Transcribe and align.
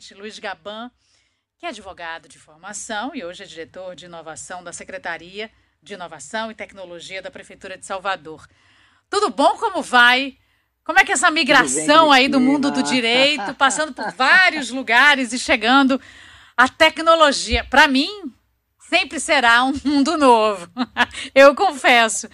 gente, 0.00 0.14
Luiz 0.14 0.38
Gaban, 0.38 0.90
que 1.58 1.66
é 1.66 1.68
advogado 1.68 2.26
de 2.26 2.38
formação 2.38 3.14
e 3.14 3.22
hoje 3.22 3.42
é 3.42 3.46
diretor 3.46 3.94
de 3.94 4.06
inovação 4.06 4.64
da 4.64 4.72
Secretaria 4.72 5.50
de 5.82 5.92
Inovação 5.92 6.50
e 6.50 6.54
Tecnologia 6.54 7.20
da 7.20 7.30
Prefeitura 7.30 7.76
de 7.76 7.84
Salvador. 7.84 8.48
Tudo 9.10 9.28
bom? 9.28 9.58
Como 9.58 9.82
vai? 9.82 10.38
Como 10.82 10.98
é 10.98 11.04
que 11.04 11.12
é 11.12 11.14
essa 11.14 11.30
migração 11.30 12.08
bem, 12.08 12.16
aí 12.16 12.28
do 12.28 12.40
mundo 12.40 12.70
do 12.70 12.82
direito, 12.82 13.52
passando 13.54 13.92
por 13.92 14.10
vários 14.16 14.70
lugares 14.70 15.34
e 15.34 15.38
chegando 15.38 16.00
à 16.56 16.66
tecnologia? 16.66 17.62
Para 17.64 17.86
mim, 17.86 18.32
sempre 18.78 19.20
será 19.20 19.64
um 19.64 19.74
mundo 19.84 20.16
novo. 20.16 20.66
Eu 21.34 21.54
confesso. 21.54 22.26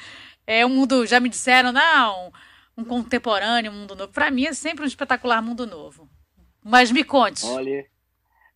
É 0.47 0.65
um 0.65 0.69
mundo, 0.69 1.05
já 1.05 1.19
me 1.19 1.29
disseram, 1.29 1.73
não, 1.73 2.33
um 2.79 2.85
contemporâneo, 2.85 3.73
um 3.73 3.75
mundo 3.75 3.97
novo. 3.97 4.13
Para 4.13 4.31
mim 4.31 4.47
é 4.47 4.53
sempre 4.53 4.85
um 4.85 4.89
espetacular 4.89 5.43
mundo 5.43 5.67
novo. 5.67 6.09
Mas 6.69 6.91
me 6.91 7.05
conte. 7.05 7.47
Olha, 7.47 7.87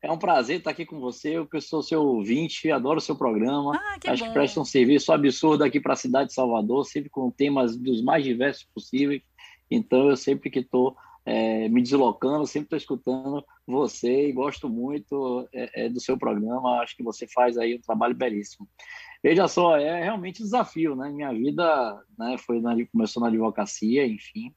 é 0.02 0.10
um 0.10 0.18
prazer 0.18 0.58
estar 0.58 0.70
aqui 0.70 0.84
com 0.84 0.98
você. 0.98 1.36
Eu 1.36 1.46
que 1.46 1.60
sou 1.60 1.80
seu 1.80 2.02
ouvinte, 2.02 2.68
adoro 2.68 2.98
o 2.98 3.00
seu 3.00 3.14
programa. 3.14 3.72
Ah, 3.76 3.98
que 4.00 4.10
Acho 4.10 4.24
bom. 4.24 4.28
que 4.28 4.34
presta 4.34 4.60
um 4.60 4.64
serviço 4.64 5.12
absurdo 5.12 5.62
aqui 5.62 5.78
para 5.78 5.92
a 5.92 5.96
cidade 5.96 6.30
de 6.30 6.34
Salvador, 6.34 6.84
sempre 6.84 7.08
com 7.08 7.30
temas 7.30 7.76
dos 7.76 8.02
mais 8.02 8.24
diversos 8.24 8.64
possíveis. 8.74 9.22
Então, 9.70 10.10
eu 10.10 10.16
sempre 10.16 10.50
que 10.50 10.58
estou 10.58 10.96
é, 11.24 11.68
me 11.68 11.80
deslocando, 11.80 12.48
sempre 12.48 12.66
estou 12.66 12.78
escutando 12.78 13.44
você 13.64 14.28
e 14.28 14.32
gosto 14.32 14.68
muito 14.68 15.48
é, 15.52 15.84
é, 15.84 15.88
do 15.88 16.00
seu 16.00 16.18
programa. 16.18 16.80
Acho 16.80 16.96
que 16.96 17.04
você 17.04 17.28
faz 17.28 17.56
aí 17.56 17.76
um 17.76 17.80
trabalho 17.80 18.16
belíssimo. 18.16 18.68
Veja 19.22 19.46
só, 19.46 19.76
é 19.76 20.02
realmente 20.02 20.42
um 20.42 20.44
desafio, 20.46 20.96
né? 20.96 21.08
Minha 21.10 21.32
vida 21.32 22.02
né, 22.18 22.36
foi 22.38 22.60
na, 22.60 22.74
começou 22.86 23.22
na 23.22 23.28
advocacia, 23.28 24.04
enfim. 24.04 24.52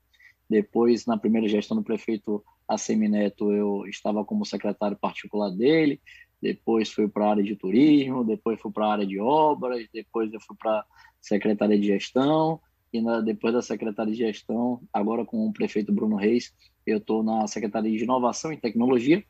Depois, 0.49 1.05
na 1.05 1.17
primeira 1.17 1.47
gestão 1.47 1.77
do 1.77 1.83
prefeito 1.83 2.43
Assemineto, 2.67 3.51
eu 3.51 3.85
estava 3.87 4.23
como 4.23 4.45
secretário 4.45 4.97
particular 4.97 5.49
dele. 5.49 6.01
Depois 6.41 6.91
fui 6.91 7.07
para 7.07 7.25
a 7.25 7.29
área 7.31 7.43
de 7.43 7.55
turismo, 7.55 8.23
depois 8.23 8.59
fui 8.59 8.71
para 8.71 8.85
a 8.85 8.91
área 8.91 9.05
de 9.05 9.19
obras, 9.19 9.87
depois 9.93 10.31
eu 10.33 10.41
fui 10.41 10.55
para 10.57 10.79
a 10.79 10.85
secretaria 11.21 11.79
de 11.79 11.87
gestão 11.87 12.59
e 12.93 13.01
na, 13.01 13.19
depois 13.19 13.53
da 13.53 13.61
Secretaria 13.61 14.13
de 14.13 14.19
Gestão, 14.19 14.79
agora 14.93 15.25
com 15.25 15.47
o 15.47 15.51
prefeito 15.51 15.91
Bruno 15.91 16.15
Reis, 16.15 16.53
eu 16.85 16.99
estou 16.99 17.23
na 17.23 17.47
Secretaria 17.47 17.97
de 17.97 18.03
Inovação 18.03 18.53
e 18.53 18.57
Tecnologia, 18.57 19.23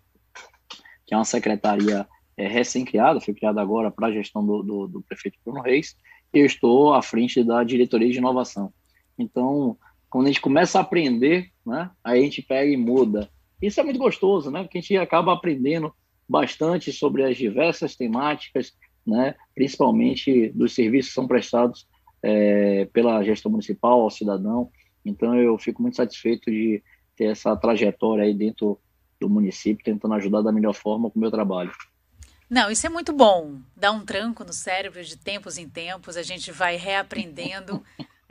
que 1.06 1.14
é 1.14 1.18
uma 1.18 1.24
secretaria 1.24 2.06
é, 2.36 2.46
recém-criada, 2.46 3.22
foi 3.22 3.34
criada 3.34 3.62
agora 3.62 3.90
para 3.90 4.08
a 4.08 4.12
gestão 4.12 4.46
do, 4.46 4.62
do, 4.62 4.88
do, 4.88 5.02
prefeito 5.02 5.40
Bruno 5.46 5.62
Reis, 5.62 5.96
e 6.34 6.40
eu 6.40 6.46
estou 6.46 6.94
à 6.94 7.02
frente 7.02 7.42
da 7.42 7.64
Diretoria 7.64 8.12
de 8.12 8.18
Inovação. 8.18 8.74
Então, 9.18 9.78
quando 10.14 10.28
a 10.28 10.30
gente 10.30 10.42
começa 10.42 10.78
a 10.78 10.84
aprender, 10.84 11.50
né, 11.66 11.90
aí 12.04 12.20
a 12.20 12.24
gente 12.24 12.44
pega 12.44 12.72
e 12.72 12.78
muda. 12.78 13.28
Isso 13.60 13.80
é 13.80 13.84
muito 13.84 13.98
gostoso, 13.98 14.52
né, 14.52 14.62
porque 14.62 14.78
a 14.78 14.82
gente 14.82 14.96
acaba 14.96 15.34
aprendendo 15.34 15.92
bastante 16.30 16.94
sobre 16.94 17.24
as 17.24 17.36
diversas 17.36 17.96
temáticas, 17.96 18.74
né, 19.04 19.34
principalmente 19.56 20.50
dos 20.50 20.76
serviços 20.76 21.10
que 21.10 21.16
são 21.16 21.28
prestados 21.28 21.88
é, 22.22 22.86
pela 22.94 23.24
gestão 23.24 23.50
municipal 23.50 24.02
ao 24.02 24.12
cidadão. 24.12 24.70
Então, 25.04 25.34
eu 25.36 25.58
fico 25.58 25.82
muito 25.82 25.98
satisfeito 25.98 26.52
de 26.52 26.84
ter 27.18 27.26
essa 27.26 27.56
trajetória 27.58 28.24
aí 28.24 28.36
dentro 28.36 28.80
do 29.20 29.28
município, 29.28 29.84
tentando 29.84 30.14
ajudar 30.14 30.44
da 30.44 30.52
melhor 30.52 30.76
forma 30.76 31.10
com 31.10 31.18
o 31.18 31.22
meu 31.22 31.32
trabalho. 31.32 31.72
Não, 32.48 32.70
isso 32.70 32.86
é 32.86 32.90
muito 32.90 33.12
bom. 33.12 33.58
Dá 33.76 33.92
um 33.92 34.06
tranco 34.06 34.44
no 34.44 34.54
cérebro 34.54 35.04
de 35.04 35.18
tempos 35.18 35.58
em 35.58 35.68
tempos, 35.68 36.16
a 36.16 36.22
gente 36.22 36.52
vai 36.52 36.76
reaprendendo. 36.76 37.84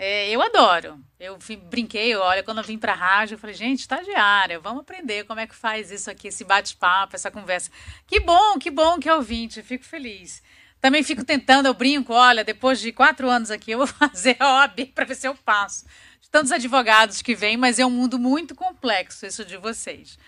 É, 0.05 0.28
eu 0.31 0.42
adoro. 0.42 0.98
Eu 1.20 1.39
brinquei, 1.70 2.17
olha, 2.17 2.42
quando 2.42 2.58
eu 2.58 2.64
vim 2.64 2.77
para 2.77 2.92
a 2.92 2.97
rádio, 2.97 3.36
eu 3.36 3.39
falei, 3.39 3.55
gente, 3.55 3.78
estagiária, 3.78 4.59
vamos 4.59 4.81
aprender 4.81 5.22
como 5.27 5.39
é 5.39 5.47
que 5.47 5.55
faz 5.55 5.92
isso 5.92 6.11
aqui, 6.11 6.27
esse 6.27 6.42
bate-papo, 6.42 7.14
essa 7.14 7.31
conversa. 7.31 7.70
Que 8.05 8.19
bom, 8.19 8.59
que 8.59 8.69
bom 8.69 8.98
que 8.98 9.09
é 9.09 9.14
ouvinte, 9.14 9.62
fico 9.62 9.84
feliz. 9.84 10.42
Também 10.81 11.05
fico 11.05 11.25
tentando, 11.25 11.67
eu 11.67 11.75
brinco, 11.75 12.12
olha, 12.12 12.42
depois 12.42 12.81
de 12.81 12.91
quatro 12.91 13.31
anos 13.31 13.48
aqui, 13.48 13.70
eu 13.70 13.78
vou 13.78 13.86
fazer 14.11 14.36
a 14.41 14.62
OAB 14.62 14.87
para 14.93 15.04
ver 15.04 15.15
se 15.15 15.28
eu 15.28 15.37
passo. 15.37 15.84
De 16.21 16.28
tantos 16.28 16.50
advogados 16.50 17.22
que 17.22 17.37
vêm, 17.37 17.56
mas 17.56 17.78
é 17.78 17.87
um 17.87 17.91
mundo 17.91 18.19
muito 18.19 18.56
complexo 18.56 19.25
isso 19.25 19.44
de 19.44 19.56
vocês. 19.56 20.19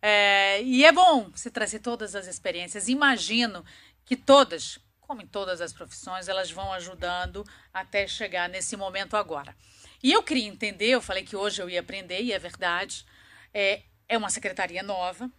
É, 0.00 0.62
e 0.62 0.84
é 0.84 0.92
bom 0.92 1.28
você 1.34 1.50
trazer 1.50 1.80
todas 1.80 2.14
as 2.14 2.28
experiências. 2.28 2.86
Imagino 2.86 3.64
que 4.04 4.14
todas, 4.14 4.78
como 5.06 5.22
em 5.22 5.26
todas 5.26 5.60
as 5.60 5.72
profissões, 5.72 6.28
elas 6.28 6.50
vão 6.50 6.72
ajudando 6.72 7.44
até 7.72 8.06
chegar 8.06 8.48
nesse 8.48 8.76
momento 8.76 9.16
agora. 9.16 9.54
E 10.02 10.12
eu 10.12 10.22
queria 10.22 10.48
entender, 10.48 10.88
eu 10.88 11.00
falei 11.00 11.22
que 11.22 11.36
hoje 11.36 11.62
eu 11.62 11.70
ia 11.70 11.80
aprender, 11.80 12.22
e 12.22 12.32
é 12.32 12.38
verdade, 12.38 13.06
é, 13.52 13.82
é 14.08 14.18
uma 14.18 14.30
secretaria 14.30 14.82
nova 14.82 15.30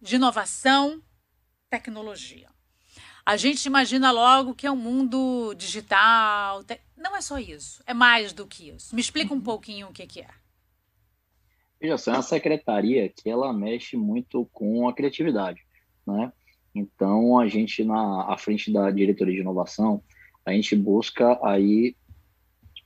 de 0.00 0.16
inovação, 0.16 1.02
tecnologia. 1.68 2.48
A 3.24 3.36
gente 3.36 3.66
imagina 3.66 4.10
logo 4.10 4.54
que 4.54 4.66
é 4.66 4.70
um 4.70 4.76
mundo 4.76 5.52
digital. 5.54 6.64
Não 6.96 7.14
é 7.14 7.20
só 7.20 7.38
isso, 7.38 7.82
é 7.86 7.92
mais 7.92 8.32
do 8.32 8.46
que 8.46 8.70
isso. 8.70 8.94
Me 8.94 9.00
explica 9.00 9.34
um 9.34 9.36
uhum. 9.36 9.42
pouquinho 9.42 9.88
o 9.88 9.92
que, 9.92 10.06
que 10.06 10.20
é. 10.20 10.30
Veja 11.80 11.98
só, 11.98 12.12
é 12.12 12.14
uma 12.14 12.22
secretaria 12.22 13.08
que 13.08 13.28
ela 13.28 13.52
mexe 13.52 13.96
muito 13.96 14.46
com 14.46 14.88
a 14.88 14.94
criatividade, 14.94 15.62
né? 16.06 16.32
Então, 16.78 17.38
a 17.38 17.48
gente, 17.48 17.84
na 17.84 18.32
à 18.32 18.38
frente 18.38 18.72
da 18.72 18.90
diretoria 18.90 19.34
de 19.34 19.40
inovação, 19.40 20.02
a 20.44 20.52
gente 20.52 20.74
busca 20.76 21.38
aí 21.42 21.96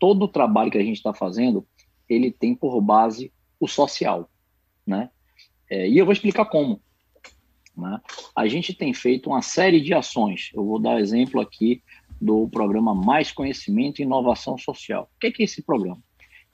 todo 0.00 0.24
o 0.24 0.28
trabalho 0.28 0.70
que 0.70 0.78
a 0.78 0.82
gente 0.82 0.96
está 0.96 1.14
fazendo, 1.14 1.66
ele 2.08 2.30
tem 2.30 2.54
por 2.54 2.80
base 2.80 3.32
o 3.60 3.68
social, 3.68 4.28
né? 4.86 5.10
É, 5.70 5.88
e 5.88 5.96
eu 5.96 6.04
vou 6.04 6.12
explicar 6.12 6.46
como. 6.46 6.80
Né? 7.76 8.00
A 8.36 8.46
gente 8.48 8.74
tem 8.74 8.92
feito 8.92 9.30
uma 9.30 9.40
série 9.40 9.80
de 9.80 9.94
ações. 9.94 10.50
Eu 10.52 10.64
vou 10.64 10.78
dar 10.78 11.00
exemplo 11.00 11.40
aqui 11.40 11.82
do 12.20 12.48
programa 12.48 12.94
Mais 12.94 13.30
Conhecimento 13.32 14.00
e 14.00 14.02
Inovação 14.02 14.58
Social. 14.58 15.08
O 15.14 15.18
que 15.20 15.28
é, 15.28 15.32
que 15.32 15.42
é 15.42 15.44
esse 15.44 15.62
programa? 15.62 16.02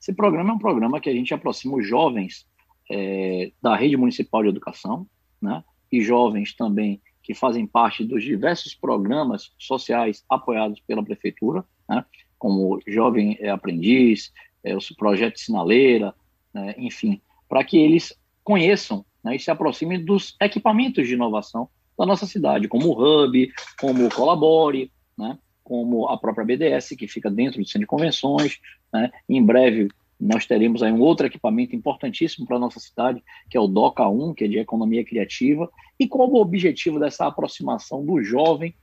Esse 0.00 0.12
programa 0.12 0.50
é 0.50 0.53
um 0.53 0.59
programa 0.59 1.00
que 1.00 1.10
a 1.10 1.15
gente 1.15 1.34
aproxima 1.34 1.76
os 1.76 1.87
jovens 1.87 2.47
é, 2.91 3.50
da 3.60 3.75
rede 3.75 3.97
municipal 3.97 4.43
de 4.43 4.50
educação, 4.50 5.06
né? 5.43 5.65
e 5.91 6.03
jovens 6.03 6.55
também 6.55 7.00
que 7.28 7.34
fazem 7.34 7.66
parte 7.66 8.03
dos 8.03 8.25
diversos 8.25 8.75
programas 8.75 9.53
sociais 9.59 10.25
apoiados 10.31 10.81
pela 10.81 11.05
prefeitura, 11.05 11.62
né? 11.87 12.03
como 12.39 12.81
Jovem 12.87 13.39
Aprendiz, 13.50 14.33
é, 14.65 14.75
o 14.75 14.81
Projeto 14.97 15.38
Sinaleira, 15.38 16.15
né? 16.55 16.75
enfim, 16.78 17.21
para 17.47 17.62
que 17.62 17.77
eles 17.77 18.19
conheçam 18.43 19.05
né, 19.22 19.37
e 19.37 19.38
se 19.38 19.50
aproxime 19.50 19.99
dos 19.99 20.37
equipamentos 20.41 21.06
de 21.06 21.12
inovação 21.12 21.69
da 21.99 22.06
nossa 22.06 22.25
cidade, 22.25 22.67
como 22.67 22.88
o 22.88 23.25
Hub, 23.27 23.53
como 23.78 24.06
o 24.06 24.15
Colabore, 24.15 24.91
né, 25.19 25.38
como 25.62 26.09
a 26.09 26.17
própria 26.17 26.47
BDS, 26.47 26.97
que 26.97 27.06
fica 27.06 27.31
dentro 27.31 27.61
do 27.61 27.67
Centro 27.67 27.81
de 27.81 27.87
Convenções. 27.87 28.59
Né, 28.91 29.11
em 29.28 29.44
breve, 29.44 29.88
nós 30.19 30.47
teremos 30.47 30.83
aí 30.83 30.91
um 30.91 31.00
outro 31.00 31.27
equipamento 31.27 31.77
importantíssimo 31.77 32.47
para 32.47 32.56
a 32.56 32.61
nossa 32.61 32.81
cidade, 32.81 33.22
que 33.50 33.56
é 33.59 33.61
o 33.61 33.69
DOCA 33.69 34.09
1, 34.09 34.33
que 34.33 34.44
é 34.44 34.49
de 34.49 34.59
Economia 34.59 35.05
Criativa, 35.05 35.71
e 35.98 36.06
qual 36.06 36.31
o 36.31 36.41
objetivo 36.41 36.98
dessa 36.98 37.26
aproximação 37.26 38.04
do 38.04 38.22
jovem 38.22 38.75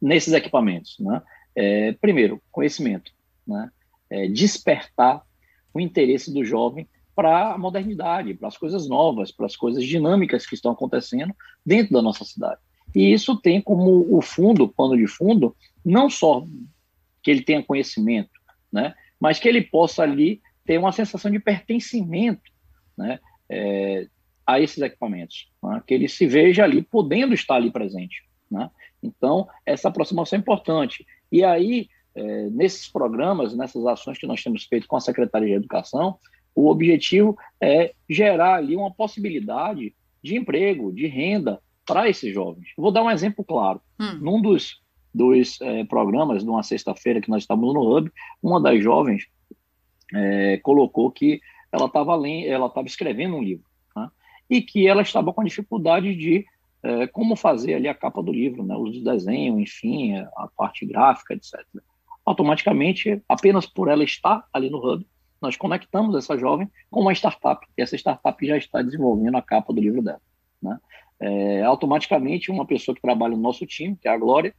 nesses 0.00 0.32
equipamentos? 0.32 0.96
Né? 0.98 1.22
É, 1.54 1.92
primeiro, 1.92 2.42
conhecimento, 2.50 3.12
né? 3.46 3.70
É, 4.10 4.28
despertar 4.28 5.22
o 5.72 5.80
interesse 5.80 6.32
do 6.32 6.44
jovem 6.44 6.86
para 7.14 7.52
a 7.52 7.58
modernidade, 7.58 8.34
para 8.34 8.48
as 8.48 8.56
coisas 8.56 8.88
novas, 8.88 9.30
para 9.30 9.46
as 9.46 9.56
coisas 9.56 9.84
dinâmicas 9.84 10.46
que 10.46 10.54
estão 10.54 10.72
acontecendo 10.72 11.34
dentro 11.64 11.92
da 11.94 12.02
nossa 12.02 12.24
cidade. 12.24 12.60
E 12.94 13.12
isso 13.12 13.36
tem 13.36 13.60
como 13.60 14.06
o 14.14 14.20
fundo, 14.20 14.68
pano 14.68 14.96
de 14.96 15.06
fundo, 15.06 15.56
não 15.84 16.10
só 16.10 16.46
que 17.22 17.30
ele 17.30 17.42
tenha 17.42 17.62
conhecimento, 17.62 18.30
né, 18.70 18.94
mas 19.18 19.38
que 19.38 19.48
ele 19.48 19.62
possa 19.62 20.02
ali 20.02 20.42
ter 20.64 20.78
uma 20.78 20.92
sensação 20.92 21.30
de 21.30 21.38
pertencimento 21.38 22.50
né, 22.96 23.18
é, 23.48 24.08
a 24.46 24.60
esses 24.60 24.78
equipamentos, 24.78 25.50
né, 25.62 25.82
que 25.86 25.94
ele 25.94 26.08
se 26.08 26.26
veja 26.26 26.64
ali 26.64 26.82
podendo 26.82 27.34
estar 27.34 27.56
ali 27.56 27.70
presente. 27.70 28.24
Né? 28.50 28.70
Então, 29.02 29.48
essa 29.64 29.88
aproximação 29.88 30.36
é 30.36 30.40
importante. 30.40 31.06
E 31.30 31.42
aí, 31.42 31.88
é, 32.14 32.50
nesses 32.50 32.88
programas, 32.88 33.56
nessas 33.56 33.84
ações 33.86 34.18
que 34.18 34.26
nós 34.26 34.42
temos 34.42 34.64
feito 34.64 34.86
com 34.86 34.96
a 34.96 35.00
Secretaria 35.00 35.48
de 35.48 35.54
Educação, 35.54 36.18
o 36.54 36.68
objetivo 36.68 37.36
é 37.60 37.94
gerar 38.08 38.56
ali 38.56 38.76
uma 38.76 38.92
possibilidade 38.92 39.94
de 40.22 40.36
emprego, 40.36 40.92
de 40.92 41.06
renda 41.06 41.60
para 41.86 42.08
esses 42.08 42.32
jovens. 42.32 42.68
vou 42.76 42.92
dar 42.92 43.02
um 43.02 43.10
exemplo 43.10 43.44
claro. 43.44 43.80
Hum. 43.98 44.18
Num 44.20 44.42
dos, 44.42 44.80
dos 45.12 45.60
é, 45.60 45.84
programas, 45.84 46.44
numa 46.44 46.62
sexta-feira 46.62 47.20
que 47.20 47.30
nós 47.30 47.42
estávamos 47.42 47.74
no 47.74 47.96
Hub, 47.96 48.12
uma 48.42 48.60
das 48.60 48.82
jovens 48.82 49.26
é, 50.14 50.58
colocou 50.58 51.10
que 51.10 51.40
ela 51.72 51.86
estava 51.86 52.12
ela 52.28 52.66
estava 52.66 52.86
escrevendo 52.86 53.36
um 53.36 53.42
livro? 53.42 53.64
E 54.52 54.60
que 54.60 54.86
ela 54.86 55.00
estava 55.00 55.32
com 55.32 55.42
dificuldade 55.42 56.14
de 56.14 56.44
é, 56.82 57.06
como 57.06 57.34
fazer 57.34 57.72
ali 57.72 57.88
a 57.88 57.94
capa 57.94 58.22
do 58.22 58.30
livro, 58.30 58.62
né? 58.62 58.76
uso 58.76 58.92
de 58.92 59.02
desenho, 59.02 59.58
enfim, 59.58 60.14
a 60.14 60.46
parte 60.54 60.84
gráfica, 60.84 61.32
etc. 61.32 61.58
Automaticamente, 62.22 63.22
apenas 63.26 63.64
por 63.64 63.88
ela 63.88 64.04
estar 64.04 64.44
ali 64.52 64.68
no 64.68 64.76
Hub, 64.76 65.06
nós 65.40 65.56
conectamos 65.56 66.14
essa 66.14 66.36
jovem 66.36 66.70
com 66.90 67.00
uma 67.00 67.14
startup, 67.14 67.66
e 67.78 67.80
essa 67.80 67.96
startup 67.96 68.46
já 68.46 68.58
está 68.58 68.82
desenvolvendo 68.82 69.38
a 69.38 69.42
capa 69.42 69.72
do 69.72 69.80
livro 69.80 70.02
dela. 70.02 70.20
né? 70.60 70.78
É, 71.18 71.62
automaticamente, 71.62 72.50
uma 72.50 72.66
pessoa 72.66 72.94
que 72.94 73.00
trabalha 73.00 73.34
no 73.34 73.42
nosso 73.42 73.64
time, 73.64 73.96
que 73.96 74.06
é 74.06 74.10
a 74.10 74.18
Glória, 74.18 74.54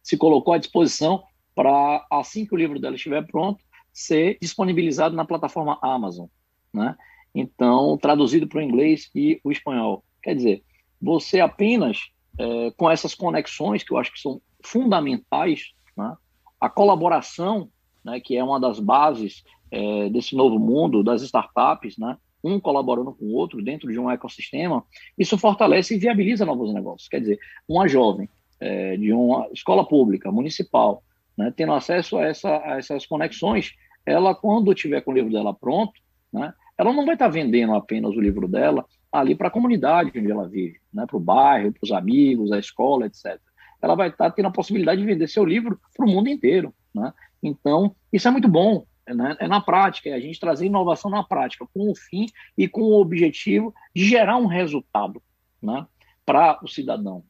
se 0.00 0.16
colocou 0.16 0.54
à 0.54 0.58
disposição 0.58 1.24
para, 1.56 2.06
assim 2.08 2.46
que 2.46 2.54
o 2.54 2.56
livro 2.56 2.78
dela 2.78 2.94
estiver 2.94 3.26
pronto, 3.26 3.60
ser 3.92 4.38
disponibilizado 4.40 5.16
na 5.16 5.24
plataforma 5.24 5.76
Amazon, 5.82 6.26
né? 6.72 6.96
Então, 7.38 7.98
traduzido 7.98 8.48
para 8.48 8.60
o 8.60 8.62
inglês 8.62 9.10
e 9.14 9.38
o 9.44 9.52
espanhol. 9.52 10.02
Quer 10.22 10.34
dizer, 10.34 10.62
você 11.00 11.38
apenas, 11.38 12.10
é, 12.38 12.70
com 12.70 12.90
essas 12.90 13.14
conexões, 13.14 13.82
que 13.82 13.92
eu 13.92 13.98
acho 13.98 14.10
que 14.10 14.18
são 14.18 14.40
fundamentais, 14.64 15.74
né? 15.94 16.16
a 16.58 16.70
colaboração, 16.70 17.68
né, 18.02 18.18
que 18.20 18.34
é 18.38 18.42
uma 18.42 18.58
das 18.58 18.80
bases 18.80 19.44
é, 19.70 20.08
desse 20.08 20.34
novo 20.34 20.58
mundo 20.58 21.02
das 21.02 21.20
startups, 21.20 21.98
né? 21.98 22.16
um 22.42 22.58
colaborando 22.58 23.12
com 23.12 23.26
o 23.26 23.34
outro 23.34 23.62
dentro 23.62 23.92
de 23.92 23.98
um 23.98 24.10
ecossistema, 24.10 24.82
isso 25.18 25.36
fortalece 25.36 25.94
e 25.94 25.98
viabiliza 25.98 26.46
novos 26.46 26.72
negócios. 26.72 27.06
Quer 27.06 27.20
dizer, 27.20 27.38
uma 27.68 27.86
jovem 27.86 28.30
é, 28.58 28.96
de 28.96 29.12
uma 29.12 29.46
escola 29.52 29.86
pública, 29.86 30.32
municipal, 30.32 31.02
né, 31.36 31.52
tendo 31.54 31.74
acesso 31.74 32.16
a, 32.16 32.24
essa, 32.24 32.56
a, 32.64 32.78
essas 32.78 33.04
conexões, 33.04 33.74
ela, 34.06 34.34
quando 34.34 34.74
tiver 34.74 35.02
com 35.02 35.10
o 35.10 35.14
livro 35.14 35.30
dela 35.30 35.52
pronto, 35.52 36.00
né, 36.32 36.54
ela 36.78 36.92
não 36.92 37.04
vai 37.06 37.14
estar 37.14 37.28
vendendo 37.28 37.74
apenas 37.74 38.14
o 38.14 38.20
livro 38.20 38.46
dela 38.46 38.84
ali 39.10 39.34
para 39.34 39.48
a 39.48 39.50
comunidade 39.50 40.12
onde 40.16 40.30
ela 40.30 40.48
vive, 40.48 40.78
né, 40.92 41.06
para 41.06 41.16
o 41.16 41.20
bairro, 41.20 41.72
para 41.72 41.84
os 41.84 41.92
amigos, 41.92 42.52
a 42.52 42.58
escola, 42.58 43.06
etc. 43.06 43.40
Ela 43.80 43.94
vai 43.94 44.08
estar 44.08 44.30
tendo 44.30 44.48
a 44.48 44.52
possibilidade 44.52 45.00
de 45.00 45.06
vender 45.06 45.28
seu 45.28 45.44
livro 45.44 45.80
para 45.96 46.06
o 46.06 46.10
mundo 46.10 46.28
inteiro. 46.28 46.74
Né? 46.94 47.12
Então, 47.42 47.94
isso 48.12 48.28
é 48.28 48.30
muito 48.30 48.48
bom, 48.48 48.84
né? 49.06 49.36
é 49.38 49.48
na 49.48 49.60
prática, 49.60 50.10
é 50.10 50.14
a 50.14 50.20
gente 50.20 50.40
trazer 50.40 50.66
inovação 50.66 51.10
na 51.10 51.22
prática, 51.22 51.66
com 51.72 51.90
o 51.90 51.94
fim 51.94 52.26
e 52.56 52.68
com 52.68 52.82
o 52.82 53.00
objetivo 53.00 53.74
de 53.94 54.04
gerar 54.04 54.36
um 54.36 54.46
resultado 54.46 55.22
né? 55.62 55.86
para 56.24 56.58
o 56.62 56.68
cidadão, 56.68 57.22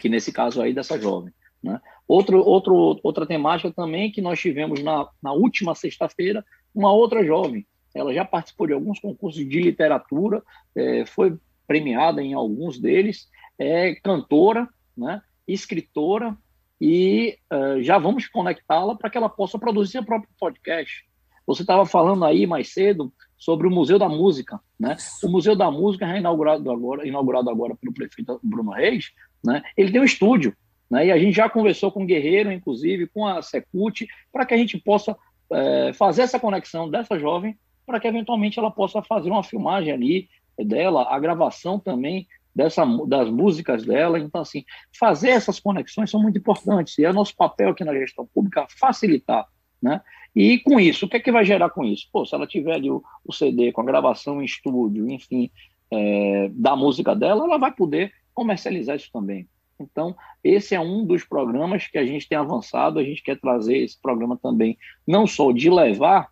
que 0.00 0.08
nesse 0.08 0.32
caso 0.32 0.60
aí 0.60 0.74
dessa 0.74 1.00
jovem. 1.00 1.32
Né? 1.62 1.80
Outro, 2.06 2.38
outro, 2.38 3.00
outra 3.02 3.26
temática 3.26 3.72
também 3.72 4.10
que 4.10 4.20
nós 4.20 4.38
tivemos 4.38 4.82
na, 4.82 5.08
na 5.22 5.32
última 5.32 5.74
sexta-feira, 5.74 6.44
uma 6.74 6.92
outra 6.92 7.24
jovem, 7.24 7.66
ela 7.96 8.12
já 8.12 8.24
participou 8.24 8.66
de 8.66 8.72
alguns 8.72 9.00
concursos 9.00 9.46
de 9.48 9.60
literatura, 9.60 10.42
é, 10.74 11.06
foi 11.06 11.36
premiada 11.66 12.22
em 12.22 12.34
alguns 12.34 12.78
deles, 12.78 13.28
é 13.58 13.94
cantora, 13.96 14.68
né? 14.96 15.22
escritora, 15.48 16.36
e 16.80 17.38
uh, 17.52 17.82
já 17.82 17.98
vamos 17.98 18.26
conectá-la 18.28 18.94
para 18.94 19.08
que 19.08 19.16
ela 19.16 19.28
possa 19.28 19.58
produzir 19.58 19.92
seu 19.92 20.04
próprio 20.04 20.28
podcast. 20.38 21.04
Você 21.46 21.62
estava 21.62 21.86
falando 21.86 22.24
aí 22.24 22.46
mais 22.46 22.72
cedo 22.72 23.12
sobre 23.38 23.66
o 23.66 23.70
Museu 23.70 23.98
da 23.98 24.08
Música, 24.08 24.60
né? 24.78 24.96
O 25.22 25.28
Museu 25.28 25.54
da 25.54 25.70
Música 25.70 26.06
é 26.06 26.18
inaugurado 26.18 26.70
agora, 26.70 27.06
inaugurado 27.06 27.48
agora 27.48 27.76
pelo 27.76 27.94
prefeito 27.94 28.40
Bruno 28.42 28.72
Reis, 28.72 29.12
né? 29.44 29.62
Ele 29.76 29.92
tem 29.92 30.00
um 30.00 30.04
estúdio, 30.04 30.54
né? 30.90 31.06
E 31.06 31.12
a 31.12 31.18
gente 31.18 31.36
já 31.36 31.48
conversou 31.48 31.92
com 31.92 32.02
o 32.02 32.06
Guerreiro, 32.06 32.50
inclusive 32.50 33.06
com 33.06 33.26
a 33.26 33.40
Secult, 33.42 34.06
para 34.32 34.44
que 34.44 34.54
a 34.54 34.56
gente 34.56 34.76
possa 34.78 35.16
é, 35.52 35.92
fazer 35.92 36.22
essa 36.22 36.40
conexão 36.40 36.90
dessa 36.90 37.18
jovem, 37.18 37.56
para 37.86 38.00
que 38.00 38.08
eventualmente 38.08 38.58
ela 38.58 38.70
possa 38.70 39.02
fazer 39.02 39.30
uma 39.30 39.44
filmagem 39.44 39.92
ali 39.92 40.28
dela, 40.58 41.06
a 41.08 41.18
gravação 41.18 41.78
também 41.78 42.26
dessa, 42.54 42.84
das 43.06 43.30
músicas 43.30 43.84
dela. 43.84 44.18
Então, 44.18 44.40
assim, 44.40 44.64
fazer 44.98 45.30
essas 45.30 45.60
conexões 45.60 46.10
são 46.10 46.20
muito 46.20 46.38
importantes. 46.38 46.98
E 46.98 47.04
é 47.04 47.12
nosso 47.12 47.36
papel 47.36 47.70
aqui 47.70 47.84
na 47.84 47.94
gestão 47.94 48.26
pública 48.26 48.66
facilitar. 48.78 49.46
Né? 49.80 50.00
E 50.34 50.58
com 50.58 50.80
isso, 50.80 51.06
o 51.06 51.08
que 51.08 51.18
é 51.18 51.20
que 51.20 51.30
vai 51.30 51.44
gerar 51.44 51.70
com 51.70 51.84
isso? 51.84 52.08
Pô, 52.12 52.24
se 52.24 52.34
ela 52.34 52.46
tiver 52.46 52.74
ali 52.74 52.90
o, 52.90 53.02
o 53.24 53.32
CD 53.32 53.72
com 53.72 53.82
a 53.82 53.84
gravação 53.84 54.40
em 54.42 54.44
estúdio, 54.46 55.08
enfim, 55.10 55.50
é, 55.90 56.48
da 56.52 56.74
música 56.74 57.14
dela, 57.14 57.44
ela 57.44 57.58
vai 57.58 57.72
poder 57.72 58.12
comercializar 58.34 58.96
isso 58.96 59.10
também. 59.12 59.48
Então, 59.78 60.16
esse 60.42 60.74
é 60.74 60.80
um 60.80 61.04
dos 61.04 61.24
programas 61.24 61.86
que 61.86 61.98
a 61.98 62.06
gente 62.06 62.26
tem 62.26 62.38
avançado, 62.38 62.98
a 62.98 63.04
gente 63.04 63.22
quer 63.22 63.38
trazer 63.38 63.78
esse 63.78 64.00
programa 64.00 64.38
também, 64.38 64.78
não 65.06 65.26
só 65.26 65.52
de 65.52 65.70
levar 65.70 66.28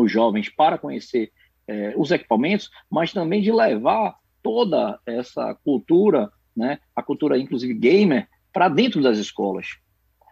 os 0.00 0.10
jovens 0.10 0.48
para 0.48 0.78
conhecer 0.78 1.32
é, 1.66 1.94
os 1.96 2.10
equipamentos, 2.10 2.70
mas 2.90 3.12
também 3.12 3.42
de 3.42 3.52
levar 3.52 4.16
toda 4.42 4.98
essa 5.04 5.54
cultura, 5.64 6.30
né, 6.56 6.78
a 6.96 7.02
cultura 7.02 7.38
inclusive 7.38 7.74
gamer, 7.74 8.28
para 8.52 8.68
dentro 8.68 9.02
das 9.02 9.18
escolas, 9.18 9.66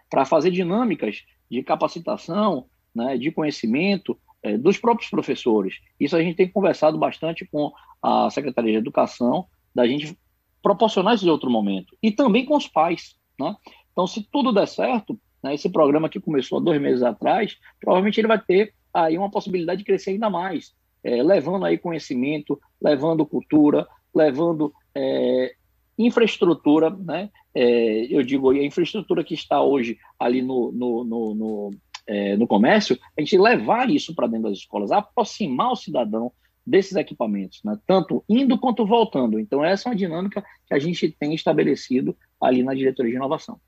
para 0.09 0.25
fazer 0.25 0.51
dinâmicas 0.51 1.23
de 1.49 1.61
capacitação, 1.63 2.65
né, 2.93 3.17
de 3.17 3.31
conhecimento 3.31 4.17
é, 4.41 4.57
dos 4.57 4.77
próprios 4.77 5.09
professores. 5.09 5.75
Isso 5.99 6.15
a 6.15 6.21
gente 6.21 6.35
tem 6.35 6.47
conversado 6.47 6.97
bastante 6.97 7.45
com 7.45 7.71
a 8.01 8.29
Secretaria 8.29 8.71
de 8.71 8.77
Educação, 8.77 9.45
da 9.73 9.85
gente 9.87 10.17
proporcionar 10.61 11.13
esse 11.13 11.29
outro 11.29 11.49
momento. 11.49 11.95
E 12.01 12.11
também 12.11 12.45
com 12.45 12.55
os 12.55 12.67
pais. 12.67 13.15
Né? 13.39 13.55
Então, 13.91 14.07
se 14.07 14.27
tudo 14.31 14.51
der 14.51 14.67
certo, 14.67 15.19
né, 15.43 15.53
esse 15.53 15.69
programa 15.69 16.09
que 16.09 16.19
começou 16.19 16.57
há 16.57 16.61
dois 16.61 16.81
meses 16.81 17.03
atrás, 17.03 17.57
provavelmente 17.79 18.19
ele 18.19 18.27
vai 18.27 18.39
ter 18.39 18.73
aí 19.03 19.17
uma 19.17 19.29
possibilidade 19.29 19.79
de 19.79 19.85
crescer 19.85 20.11
ainda 20.11 20.29
mais, 20.29 20.73
é, 21.03 21.21
levando 21.21 21.65
aí 21.65 21.77
conhecimento, 21.77 22.59
levando 22.81 23.25
cultura, 23.25 23.87
levando 24.13 24.73
é, 24.95 25.53
infraestrutura, 25.97 26.89
né? 26.89 27.29
É, 27.53 28.05
eu 28.13 28.21
digo, 28.21 28.51
a 28.51 28.63
infraestrutura 28.63 29.23
que 29.23 29.33
está 29.33 29.61
hoje 29.61 29.97
ali 30.19 30.41
no, 30.41 30.71
no, 30.71 31.03
no, 31.03 31.35
no, 31.35 31.71
é, 32.05 32.37
no 32.37 32.45
comércio, 32.45 32.97
a 33.17 33.21
gente 33.21 33.37
levar 33.37 33.89
isso 33.89 34.13
para 34.13 34.27
dentro 34.27 34.49
das 34.49 34.59
escolas, 34.59 34.91
aproximar 34.91 35.71
o 35.71 35.75
cidadão 35.75 36.31
desses 36.65 36.95
equipamentos, 36.95 37.61
né? 37.63 37.79
tanto 37.87 38.23
indo 38.27 38.59
quanto 38.59 38.85
voltando. 38.85 39.39
Então, 39.39 39.63
essa 39.63 39.87
é 39.87 39.91
uma 39.91 39.95
dinâmica 39.95 40.43
que 40.67 40.73
a 40.73 40.79
gente 40.79 41.09
tem 41.11 41.33
estabelecido 41.33 42.15
ali 42.41 42.61
na 42.61 42.75
diretoria 42.75 43.11
de 43.11 43.17
inovação. 43.17 43.59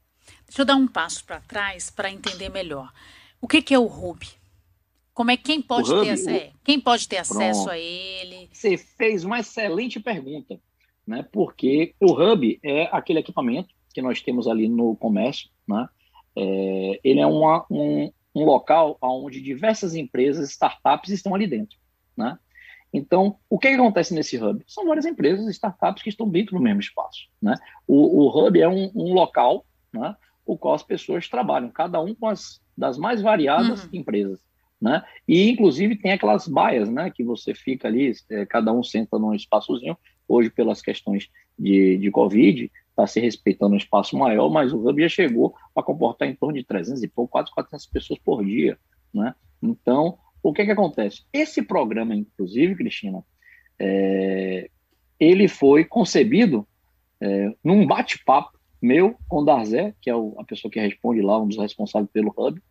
Deixa 0.45 0.61
eu 0.61 0.65
dar 0.65 0.75
um 0.75 0.87
passo 0.87 1.25
para 1.25 1.39
trás 1.39 1.89
para 1.89 2.11
entender 2.11 2.49
melhor. 2.49 2.91
O 3.41 3.47
que, 3.47 3.61
que 3.61 3.73
é 3.73 3.79
o 3.79 3.85
Hub? 3.85 4.19
Como 5.19 5.31
é 5.31 5.35
quem 5.35 5.61
pode 5.61 5.89
ter 5.89 6.11
acesso? 6.11 6.29
É, 6.29 6.51
quem 6.63 6.79
pode 6.79 7.05
ter 7.05 7.17
acesso 7.17 7.63
Pronto. 7.63 7.71
a 7.71 7.77
ele? 7.77 8.47
Você 8.53 8.77
fez 8.77 9.25
uma 9.25 9.41
excelente 9.41 9.99
pergunta, 9.99 10.57
né? 11.05 11.27
Porque 11.29 11.93
o 11.99 12.13
Hub 12.13 12.57
é 12.63 12.87
aquele 12.89 13.19
equipamento 13.19 13.67
que 13.93 14.01
nós 14.01 14.21
temos 14.21 14.47
ali 14.47 14.69
no 14.69 14.95
comércio, 14.95 15.49
né? 15.67 15.89
É, 16.37 17.01
ele 17.03 17.19
é 17.19 17.27
uma, 17.27 17.65
um, 17.69 18.09
um 18.33 18.45
local 18.45 18.97
onde 19.01 19.41
diversas 19.41 19.93
empresas, 19.93 20.51
startups 20.51 21.09
estão 21.09 21.35
ali 21.35 21.47
dentro, 21.47 21.77
né? 22.15 22.39
Então, 22.93 23.35
o 23.49 23.59
que, 23.59 23.67
que, 23.67 23.75
acontece 23.75 24.13
nesse 24.13 24.41
hub? 24.41 24.63
São 24.65 24.87
várias 24.87 25.05
empresas, 25.05 25.45
startups 25.49 26.01
que 26.01 26.07
estão 26.07 26.29
dentro 26.29 26.55
do 26.55 26.63
mesmo 26.63 26.79
espaço. 26.79 27.27
Né? 27.41 27.55
O, 27.85 28.23
o 28.23 28.29
hub 28.29 28.57
é 28.57 28.69
um, 28.69 28.89
um, 28.95 29.13
local 29.13 29.65
né, 29.91 30.15
o 30.45 30.57
qual 30.57 30.75
as 30.75 30.83
pessoas 30.83 31.27
trabalham, 31.27 31.69
cada 31.69 31.99
um 31.99 32.15
com 32.15 32.29
as 32.29 32.61
das 32.77 32.97
mais 32.97 33.21
variadas 33.21 33.83
uhum. 33.83 33.89
empresas 33.91 34.39
né? 34.81 35.03
E 35.27 35.49
inclusive 35.49 35.95
tem 35.95 36.11
aquelas 36.11 36.47
baias, 36.47 36.89
né? 36.89 37.11
Que 37.11 37.23
você 37.23 37.53
fica 37.53 37.87
ali, 37.87 38.13
é, 38.29 38.45
cada 38.45 38.71
um 38.71 38.83
senta 38.83 39.19
num 39.19 39.33
espaçozinho. 39.33 39.97
Hoje, 40.27 40.49
pelas 40.49 40.81
questões 40.81 41.27
de, 41.57 41.97
de 41.97 42.11
Covid, 42.11 42.71
está 42.89 43.07
se 43.07 43.19
respeitando 43.19 43.73
um 43.73 43.77
espaço 43.77 44.17
maior, 44.17 44.49
mas 44.49 44.71
o 44.71 44.87
Hub 44.87 45.01
já 45.01 45.09
chegou 45.09 45.55
a 45.75 45.81
comportar 45.81 46.27
em 46.27 46.35
torno 46.35 46.55
de 46.57 46.63
300 46.63 47.01
e 47.03 47.07
pouco, 47.07 47.31
quase 47.31 47.51
400 47.51 47.85
pessoas 47.87 48.19
por 48.19 48.45
dia, 48.45 48.77
né? 49.13 49.33
Então, 49.61 50.17
o 50.41 50.53
que 50.53 50.65
que 50.65 50.71
acontece? 50.71 51.23
Esse 51.33 51.61
programa, 51.61 52.15
inclusive, 52.15 52.75
Cristina, 52.75 53.23
é, 53.77 54.69
ele 55.19 55.47
foi 55.47 55.83
concebido 55.83 56.67
é, 57.21 57.53
num 57.63 57.85
bate-papo 57.85 58.57
meu 58.81 59.15
com 59.27 59.39
o 59.41 59.45
Darzé, 59.45 59.93
que 60.01 60.09
é 60.09 60.15
o, 60.15 60.35
a 60.39 60.43
pessoa 60.43 60.71
que 60.71 60.79
responde 60.79 61.21
lá, 61.21 61.41
um 61.41 61.47
dos 61.47 61.57
responsáveis 61.57 62.09
pelo 62.11 62.33
Hub, 62.37 62.61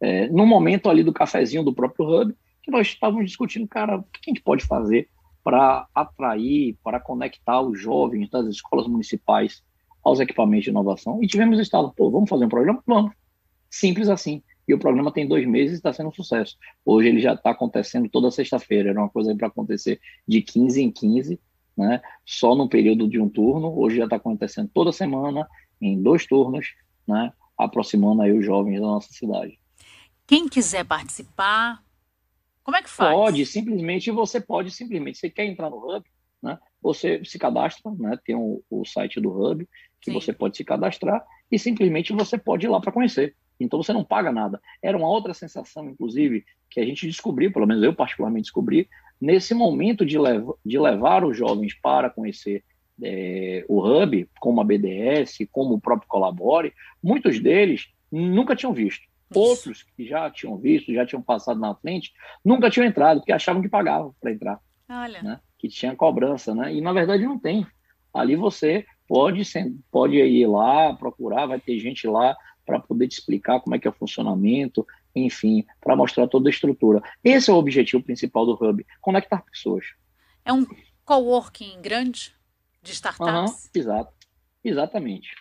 é, 0.00 0.28
no 0.28 0.46
momento 0.46 0.88
ali 0.88 1.02
do 1.02 1.12
cafezinho 1.12 1.64
do 1.64 1.74
próprio 1.74 2.06
Hub, 2.06 2.34
que 2.62 2.70
nós 2.70 2.88
estávamos 2.88 3.26
discutindo, 3.26 3.66
cara, 3.66 3.98
o 3.98 4.02
que 4.02 4.30
a 4.30 4.30
gente 4.30 4.42
pode 4.42 4.64
fazer 4.64 5.08
para 5.42 5.88
atrair, 5.94 6.76
para 6.84 7.00
conectar 7.00 7.60
os 7.60 7.80
jovens 7.80 8.28
das 8.28 8.46
escolas 8.46 8.86
municipais 8.86 9.62
aos 10.04 10.20
equipamentos 10.20 10.64
de 10.64 10.70
inovação. 10.70 11.22
E 11.22 11.26
tivemos 11.26 11.58
estado, 11.58 11.92
pô, 11.96 12.10
vamos 12.10 12.28
fazer 12.28 12.44
um 12.44 12.48
programa? 12.48 12.82
Vamos. 12.86 13.12
Simples 13.70 14.08
assim. 14.08 14.42
E 14.66 14.74
o 14.74 14.78
programa 14.78 15.10
tem 15.10 15.26
dois 15.26 15.46
meses 15.46 15.72
e 15.72 15.76
está 15.76 15.92
sendo 15.92 16.10
um 16.10 16.12
sucesso. 16.12 16.56
Hoje 16.84 17.08
ele 17.08 17.20
já 17.20 17.32
está 17.32 17.50
acontecendo 17.50 18.08
toda 18.10 18.30
sexta-feira. 18.30 18.90
Era 18.90 19.00
uma 19.00 19.08
coisa 19.08 19.34
para 19.34 19.46
acontecer 19.46 19.98
de 20.26 20.42
15 20.42 20.82
em 20.82 20.90
15, 20.90 21.40
né? 21.76 22.02
só 22.24 22.54
no 22.54 22.68
período 22.68 23.08
de 23.08 23.18
um 23.18 23.28
turno. 23.28 23.78
Hoje 23.78 23.96
já 23.96 24.04
está 24.04 24.16
acontecendo 24.16 24.70
toda 24.72 24.92
semana, 24.92 25.48
em 25.80 26.02
dois 26.02 26.26
turnos, 26.26 26.74
né? 27.06 27.32
aproximando 27.56 28.20
aí 28.20 28.32
os 28.32 28.44
jovens 28.44 28.80
da 28.80 28.86
nossa 28.86 29.10
cidade. 29.10 29.58
Quem 30.28 30.46
quiser 30.46 30.84
participar, 30.84 31.82
como 32.62 32.76
é 32.76 32.82
que 32.82 32.90
faz? 32.90 33.14
Pode, 33.14 33.46
simplesmente, 33.46 34.10
você 34.10 34.38
pode 34.38 34.70
simplesmente, 34.70 35.16
você 35.16 35.30
quer 35.30 35.46
entrar 35.46 35.70
no 35.70 35.78
Hub, 35.78 36.04
né? 36.42 36.58
Você 36.82 37.24
se 37.24 37.38
cadastra, 37.38 37.90
né? 37.98 38.14
Tem 38.22 38.36
o, 38.36 38.62
o 38.68 38.84
site 38.84 39.18
do 39.22 39.30
Hub, 39.30 39.66
que 40.02 40.10
Sim. 40.10 40.12
você 40.12 40.30
pode 40.30 40.58
se 40.58 40.64
cadastrar, 40.64 41.24
e 41.50 41.58
simplesmente 41.58 42.12
você 42.12 42.36
pode 42.36 42.66
ir 42.66 42.68
lá 42.68 42.78
para 42.78 42.92
conhecer. 42.92 43.34
Então 43.58 43.82
você 43.82 43.90
não 43.90 44.04
paga 44.04 44.30
nada. 44.30 44.60
Era 44.82 44.98
uma 44.98 45.08
outra 45.08 45.32
sensação, 45.32 45.88
inclusive, 45.88 46.44
que 46.68 46.78
a 46.78 46.84
gente 46.84 47.06
descobriu, 47.06 47.50
pelo 47.50 47.66
menos 47.66 47.82
eu 47.82 47.94
particularmente 47.94 48.44
descobri, 48.44 48.86
nesse 49.18 49.54
momento 49.54 50.04
de, 50.04 50.18
lev 50.18 50.46
de 50.62 50.78
levar 50.78 51.24
os 51.24 51.38
jovens 51.38 51.72
para 51.80 52.10
conhecer 52.10 52.62
é, 53.02 53.64
o 53.66 53.80
Hub, 53.80 54.28
como 54.38 54.60
a 54.60 54.64
BDS, 54.64 55.48
como 55.50 55.76
o 55.76 55.80
próprio 55.80 56.06
Colabore, 56.06 56.74
muitos 57.02 57.40
deles 57.40 57.86
nunca 58.12 58.54
tinham 58.54 58.74
visto. 58.74 59.07
Outros 59.34 59.82
que 59.82 60.06
já 60.06 60.30
tinham 60.30 60.56
visto, 60.56 60.92
já 60.92 61.04
tinham 61.04 61.22
passado 61.22 61.60
na 61.60 61.74
frente, 61.74 62.12
nunca 62.44 62.70
tinham 62.70 62.86
entrado, 62.86 63.20
porque 63.20 63.32
achavam 63.32 63.60
que 63.60 63.68
pagavam 63.68 64.14
para 64.20 64.32
entrar. 64.32 64.60
Olha. 64.88 65.22
Né? 65.22 65.40
Que 65.58 65.68
tinha 65.68 65.94
cobrança, 65.94 66.54
né? 66.54 66.74
E 66.74 66.80
na 66.80 66.92
verdade 66.92 67.24
não 67.24 67.38
tem. 67.38 67.66
Ali 68.12 68.36
você 68.36 68.86
pode, 69.06 69.42
pode 69.90 70.16
ir 70.16 70.46
lá, 70.46 70.94
procurar, 70.94 71.46
vai 71.46 71.60
ter 71.60 71.78
gente 71.78 72.06
lá 72.06 72.36
para 72.64 72.78
poder 72.78 73.08
te 73.08 73.12
explicar 73.12 73.60
como 73.60 73.74
é 73.74 73.78
que 73.78 73.86
é 73.86 73.90
o 73.90 73.94
funcionamento, 73.94 74.86
enfim, 75.14 75.64
para 75.80 75.96
mostrar 75.96 76.28
toda 76.28 76.48
a 76.48 76.50
estrutura. 76.50 77.02
Esse 77.24 77.50
é 77.50 77.52
o 77.52 77.56
objetivo 77.56 78.02
principal 78.02 78.44
do 78.44 78.52
Hub, 78.52 78.86
conectar 79.00 79.42
pessoas. 79.42 79.86
É 80.44 80.52
um 80.52 80.66
coworking 81.04 81.80
grande 81.80 82.34
de 82.82 82.92
startups? 82.92 83.64
Uhum, 83.64 83.70
exato, 83.74 84.12
exatamente. 84.62 85.34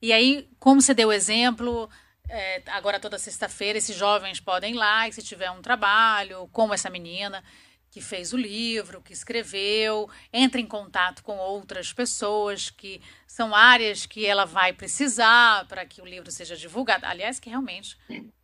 E 0.00 0.12
aí, 0.12 0.48
como 0.58 0.80
você 0.80 0.94
deu 0.94 1.08
o 1.08 1.12
exemplo, 1.12 1.88
é, 2.28 2.62
agora 2.68 3.00
toda 3.00 3.18
sexta-feira 3.18 3.78
esses 3.78 3.96
jovens 3.96 4.40
podem 4.40 4.74
ir 4.74 4.76
lá 4.76 5.08
e 5.08 5.12
se 5.12 5.22
tiver 5.22 5.50
um 5.50 5.62
trabalho, 5.62 6.48
como 6.52 6.74
essa 6.74 6.90
menina 6.90 7.42
que 7.90 8.00
fez 8.00 8.32
o 8.32 8.36
livro, 8.36 9.00
que 9.00 9.12
escreveu, 9.12 10.10
entra 10.32 10.60
em 10.60 10.66
contato 10.66 11.22
com 11.22 11.38
outras 11.38 11.92
pessoas 11.92 12.68
que 12.68 13.00
são 13.26 13.54
áreas 13.54 14.04
que 14.04 14.26
ela 14.26 14.44
vai 14.44 14.72
precisar 14.72 15.66
para 15.66 15.86
que 15.86 16.02
o 16.02 16.04
livro 16.04 16.30
seja 16.30 16.56
divulgado. 16.56 17.06
Aliás, 17.06 17.40
que 17.40 17.48
realmente 17.48 17.96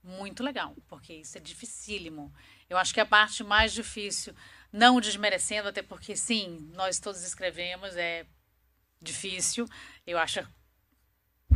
muito 0.03 0.43
legal, 0.43 0.75
porque 0.89 1.13
isso 1.13 1.37
é 1.37 1.41
dificílimo. 1.41 2.33
Eu 2.71 2.79
acho 2.79 2.95
que 2.95 3.01
a 3.01 3.07
parte 3.07 3.45
mais 3.45 3.73
difícil, 3.73 4.35
não 4.73 5.01
desmerecendo, 5.01 5.69
até 5.69 5.83
porque 5.83 6.17
sim, 6.17 6.71
nós 6.73 6.99
todos 6.99 7.23
escrevemos, 7.23 7.95
é 7.97 8.25
difícil. 9.01 9.69
Eu 10.07 10.19
acho 10.19 10.41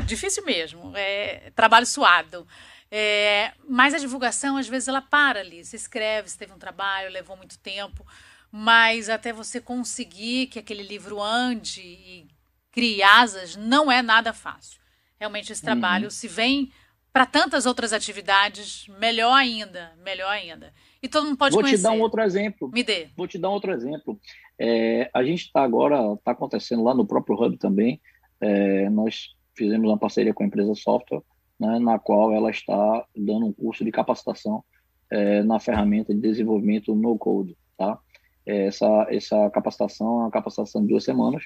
difícil 0.05 0.45
mesmo, 0.45 0.93
é 0.97 1.51
trabalho 1.55 1.87
suado. 1.87 2.47
É, 2.91 3.53
mas 3.69 3.93
a 3.93 3.99
divulgação, 3.99 4.57
às 4.57 4.67
vezes, 4.67 4.89
ela 4.89 5.03
para 5.03 5.41
ali. 5.41 5.65
Você 5.65 5.77
escreve, 5.77 6.29
você 6.29 6.39
teve 6.39 6.53
um 6.53 6.59
trabalho, 6.59 7.11
levou 7.11 7.37
muito 7.37 7.59
tempo, 7.59 8.07
mas 8.51 9.09
até 9.09 9.33
você 9.33 9.61
conseguir 9.61 10.47
que 10.47 10.59
aquele 10.59 10.83
livro 10.83 11.23
ande 11.23 11.83
e 11.83 12.27
crie 12.73 13.03
asas, 13.03 13.57
não 13.57 13.91
é 13.91 14.01
nada 14.01 14.33
fácil. 14.33 14.81
Realmente, 15.19 15.53
esse 15.53 15.63
trabalho, 15.63 16.05
uhum. 16.05 16.11
se 16.11 16.29
vem 16.29 16.73
para 17.13 17.27
tantas 17.27 17.67
outras 17.67 17.93
atividades, 17.93 18.87
melhor 18.99 19.33
ainda, 19.33 19.93
melhor 20.05 20.31
ainda. 20.31 20.73
E 21.03 21.09
todo 21.09 21.25
mundo 21.25 21.37
pode 21.37 21.55
Vou 21.55 21.63
conhecer. 21.63 21.83
Vou 21.83 21.91
te 21.91 21.95
dar 21.95 21.99
um 21.99 22.03
outro 22.03 22.23
exemplo. 22.23 22.71
Me 22.73 22.83
dê. 22.83 23.09
Vou 23.17 23.27
te 23.27 23.39
dar 23.39 23.49
um 23.49 23.53
outro 23.53 23.73
exemplo. 23.73 24.21
É, 24.59 25.11
a 25.13 25.23
gente 25.25 25.47
está 25.47 25.63
agora, 25.63 26.15
está 26.15 26.33
acontecendo 26.33 26.83
lá 26.83 26.95
no 26.95 27.07
próprio 27.07 27.37
Hub 27.37 27.57
também, 27.57 28.01
é, 28.41 28.89
nós 28.91 29.37
fizemos 29.59 29.89
uma 29.89 29.99
parceria 29.99 30.33
com 30.33 30.43
a 30.43 30.47
empresa 30.47 30.75
software, 30.75 31.23
né, 31.59 31.79
na 31.79 31.99
qual 31.99 32.33
ela 32.33 32.51
está 32.51 33.05
dando 33.17 33.47
um 33.47 33.53
curso 33.53 33.85
de 33.85 33.91
capacitação 33.91 34.65
é, 35.11 35.43
na 35.43 35.59
ferramenta 35.59 36.15
de 36.15 36.21
desenvolvimento 36.21 36.95
no 36.95 37.19
code, 37.19 37.57
tá? 37.77 37.99
Essa, 38.47 39.07
essa 39.11 39.51
capacitação 39.51 40.07
é 40.07 40.23
uma 40.23 40.31
capacitação 40.31 40.81
de 40.81 40.89
duas 40.89 41.05
semanas, 41.05 41.45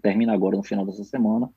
termina 0.00 0.32
agora 0.32 0.56
no 0.56 0.62
final 0.62 0.86
dessa 0.86 1.02
semana, 1.02 1.50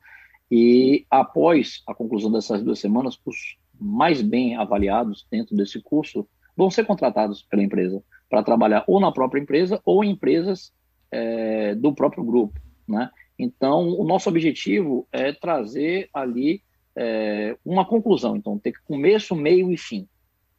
e 0.50 1.06
após 1.10 1.84
a 1.86 1.94
conclusão 1.94 2.32
dessas 2.32 2.64
duas 2.64 2.80
semanas, 2.80 3.20
os 3.26 3.58
mais 3.80 4.22
bem 4.22 4.56
avaliados 4.56 5.28
dentro 5.30 5.56
desse 5.56 5.80
curso 5.82 6.28
vão 6.58 6.72
ser 6.72 6.86
contratados 6.86 7.44
pela 7.44 7.62
empresa 7.62 8.04
para 8.30 8.44
trabalhar 8.44 8.84
ou 8.88 9.00
na 9.00 9.12
própria 9.12 9.40
empresa 9.40 9.80
ou 9.86 10.04
em 10.04 10.12
empresas 10.12 10.74
é, 11.12 11.76
do 11.76 11.94
próprio 11.94 12.24
grupo, 12.24 12.60
né? 12.88 13.10
Então, 13.40 13.88
o 13.88 14.04
nosso 14.04 14.28
objetivo 14.28 15.08
é 15.14 15.32
trazer 15.32 16.10
ali 16.14 16.62
é, 16.94 17.56
uma 17.64 17.86
conclusão. 17.86 18.36
Então, 18.36 18.60
ter 18.60 18.74
começo, 18.84 19.34
meio 19.34 19.72
e 19.72 19.78
fim. 19.78 20.06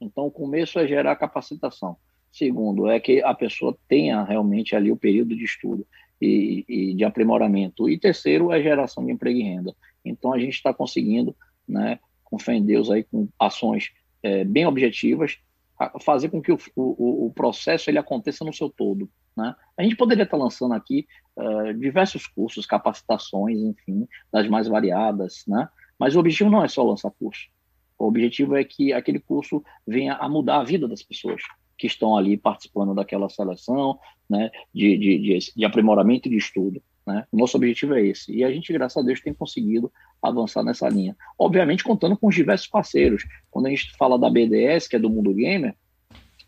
Então, 0.00 0.26
o 0.26 0.30
começo 0.30 0.78
é 0.78 0.86
gerar 0.86 1.14
capacitação. 1.16 1.98
Segundo, 2.32 2.88
é 2.88 2.98
que 2.98 3.22
a 3.22 3.34
pessoa 3.34 3.76
tenha 3.86 4.22
realmente 4.24 4.74
ali 4.74 4.90
o 4.90 4.96
período 4.96 5.36
de 5.36 5.44
estudo 5.44 5.86
e, 6.18 6.64
e 6.66 6.94
de 6.94 7.04
aprimoramento. 7.04 7.86
E 7.86 7.98
terceiro, 7.98 8.50
é 8.50 8.62
geração 8.62 9.04
de 9.04 9.12
emprego 9.12 9.38
e 9.38 9.42
renda. 9.42 9.76
Então, 10.02 10.32
a 10.32 10.38
gente 10.38 10.54
está 10.54 10.72
conseguindo, 10.72 11.36
né, 11.68 11.98
com 12.24 12.38
fé 12.38 12.54
em 12.54 12.64
Deus, 12.64 12.90
aí, 12.90 13.04
com 13.04 13.28
ações 13.38 13.90
é, 14.22 14.42
bem 14.42 14.66
objetivas, 14.66 15.38
fazer 16.00 16.30
com 16.30 16.40
que 16.40 16.52
o, 16.52 16.58
o, 16.76 17.26
o, 17.26 17.32
processo 17.34 17.90
ele 17.90 17.98
aconteça 17.98 18.44
no 18.44 18.52
seu 18.52 18.70
todo. 18.70 19.08
Né? 19.36 19.54
A 19.76 19.82
gente 19.82 19.96
poderia 19.96 20.24
estar 20.24 20.36
lançando 20.36 20.74
aqui 20.74 21.06
uh, 21.36 21.74
diversos 21.74 22.26
cursos, 22.26 22.66
capacitações, 22.66 23.58
enfim, 23.58 24.06
das 24.32 24.48
mais 24.48 24.68
variadas, 24.68 25.44
né? 25.46 25.68
mas 25.98 26.16
o 26.16 26.20
objetivo 26.20 26.50
não 26.50 26.64
é 26.64 26.68
só 26.68 26.82
lançar 26.82 27.10
curso. 27.10 27.48
O 27.98 28.06
objetivo 28.06 28.56
é 28.56 28.64
que 28.64 28.92
aquele 28.92 29.20
curso 29.20 29.62
venha 29.86 30.14
a 30.14 30.28
mudar 30.28 30.60
a 30.60 30.64
vida 30.64 30.88
das 30.88 31.02
pessoas 31.02 31.42
que 31.76 31.86
estão 31.86 32.16
ali 32.16 32.36
participando 32.36 32.94
daquela 32.94 33.28
seleção 33.28 33.98
né, 34.28 34.50
de, 34.72 34.96
de, 34.96 35.18
de, 35.18 35.38
de 35.56 35.64
aprimoramento 35.64 36.28
e 36.28 36.30
de 36.30 36.36
estudo. 36.36 36.82
Né? 37.06 37.26
Nosso 37.32 37.56
objetivo 37.56 37.94
é 37.94 38.06
esse. 38.06 38.32
E 38.32 38.44
a 38.44 38.52
gente, 38.52 38.72
graças 38.72 39.02
a 39.02 39.04
Deus, 39.04 39.20
tem 39.20 39.34
conseguido 39.34 39.92
avançar 40.22 40.62
nessa 40.62 40.88
linha. 40.88 41.16
Obviamente, 41.38 41.82
contando 41.82 42.16
com 42.16 42.28
os 42.28 42.34
diversos 42.34 42.68
parceiros. 42.68 43.24
Quando 43.50 43.66
a 43.66 43.70
gente 43.70 43.96
fala 43.96 44.18
da 44.18 44.30
BDS, 44.30 44.88
que 44.88 44.96
é 44.96 44.98
do 44.98 45.10
mundo 45.10 45.34
gamer, 45.34 45.74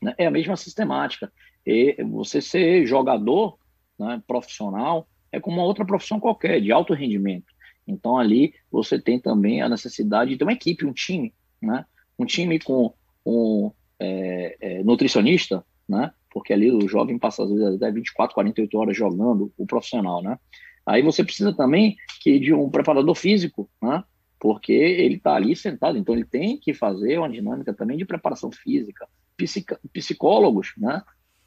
né, 0.00 0.14
é 0.18 0.26
a 0.26 0.30
mesma 0.30 0.56
sistemática. 0.56 1.32
E 1.66 2.02
você 2.04 2.40
ser 2.40 2.86
jogador 2.86 3.58
né, 3.98 4.22
profissional 4.26 5.06
é 5.30 5.40
como 5.40 5.58
uma 5.58 5.66
outra 5.66 5.84
profissão 5.84 6.20
qualquer, 6.20 6.60
de 6.60 6.72
alto 6.72 6.94
rendimento. 6.94 7.52
Então, 7.86 8.18
ali 8.18 8.54
você 8.70 9.00
tem 9.00 9.18
também 9.18 9.62
a 9.62 9.68
necessidade 9.68 10.30
de 10.30 10.36
ter 10.36 10.44
uma 10.44 10.52
equipe, 10.52 10.86
um 10.86 10.92
time. 10.92 11.32
Né? 11.60 11.84
Um 12.18 12.24
time 12.24 12.58
com 12.58 12.92
um 13.24 13.70
é, 13.98 14.56
é, 14.60 14.84
nutricionista, 14.84 15.64
né? 15.88 16.12
porque 16.32 16.52
ali 16.52 16.70
o 16.70 16.88
jovem 16.88 17.18
passa 17.18 17.44
às 17.44 17.50
vezes 17.50 17.76
até 17.76 17.90
24, 17.90 18.34
48 18.34 18.78
horas 18.78 18.96
jogando 18.96 19.52
o 19.56 19.66
profissional, 19.66 20.22
né? 20.22 20.38
Aí 20.84 21.02
você 21.02 21.22
precisa 21.22 21.52
também 21.52 21.96
que 22.20 22.40
de 22.40 22.52
um 22.52 22.68
preparador 22.68 23.14
físico, 23.14 23.70
né? 23.80 24.02
Porque 24.40 24.72
ele 24.72 25.16
está 25.16 25.34
ali 25.34 25.54
sentado, 25.54 25.96
então 25.96 26.14
ele 26.14 26.24
tem 26.24 26.58
que 26.58 26.74
fazer 26.74 27.18
uma 27.18 27.30
dinâmica 27.30 27.72
também 27.72 27.96
de 27.96 28.04
preparação 28.04 28.50
física, 28.50 29.06
psicólogos, 29.92 30.72
né? 30.76 31.02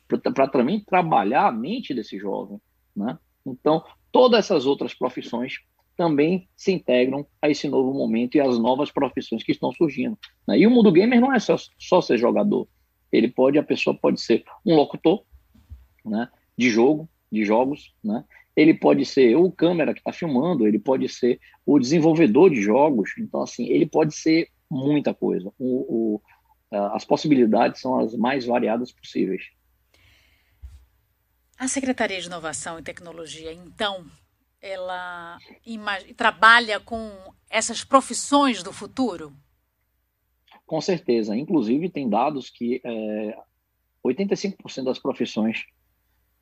Para 0.08 0.48
também 0.48 0.80
trabalhar 0.80 1.48
a 1.48 1.52
mente 1.52 1.94
desse 1.94 2.18
jovem, 2.18 2.60
né? 2.96 3.18
Então, 3.46 3.84
todas 4.12 4.40
essas 4.40 4.66
outras 4.66 4.94
profissões 4.94 5.60
também 5.96 6.48
se 6.56 6.72
integram 6.72 7.26
a 7.42 7.50
esse 7.50 7.68
novo 7.68 7.94
momento 7.94 8.36
e 8.36 8.42
às 8.42 8.60
novas 8.60 8.92
profissões 8.92 9.44
que 9.44 9.52
estão 9.52 9.72
surgindo. 9.72 10.18
Né? 10.48 10.60
E 10.60 10.68
o 10.68 10.72
mundo 10.72 10.92
gamer 10.92 11.22
não 11.22 11.34
é 11.34 11.40
só, 11.40 11.56
só 11.78 12.02
ser 12.02 12.18
jogador, 12.18 12.68
ele 13.12 13.30
pode, 13.30 13.58
a 13.58 13.64
pessoa 13.64 13.96
pode 13.96 14.20
ser 14.20 14.44
um 14.66 14.76
locutor, 14.76 15.24
né, 16.04 16.28
de 16.58 16.70
jogo, 16.70 17.10
de 17.32 17.46
jogos, 17.46 17.94
né? 18.04 18.24
Ele 18.56 18.74
pode 18.74 19.06
ser 19.06 19.36
o 19.36 19.52
câmera 19.52 19.94
que 19.94 20.00
está 20.00 20.14
filmando, 20.14 20.66
ele 20.66 20.80
pode 20.80 21.10
ser 21.10 21.40
o 21.66 21.78
desenvolvedor 21.78 22.50
de 22.50 22.62
jogos. 22.62 23.12
Então, 23.20 23.42
assim, 23.42 23.66
ele 23.66 23.86
pode 23.86 24.16
ser 24.16 24.48
muita 24.70 25.14
coisa. 25.14 25.52
O, 25.60 26.16
o, 26.16 26.22
as 26.94 27.04
possibilidades 27.04 27.82
são 27.82 28.00
as 28.00 28.16
mais 28.16 28.46
variadas 28.46 28.94
possíveis. 28.94 29.44
A 31.58 31.68
Secretaria 31.68 32.20
de 32.20 32.28
Inovação 32.28 32.78
e 32.78 32.84
Tecnologia, 32.84 33.54
então, 33.54 34.06
ela 34.62 35.38
trabalha 36.18 36.80
com 36.80 37.12
essas 37.50 37.84
profissões 37.84 38.62
do 38.62 38.74
futuro? 38.74 39.34
Com 40.66 40.82
certeza. 40.82 41.36
Inclusive, 41.36 41.90
tem 41.90 42.10
dados 42.10 42.50
que 42.50 42.82
é, 42.84 43.38
85% 44.04 44.84
das 44.84 45.00
profissões 45.00 45.66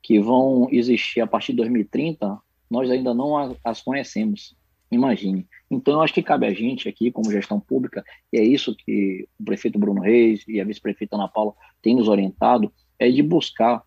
que 0.02 0.20
vão 0.20 0.68
existir 0.72 1.22
a 1.22 1.28
partir 1.28 1.54
de 1.54 1.58
2030, 1.58 2.38
nós 2.70 2.90
ainda 2.90 3.14
não 3.14 3.58
as 3.64 3.82
conhecemos. 3.82 4.56
Imagine. 4.92 5.48
Então, 5.70 5.96
eu 5.96 6.02
acho 6.02 6.14
que 6.14 6.22
cabe 6.24 6.46
a 6.46 6.54
gente 6.54 6.90
aqui, 6.90 7.12
como 7.12 7.32
gestão 7.32 7.60
pública, 7.60 8.04
e 8.32 8.38
é 8.38 8.44
isso 8.44 8.76
que 8.76 9.28
o 9.40 9.44
prefeito 9.44 9.80
Bruno 9.80 10.02
Reis 10.02 10.44
e 10.48 10.60
a 10.60 10.64
vice-prefeita 10.64 11.16
Ana 11.16 11.28
Paula 11.28 11.54
têm 11.82 11.96
nos 11.96 12.08
orientado, 12.08 12.72
é 13.00 13.10
de 13.10 13.24
buscar 13.24 13.84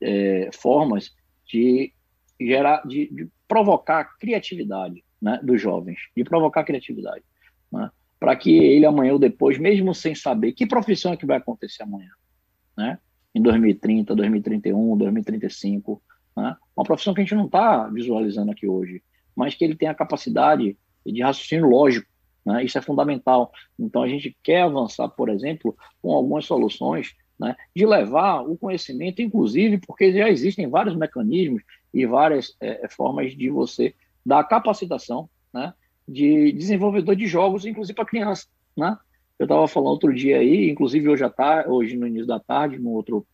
é, 0.00 0.50
formas 0.52 1.12
de 1.46 1.92
gerar, 2.40 2.82
de, 2.86 3.08
de 3.12 3.28
provocar 3.46 4.16
criatividade 4.18 5.04
né, 5.20 5.40
dos 5.42 5.60
jovens, 5.60 5.98
de 6.16 6.24
provocar 6.24 6.64
criatividade. 6.64 7.24
Né? 7.70 7.90
para 8.24 8.36
que 8.36 8.56
ele 8.56 8.86
amanhã 8.86 9.12
ou 9.12 9.18
depois, 9.18 9.58
mesmo 9.58 9.94
sem 9.94 10.14
saber 10.14 10.52
que 10.52 10.66
profissão 10.66 11.12
é 11.12 11.16
que 11.16 11.26
vai 11.26 11.36
acontecer 11.36 11.82
amanhã, 11.82 12.08
né? 12.74 12.98
Em 13.34 13.42
2030, 13.42 14.14
2031, 14.14 14.96
2035, 14.96 16.02
né? 16.34 16.56
Uma 16.74 16.84
profissão 16.84 17.12
que 17.12 17.20
a 17.20 17.24
gente 17.24 17.34
não 17.34 17.44
está 17.44 17.86
visualizando 17.88 18.50
aqui 18.50 18.66
hoje, 18.66 19.02
mas 19.36 19.54
que 19.54 19.62
ele 19.62 19.76
tem 19.76 19.88
a 19.88 19.94
capacidade 19.94 20.74
de 21.04 21.22
raciocínio 21.22 21.68
lógico, 21.68 22.08
né? 22.46 22.64
Isso 22.64 22.78
é 22.78 22.80
fundamental. 22.80 23.52
Então 23.78 24.02
a 24.02 24.08
gente 24.08 24.34
quer 24.42 24.62
avançar, 24.62 25.06
por 25.10 25.28
exemplo, 25.28 25.76
com 26.00 26.10
algumas 26.10 26.46
soluções 26.46 27.14
né, 27.44 27.54
de 27.76 27.84
levar 27.84 28.40
o 28.40 28.56
conhecimento, 28.56 29.20
inclusive, 29.20 29.78
porque 29.86 30.12
já 30.12 30.30
existem 30.30 30.68
vários 30.68 30.96
mecanismos 30.96 31.62
e 31.92 32.06
várias 32.06 32.56
é, 32.58 32.88
formas 32.88 33.36
de 33.36 33.50
você 33.50 33.94
dar 34.24 34.42
capacitação 34.44 35.28
né, 35.52 35.74
de 36.08 36.52
desenvolvedor 36.52 37.14
de 37.14 37.26
jogos, 37.26 37.66
inclusive 37.66 37.94
para 37.94 38.06
criança. 38.06 38.46
Né? 38.74 38.96
Eu 39.38 39.44
estava 39.44 39.68
falando 39.68 39.90
outro 39.90 40.14
dia 40.14 40.38
aí, 40.38 40.70
inclusive 40.70 41.06
hoje 41.06 41.22
à 41.22 41.28
tarde, 41.28 41.68
hoje 41.68 41.96
no 41.96 42.06
início 42.06 42.26
da 42.26 42.40
tarde, 42.40 42.78
no 42.78 42.90
outro, 42.90 43.26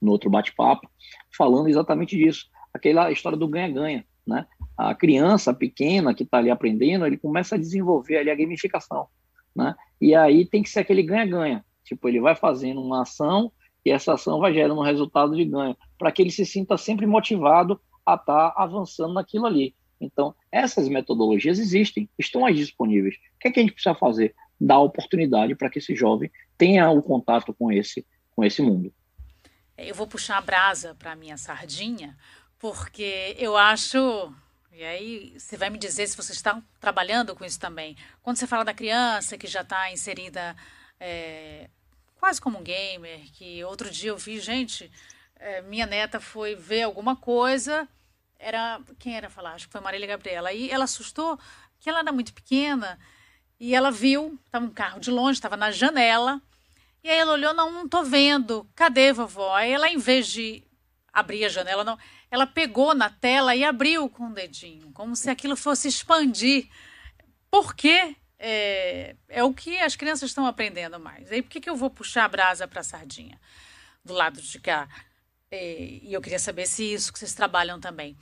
no 0.00 0.12
outro 0.12 0.30
bate-papo, 0.30 0.88
falando 1.36 1.68
exatamente 1.68 2.16
disso. 2.16 2.46
Aquela 2.72 3.12
história 3.12 3.36
do 3.36 3.46
ganha-ganha. 3.46 4.04
Né? 4.26 4.46
A 4.78 4.94
criança 4.94 5.52
pequena 5.52 6.14
que 6.14 6.22
está 6.22 6.38
ali 6.38 6.48
aprendendo, 6.48 7.04
ele 7.04 7.18
começa 7.18 7.56
a 7.56 7.58
desenvolver 7.58 8.16
ali 8.16 8.30
a 8.30 8.34
gamificação. 8.34 9.08
Né? 9.54 9.74
E 10.00 10.14
aí 10.14 10.46
tem 10.46 10.62
que 10.62 10.70
ser 10.70 10.80
aquele 10.80 11.02
ganha-ganha. 11.02 11.62
Tipo, 11.92 12.08
ele 12.08 12.20
vai 12.20 12.34
fazendo 12.34 12.80
uma 12.80 13.02
ação 13.02 13.52
e 13.84 13.90
essa 13.90 14.14
ação 14.14 14.40
vai 14.40 14.54
gerando 14.54 14.80
um 14.80 14.84
resultado 14.84 15.36
de 15.36 15.44
ganho, 15.44 15.76
para 15.98 16.10
que 16.10 16.22
ele 16.22 16.30
se 16.30 16.46
sinta 16.46 16.78
sempre 16.78 17.04
motivado 17.06 17.78
a 18.06 18.14
estar 18.14 18.50
tá 18.50 18.54
avançando 18.56 19.12
naquilo 19.12 19.44
ali. 19.44 19.74
Então, 20.00 20.34
essas 20.50 20.88
metodologias 20.88 21.58
existem, 21.58 22.08
estão 22.18 22.46
aí 22.46 22.54
disponíveis. 22.54 23.16
O 23.16 23.38
que, 23.40 23.48
é 23.48 23.50
que 23.50 23.60
a 23.60 23.62
gente 23.62 23.74
precisa 23.74 23.94
fazer? 23.94 24.34
Dar 24.58 24.78
oportunidade 24.78 25.54
para 25.54 25.68
que 25.68 25.80
esse 25.80 25.94
jovem 25.94 26.30
tenha 26.56 26.88
o 26.90 26.98
um 26.98 27.02
contato 27.02 27.52
com 27.52 27.70
esse, 27.70 28.06
com 28.30 28.42
esse 28.42 28.62
mundo. 28.62 28.92
Eu 29.76 29.94
vou 29.94 30.06
puxar 30.06 30.38
a 30.38 30.42
brasa 30.42 30.94
para 30.94 31.12
a 31.12 31.16
minha 31.16 31.36
sardinha, 31.36 32.16
porque 32.58 33.36
eu 33.38 33.54
acho. 33.54 34.32
E 34.72 34.82
aí, 34.82 35.34
você 35.38 35.58
vai 35.58 35.68
me 35.68 35.78
dizer 35.78 36.06
se 36.06 36.16
você 36.16 36.32
está 36.32 36.62
trabalhando 36.80 37.36
com 37.36 37.44
isso 37.44 37.60
também. 37.60 37.96
Quando 38.22 38.38
você 38.38 38.46
fala 38.46 38.64
da 38.64 38.72
criança 38.72 39.36
que 39.36 39.46
já 39.46 39.60
está 39.60 39.92
inserida 39.92 40.56
é, 40.98 41.68
quase 42.22 42.40
como 42.40 42.60
um 42.60 42.62
gamer, 42.62 43.20
que 43.32 43.64
outro 43.64 43.90
dia 43.90 44.10
eu 44.10 44.16
vi, 44.16 44.38
gente, 44.38 44.88
é, 45.34 45.60
minha 45.62 45.86
neta 45.86 46.20
foi 46.20 46.54
ver 46.54 46.82
alguma 46.82 47.16
coisa 47.16 47.88
era 48.42 48.80
quem 48.98 49.16
era 49.16 49.30
falar? 49.30 49.54
Acho 49.54 49.66
que 49.66 49.72
foi 49.72 49.80
Marília 49.80 50.08
Gabriela. 50.08 50.52
E 50.52 50.68
ela 50.70 50.84
assustou 50.84 51.38
que 51.78 51.88
ela 51.88 52.00
era 52.00 52.12
muito 52.12 52.34
pequena 52.34 52.98
e 53.58 53.74
ela 53.74 53.90
viu, 53.90 54.38
estava 54.44 54.66
um 54.66 54.70
carro 54.70 55.00
de 55.00 55.10
longe, 55.10 55.38
estava 55.38 55.56
na 55.56 55.70
janela. 55.70 56.42
E 57.04 57.08
aí 57.08 57.18
ela 57.18 57.32
olhou, 57.32 57.54
não, 57.54 57.84
não 57.84 58.04
vendo. 58.04 58.68
Cadê 58.74 59.12
vovó? 59.12 59.54
Aí 59.54 59.70
ela, 59.70 59.88
em 59.88 59.98
vez 59.98 60.26
de 60.26 60.62
abrir 61.12 61.44
a 61.44 61.48
janela, 61.48 61.84
não, 61.84 61.98
ela 62.30 62.46
pegou 62.46 62.94
na 62.94 63.08
tela 63.08 63.54
e 63.54 63.64
abriu 63.64 64.08
com 64.08 64.28
o 64.28 64.34
dedinho, 64.34 64.90
como 64.92 65.14
se 65.14 65.30
aquilo 65.30 65.56
fosse 65.56 65.86
expandir. 65.86 66.68
Por 67.50 67.74
quê? 67.74 68.16
É, 68.44 69.14
é 69.28 69.44
o 69.44 69.54
que 69.54 69.78
as 69.78 69.94
crianças 69.94 70.30
estão 70.30 70.44
aprendendo 70.46 70.98
mais. 70.98 71.30
Aí 71.30 71.40
por 71.40 71.48
que, 71.48 71.60
que 71.60 71.70
eu 71.70 71.76
vou 71.76 71.88
puxar 71.88 72.24
a 72.24 72.28
brasa 72.28 72.66
para 72.66 72.80
a 72.80 72.84
sardinha? 72.84 73.40
Do 74.04 74.12
lado 74.12 74.42
de 74.42 74.58
cá. 74.58 74.88
É, 75.48 76.00
e 76.02 76.12
eu 76.12 76.20
queria 76.20 76.40
saber 76.40 76.66
se 76.66 76.92
isso 76.92 77.12
que 77.12 77.20
vocês 77.20 77.34
trabalham 77.34 77.78
também. 77.78 78.16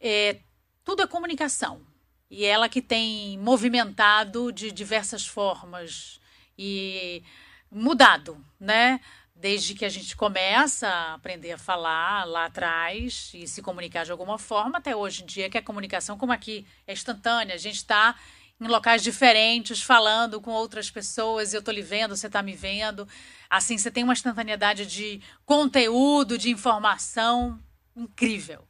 É, 0.00 0.40
tudo 0.82 1.02
é 1.02 1.06
comunicação. 1.06 1.86
E 2.28 2.44
ela 2.44 2.68
que 2.68 2.82
tem 2.82 3.38
movimentado 3.38 4.50
de 4.50 4.72
diversas 4.72 5.24
formas 5.24 6.20
e 6.58 7.22
mudado, 7.70 8.44
né? 8.58 9.00
Desde 9.36 9.74
que 9.74 9.84
a 9.84 9.88
gente 9.88 10.16
começa 10.16 10.88
a 10.88 11.14
aprender 11.14 11.52
a 11.52 11.58
falar 11.58 12.24
lá 12.24 12.46
atrás 12.46 13.30
e 13.34 13.46
se 13.46 13.62
comunicar 13.62 14.04
de 14.04 14.10
alguma 14.10 14.36
forma, 14.36 14.78
até 14.78 14.96
hoje 14.96 15.22
em 15.22 15.26
dia, 15.26 15.48
que 15.48 15.56
a 15.56 15.62
comunicação, 15.62 16.18
como 16.18 16.32
aqui, 16.32 16.66
é 16.88 16.92
instantânea. 16.92 17.54
A 17.54 17.58
gente 17.58 17.76
está 17.76 18.16
em 18.60 18.66
locais 18.66 19.02
diferentes, 19.02 19.82
falando 19.82 20.40
com 20.40 20.50
outras 20.50 20.90
pessoas, 20.90 21.54
eu 21.54 21.60
estou 21.60 21.72
lhe 21.72 21.80
vendo, 21.80 22.14
você 22.14 22.26
está 22.26 22.42
me 22.42 22.54
vendo. 22.54 23.08
Assim, 23.48 23.78
você 23.78 23.90
tem 23.90 24.04
uma 24.04 24.12
instantaneidade 24.12 24.84
de 24.84 25.22
conteúdo, 25.46 26.36
de 26.36 26.50
informação 26.50 27.58
incrível. 27.96 28.68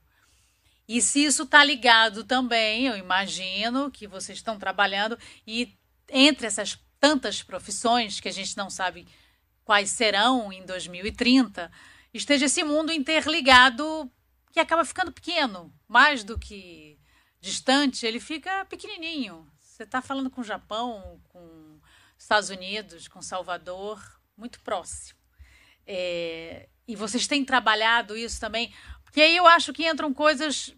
E 0.88 1.00
se 1.00 1.24
isso 1.24 1.42
está 1.42 1.64
ligado 1.64 2.24
também, 2.24 2.86
eu 2.86 2.96
imagino 2.96 3.90
que 3.90 4.06
vocês 4.06 4.38
estão 4.38 4.58
trabalhando, 4.58 5.18
e 5.46 5.76
entre 6.08 6.46
essas 6.46 6.78
tantas 6.98 7.42
profissões 7.42 8.20
que 8.20 8.28
a 8.28 8.32
gente 8.32 8.56
não 8.56 8.68
sabe 8.68 9.06
quais 9.64 9.90
serão 9.90 10.52
em 10.52 10.64
2030, 10.66 11.70
esteja 12.12 12.46
esse 12.46 12.62
mundo 12.62 12.92
interligado 12.92 14.10
que 14.52 14.60
acaba 14.60 14.84
ficando 14.84 15.12
pequeno, 15.12 15.72
mais 15.86 16.24
do 16.24 16.38
que 16.38 16.98
distante, 17.40 18.04
ele 18.04 18.20
fica 18.20 18.64
pequenininho. 18.64 19.46
Você 19.80 19.84
está 19.84 20.02
falando 20.02 20.28
com 20.28 20.42
o 20.42 20.44
Japão, 20.44 21.18
com 21.30 21.80
Estados 22.18 22.50
Unidos, 22.50 23.08
com 23.08 23.22
Salvador, 23.22 23.98
muito 24.36 24.60
próximo. 24.60 25.18
É, 25.86 26.68
e 26.86 26.94
vocês 26.94 27.26
têm 27.26 27.42
trabalhado 27.46 28.14
isso 28.14 28.38
também, 28.38 28.74
porque 29.02 29.22
aí 29.22 29.34
eu 29.34 29.46
acho 29.46 29.72
que 29.72 29.88
entram 29.88 30.12
coisas 30.12 30.76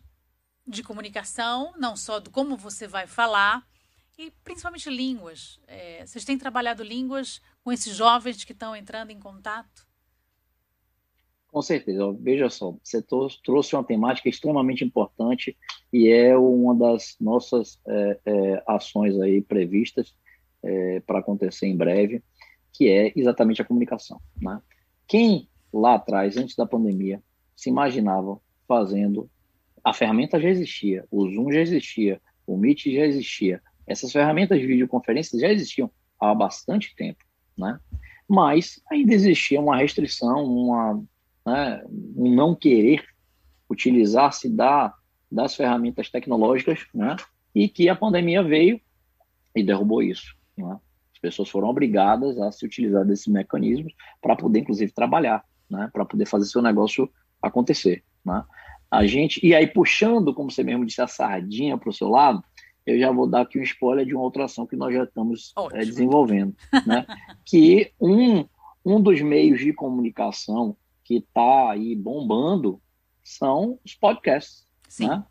de 0.64 0.84
comunicação, 0.84 1.74
não 1.76 1.96
só 1.96 2.20
do 2.20 2.30
como 2.30 2.56
você 2.56 2.86
vai 2.86 3.08
falar, 3.08 3.68
e 4.16 4.30
principalmente 4.44 4.88
línguas. 4.88 5.58
É, 5.66 6.06
vocês 6.06 6.24
têm 6.24 6.38
trabalhado 6.38 6.84
línguas 6.84 7.42
com 7.64 7.72
esses 7.72 7.96
jovens 7.96 8.44
que 8.44 8.52
estão 8.52 8.76
entrando 8.76 9.10
em 9.10 9.18
contato? 9.18 9.84
Com 11.52 11.60
certeza. 11.60 12.16
Veja 12.18 12.48
só, 12.48 12.74
você 12.82 13.02
trouxe 13.02 13.76
uma 13.76 13.84
temática 13.84 14.26
extremamente 14.26 14.82
importante 14.82 15.54
e 15.92 16.08
é 16.08 16.34
uma 16.34 16.74
das 16.74 17.14
nossas 17.20 17.78
é, 17.86 18.20
é, 18.24 18.62
ações 18.66 19.20
aí 19.20 19.42
previstas 19.42 20.14
é, 20.62 21.00
para 21.00 21.18
acontecer 21.18 21.66
em 21.66 21.76
breve, 21.76 22.22
que 22.72 22.88
é 22.88 23.12
exatamente 23.14 23.60
a 23.60 23.66
comunicação. 23.66 24.18
Né? 24.40 24.62
Quem 25.06 25.46
lá 25.70 25.96
atrás, 25.96 26.38
antes 26.38 26.56
da 26.56 26.64
pandemia, 26.64 27.22
se 27.54 27.68
imaginava 27.68 28.40
fazendo, 28.66 29.28
a 29.84 29.92
ferramenta 29.92 30.40
já 30.40 30.48
existia, 30.48 31.04
o 31.10 31.28
Zoom 31.30 31.52
já 31.52 31.60
existia, 31.60 32.18
o 32.46 32.56
Meet 32.56 32.86
já 32.86 33.04
existia, 33.04 33.60
essas 33.86 34.10
ferramentas 34.10 34.58
de 34.58 34.66
videoconferência 34.66 35.38
já 35.38 35.52
existiam 35.52 35.90
há 36.18 36.34
bastante 36.34 36.96
tempo, 36.96 37.22
né? 37.58 37.78
Mas 38.26 38.80
ainda 38.90 39.12
existia 39.12 39.60
uma 39.60 39.76
restrição, 39.76 40.46
uma 40.46 41.04
né, 41.46 41.82
um 41.88 42.34
não 42.34 42.54
querer 42.54 43.04
utilizar-se 43.68 44.48
da, 44.48 44.94
das 45.30 45.54
ferramentas 45.54 46.10
tecnológicas, 46.10 46.86
né, 46.94 47.16
e 47.54 47.68
que 47.68 47.88
a 47.88 47.96
pandemia 47.96 48.42
veio 48.42 48.80
e 49.54 49.62
derrubou 49.62 50.02
isso. 50.02 50.34
Né? 50.56 50.78
As 51.14 51.20
pessoas 51.20 51.48
foram 51.48 51.68
obrigadas 51.68 52.38
a 52.38 52.50
se 52.50 52.64
utilizar 52.64 53.04
desses 53.04 53.26
mecanismos 53.26 53.92
para 54.20 54.36
poder, 54.36 54.60
inclusive, 54.60 54.92
trabalhar, 54.92 55.44
né, 55.70 55.90
para 55.92 56.04
poder 56.04 56.26
fazer 56.26 56.46
seu 56.46 56.62
negócio 56.62 57.10
acontecer. 57.40 58.02
Né? 58.24 58.44
A 58.90 59.06
gente, 59.06 59.44
e 59.44 59.54
aí, 59.54 59.66
puxando, 59.66 60.34
como 60.34 60.50
você 60.50 60.62
mesmo 60.62 60.84
disse, 60.84 61.00
a 61.00 61.06
sardinha 61.06 61.78
para 61.78 61.88
o 61.88 61.92
seu 61.92 62.08
lado, 62.08 62.42
eu 62.84 62.98
já 62.98 63.10
vou 63.10 63.26
dar 63.26 63.42
aqui 63.42 63.58
um 63.58 63.62
spoiler 63.62 64.04
de 64.04 64.14
uma 64.14 64.24
outra 64.24 64.44
ação 64.44 64.66
que 64.66 64.76
nós 64.76 64.92
já 64.92 65.04
estamos 65.04 65.54
é, 65.72 65.78
desenvolvendo, 65.78 66.54
né? 66.86 67.06
que 67.44 67.92
um, 68.00 68.44
um 68.84 69.00
dos 69.00 69.20
meios 69.20 69.60
de 69.60 69.72
comunicação 69.72 70.76
que 71.04 71.16
está 71.16 71.70
aí 71.70 71.94
bombando 71.94 72.80
são 73.22 73.78
os 73.84 73.94
podcasts. 73.94 74.66
Sim. 74.88 75.08
Né? 75.08 75.24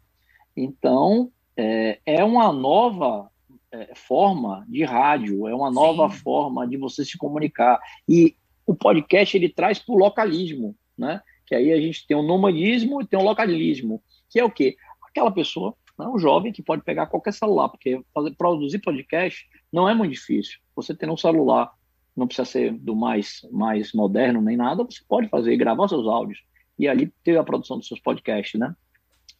Então, 0.55 1.31
é, 1.55 1.99
é 2.05 2.23
uma 2.23 2.51
nova 2.51 3.29
é, 3.71 3.93
forma 3.95 4.65
de 4.67 4.83
rádio, 4.83 5.47
é 5.47 5.55
uma 5.55 5.71
nova 5.71 6.09
Sim. 6.09 6.17
forma 6.17 6.67
de 6.67 6.77
você 6.77 7.05
se 7.05 7.17
comunicar. 7.17 7.79
E 8.07 8.35
o 8.65 8.75
podcast 8.75 9.35
ele 9.35 9.49
traz 9.49 9.79
para 9.79 9.93
o 9.93 9.97
localismo, 9.97 10.75
né? 10.97 11.21
Que 11.45 11.55
aí 11.55 11.71
a 11.71 11.79
gente 11.79 12.05
tem 12.07 12.15
o 12.15 12.23
nomadismo 12.23 13.01
e 13.01 13.07
tem 13.07 13.19
o 13.19 13.23
localismo, 13.23 14.01
que 14.29 14.39
é 14.39 14.43
o 14.43 14.51
quê? 14.51 14.75
Aquela 15.03 15.31
pessoa, 15.31 15.75
né, 15.99 16.07
um 16.07 16.17
jovem 16.17 16.53
que 16.53 16.63
pode 16.63 16.83
pegar 16.83 17.07
qualquer 17.07 17.33
celular, 17.33 17.67
porque 17.67 18.01
fazer, 18.13 18.31
produzir 18.35 18.79
podcast 18.79 19.45
não 19.71 19.89
é 19.89 19.93
muito 19.93 20.11
difícil. 20.11 20.59
Você 20.75 20.95
tem 20.95 21.09
um 21.09 21.17
celular 21.17 21.71
não 22.15 22.27
precisa 22.27 22.45
ser 22.45 22.73
do 22.73 22.95
mais, 22.95 23.41
mais 23.51 23.93
moderno 23.93 24.41
nem 24.41 24.57
nada, 24.57 24.83
você 24.83 25.01
pode 25.07 25.27
fazer, 25.29 25.55
gravar 25.57 25.87
seus 25.87 26.07
áudios 26.07 26.43
e 26.77 26.87
ali 26.87 27.11
ter 27.23 27.37
a 27.37 27.43
produção 27.43 27.77
dos 27.77 27.87
seus 27.87 27.99
podcasts, 27.99 28.59
né? 28.59 28.75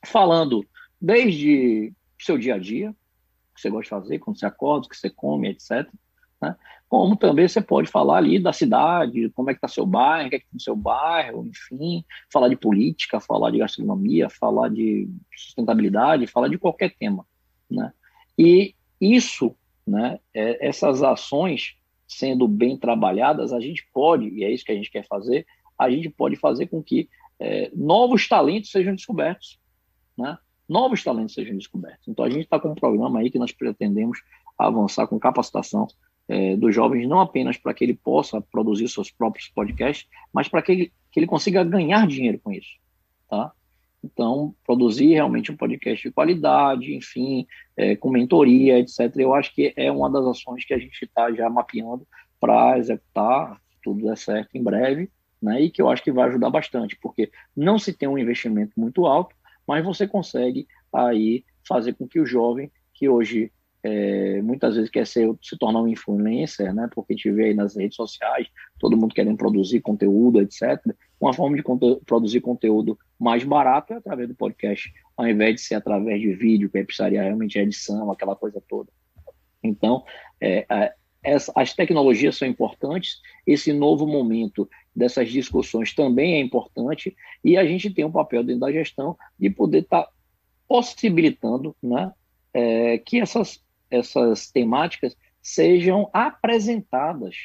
Falando 0.05 0.65
desde 0.99 1.93
seu 2.19 2.37
dia 2.37 2.55
a 2.55 2.59
dia, 2.59 2.91
o 2.91 3.55
que 3.55 3.61
você 3.61 3.69
gosta 3.69 3.83
de 3.83 3.89
fazer, 3.89 4.19
quando 4.19 4.39
você 4.39 4.45
acorda, 4.45 4.85
o 4.85 4.89
que 4.89 4.97
você 4.97 5.09
come, 5.09 5.49
etc. 5.49 5.87
Né? 6.41 6.55
Como 6.87 7.15
também 7.15 7.47
você 7.47 7.61
pode 7.61 7.89
falar 7.89 8.17
ali 8.17 8.39
da 8.39 8.51
cidade, 8.51 9.29
como 9.31 9.49
é 9.49 9.53
que 9.53 9.57
está 9.57 9.67
seu 9.67 9.85
bairro, 9.85 10.27
o 10.27 10.29
que 10.29 10.35
é 10.35 10.39
que 10.39 10.45
tem 10.45 10.53
no 10.55 10.61
seu 10.61 10.75
bairro, 10.75 11.47
enfim, 11.47 12.03
falar 12.31 12.49
de 12.49 12.55
política, 12.55 13.19
falar 13.19 13.51
de 13.51 13.59
gastronomia, 13.59 14.29
falar 14.29 14.69
de 14.69 15.09
sustentabilidade, 15.35 16.27
falar 16.27 16.47
de 16.47 16.57
qualquer 16.57 16.95
tema, 16.97 17.25
né? 17.69 17.93
E 18.37 18.75
isso, 18.99 19.55
né, 19.85 20.19
é, 20.33 20.67
essas 20.67 21.01
ações 21.03 21.75
sendo 22.11 22.47
bem 22.47 22.77
trabalhadas, 22.77 23.53
a 23.53 23.59
gente 23.59 23.87
pode, 23.93 24.27
e 24.27 24.43
é 24.43 24.51
isso 24.51 24.65
que 24.65 24.71
a 24.71 24.75
gente 24.75 24.91
quer 24.91 25.07
fazer, 25.07 25.45
a 25.79 25.89
gente 25.89 26.09
pode 26.09 26.35
fazer 26.35 26.67
com 26.67 26.83
que 26.83 27.09
é, 27.39 27.71
novos 27.73 28.27
talentos 28.27 28.69
sejam 28.69 28.93
descobertos, 28.93 29.57
né? 30.17 30.37
Novos 30.67 31.03
talentos 31.03 31.33
sejam 31.33 31.57
descobertos. 31.57 32.07
Então, 32.07 32.23
a 32.23 32.29
gente 32.29 32.43
está 32.43 32.59
com 32.59 32.69
um 32.69 32.75
programa 32.75 33.19
aí 33.19 33.31
que 33.31 33.39
nós 33.39 33.51
pretendemos 33.51 34.19
avançar 34.57 35.07
com 35.07 35.17
capacitação 35.19 35.87
é, 36.27 36.55
dos 36.55 36.75
jovens, 36.75 37.07
não 37.07 37.19
apenas 37.19 37.57
para 37.57 37.73
que 37.73 37.83
ele 37.83 37.93
possa 37.93 38.41
produzir 38.41 38.87
seus 38.89 39.09
próprios 39.09 39.47
podcasts, 39.47 40.07
mas 40.33 40.47
para 40.47 40.61
que 40.61 40.71
ele, 40.71 40.93
que 41.11 41.19
ele 41.19 41.27
consiga 41.27 41.63
ganhar 41.63 42.05
dinheiro 42.07 42.39
com 42.39 42.51
isso, 42.51 42.77
tá? 43.29 43.51
Então, 44.03 44.55
produzir 44.65 45.13
realmente 45.13 45.51
um 45.51 45.57
podcast 45.57 46.07
de 46.07 46.13
qualidade, 46.13 46.95
enfim, 46.95 47.45
é, 47.77 47.95
com 47.95 48.09
mentoria, 48.09 48.79
etc. 48.79 49.15
Eu 49.17 49.33
acho 49.33 49.53
que 49.53 49.73
é 49.75 49.91
uma 49.91 50.09
das 50.09 50.25
ações 50.25 50.65
que 50.65 50.73
a 50.73 50.79
gente 50.79 51.03
está 51.03 51.31
já 51.31 51.49
mapeando 51.49 52.07
para 52.39 52.77
executar, 52.79 53.61
tudo 53.83 54.03
der 54.03 54.17
certo 54.17 54.55
em 54.55 54.63
breve, 54.63 55.09
né? 55.41 55.61
E 55.61 55.69
que 55.69 55.81
eu 55.81 55.89
acho 55.89 56.03
que 56.03 56.11
vai 56.11 56.27
ajudar 56.29 56.49
bastante, 56.49 56.97
porque 56.99 57.31
não 57.55 57.77
se 57.77 57.93
tem 57.93 58.09
um 58.09 58.17
investimento 58.17 58.73
muito 58.75 59.05
alto, 59.05 59.35
mas 59.67 59.83
você 59.83 60.07
consegue 60.07 60.67
aí 60.91 61.43
fazer 61.67 61.93
com 61.93 62.07
que 62.07 62.19
o 62.19 62.25
jovem, 62.25 62.71
que 62.93 63.07
hoje 63.07 63.51
é, 63.83 64.41
muitas 64.41 64.75
vezes 64.75 64.89
quer 64.89 65.07
ser, 65.07 65.33
se 65.41 65.57
tornar 65.57 65.81
um 65.81 65.87
influencer, 65.87 66.73
né? 66.73 66.87
Porque 66.93 67.13
a 67.13 67.15
gente 67.15 67.31
vê 67.31 67.45
aí 67.45 67.53
nas 67.53 67.75
redes 67.75 67.95
sociais, 67.95 68.47
todo 68.79 68.97
mundo 68.97 69.13
querendo 69.13 69.37
produzir 69.37 69.81
conteúdo, 69.81 70.41
etc. 70.41 70.79
Uma 71.19 71.33
forma 71.33 71.55
de 71.55 71.63
conte 71.63 71.99
produzir 72.05 72.41
conteúdo 72.41 72.97
mais 73.19 73.43
barato 73.43 73.93
é 73.93 73.97
através 73.97 74.27
do 74.27 74.35
podcast, 74.35 74.91
ao 75.17 75.27
invés 75.27 75.55
de 75.55 75.61
ser 75.61 75.75
através 75.75 76.21
de 76.21 76.33
vídeo, 76.33 76.69
que 76.69 76.83
precisaria 76.83 77.23
realmente 77.23 77.57
edição, 77.57 78.11
aquela 78.11 78.35
coisa 78.35 78.61
toda. 78.67 78.89
Então, 79.63 80.03
é, 80.39 80.65
é, 80.69 80.93
essa, 81.23 81.51
as 81.55 81.73
tecnologias 81.73 82.37
são 82.37 82.47
importantes, 82.47 83.19
esse 83.45 83.71
novo 83.71 84.07
momento 84.07 84.67
dessas 84.95 85.29
discussões 85.29 85.93
também 85.93 86.35
é 86.35 86.39
importante, 86.39 87.15
e 87.43 87.57
a 87.57 87.65
gente 87.65 87.91
tem 87.91 88.03
um 88.03 88.11
papel 88.11 88.43
dentro 88.43 88.61
da 88.61 88.71
gestão 88.71 89.15
de 89.39 89.49
poder 89.49 89.79
estar 89.79 90.03
tá 90.03 90.11
possibilitando 90.67 91.75
né, 91.81 92.11
é, 92.53 92.97
que 92.97 93.19
essas, 93.19 93.63
essas 93.91 94.49
temáticas 94.49 95.15
sejam 95.41 96.09
apresentadas 96.13 97.35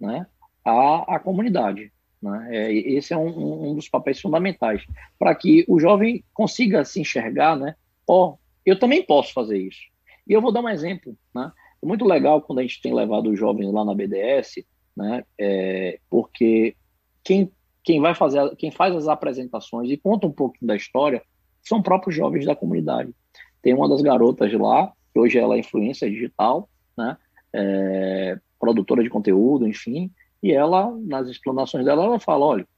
né, 0.00 0.26
à, 0.64 1.16
à 1.16 1.18
comunidade. 1.18 1.92
Né? 2.22 2.48
É, 2.50 2.72
esse 2.72 3.12
é 3.12 3.16
um, 3.16 3.70
um, 3.70 3.74
dos 3.74 3.88
papéis 3.88 4.20
fundamentais, 4.20 4.84
para 5.18 5.34
que 5.34 5.64
o 5.68 5.78
jovem 5.78 6.24
consiga 6.32 6.84
se 6.84 7.00
enxergar, 7.00 7.56
né? 7.56 7.74
Ó, 8.06 8.30
oh, 8.30 8.38
eu 8.64 8.78
também 8.78 9.02
posso 9.02 9.32
fazer 9.32 9.58
isso. 9.58 9.80
E 10.26 10.32
eu 10.32 10.40
vou 10.40 10.52
dar 10.52 10.60
um 10.60 10.68
exemplo, 10.68 11.16
né? 11.34 11.50
É 11.82 11.86
muito 11.86 12.04
legal 12.04 12.42
quando 12.42 12.58
a 12.58 12.62
gente 12.62 12.82
tem 12.82 12.94
levado 12.94 13.30
os 13.30 13.38
jovens 13.38 13.72
lá 13.72 13.84
na 13.84 13.94
BDS, 13.94 14.64
né? 14.96 15.24
É, 15.38 15.98
porque 16.10 16.76
quem, 17.24 17.50
quem 17.82 18.00
vai 18.00 18.14
fazer, 18.14 18.54
quem 18.56 18.70
faz 18.70 18.94
as 18.94 19.08
apresentações 19.08 19.90
e 19.90 19.96
conta 19.96 20.26
um 20.26 20.32
pouco 20.32 20.56
da 20.60 20.76
história 20.76 21.22
são 21.62 21.82
próprios 21.82 22.14
jovens 22.14 22.44
da 22.44 22.54
comunidade. 22.54 23.14
Tem 23.62 23.74
uma 23.74 23.88
das 23.88 24.02
garotas 24.02 24.52
lá, 24.52 24.92
hoje 25.18 25.38
ela 25.38 25.56
é 25.56 25.60
influência 25.60 26.10
digital, 26.10 26.68
né? 26.96 27.16
É, 27.52 28.38
produtora 28.58 29.02
de 29.02 29.10
conteúdo, 29.10 29.66
enfim, 29.66 30.10
e 30.42 30.52
ela, 30.52 30.94
nas 31.00 31.28
explanações 31.28 31.84
dela, 31.84 32.04
ela 32.04 32.20
fala, 32.20 32.46
olha, 32.46 32.68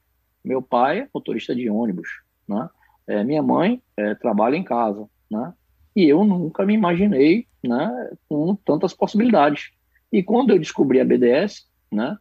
meu 0.43 0.61
pai 0.61 1.01
é 1.01 1.07
motorista 1.13 1.55
de 1.55 1.69
ônibus, 1.69 2.07
né? 2.47 2.69
É, 3.05 3.23
minha 3.23 3.43
mãe 3.43 3.81
é, 3.97 4.15
trabalha 4.15 4.55
em 4.55 4.63
casa, 4.63 5.07
né? 5.29 5.53
E 5.95 6.05
eu 6.07 6.23
nunca 6.23 6.65
me 6.65 6.73
imaginei, 6.73 7.47
né, 7.63 8.11
com 8.27 8.55
tantas 8.55 8.93
possibilidades. 8.93 9.71
E 10.11 10.23
quando 10.23 10.51
eu 10.51 10.59
descobri 10.59 10.99
a 10.99 11.05
BDS, 11.05 11.67
né, 11.91 12.17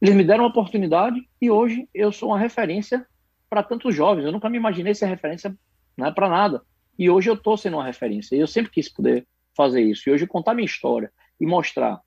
eles 0.00 0.14
me 0.14 0.24
deram 0.24 0.44
uma 0.44 0.50
oportunidade 0.50 1.20
e 1.40 1.50
hoje 1.50 1.88
eu 1.94 2.12
sou 2.12 2.30
uma 2.30 2.38
referência 2.38 3.06
para 3.48 3.62
tantos 3.62 3.94
jovens. 3.94 4.24
Eu 4.24 4.32
nunca 4.32 4.48
me 4.48 4.56
imaginei 4.56 4.94
ser 4.94 5.06
referência 5.06 5.56
né, 5.96 6.10
para 6.10 6.28
nada. 6.28 6.62
E 6.98 7.08
hoje 7.08 7.30
eu 7.30 7.34
estou 7.34 7.56
sendo 7.56 7.76
uma 7.76 7.84
referência. 7.84 8.34
Eu 8.34 8.46
sempre 8.46 8.72
quis 8.72 8.88
poder 8.88 9.26
fazer 9.56 9.82
isso. 9.82 10.08
E 10.08 10.12
hoje 10.12 10.26
contar 10.26 10.54
minha 10.54 10.66
história 10.66 11.12
e 11.40 11.46
mostrar 11.46 12.00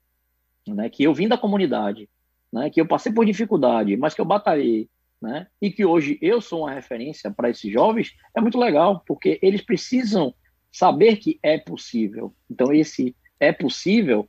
né, 0.66 0.88
que 0.88 1.02
eu 1.02 1.14
vim 1.14 1.28
da 1.28 1.38
comunidade, 1.38 2.08
né, 2.52 2.70
que 2.70 2.80
eu 2.80 2.86
passei 2.86 3.12
por 3.12 3.24
dificuldade, 3.24 3.96
mas 3.96 4.14
que 4.14 4.20
eu 4.20 4.24
batalhei, 4.24 4.88
né, 5.20 5.46
e 5.60 5.70
que 5.70 5.84
hoje 5.84 6.18
eu 6.20 6.40
sou 6.40 6.60
uma 6.60 6.72
referência 6.72 7.30
para 7.30 7.50
esses 7.50 7.72
jovens, 7.72 8.14
é 8.36 8.40
muito 8.40 8.58
legal, 8.58 9.02
porque 9.06 9.38
eles 9.42 9.62
precisam 9.62 10.34
saber 10.70 11.16
que 11.16 11.38
é 11.42 11.58
possível. 11.58 12.34
Então, 12.50 12.72
esse 12.72 13.16
é 13.40 13.52
possível 13.52 14.28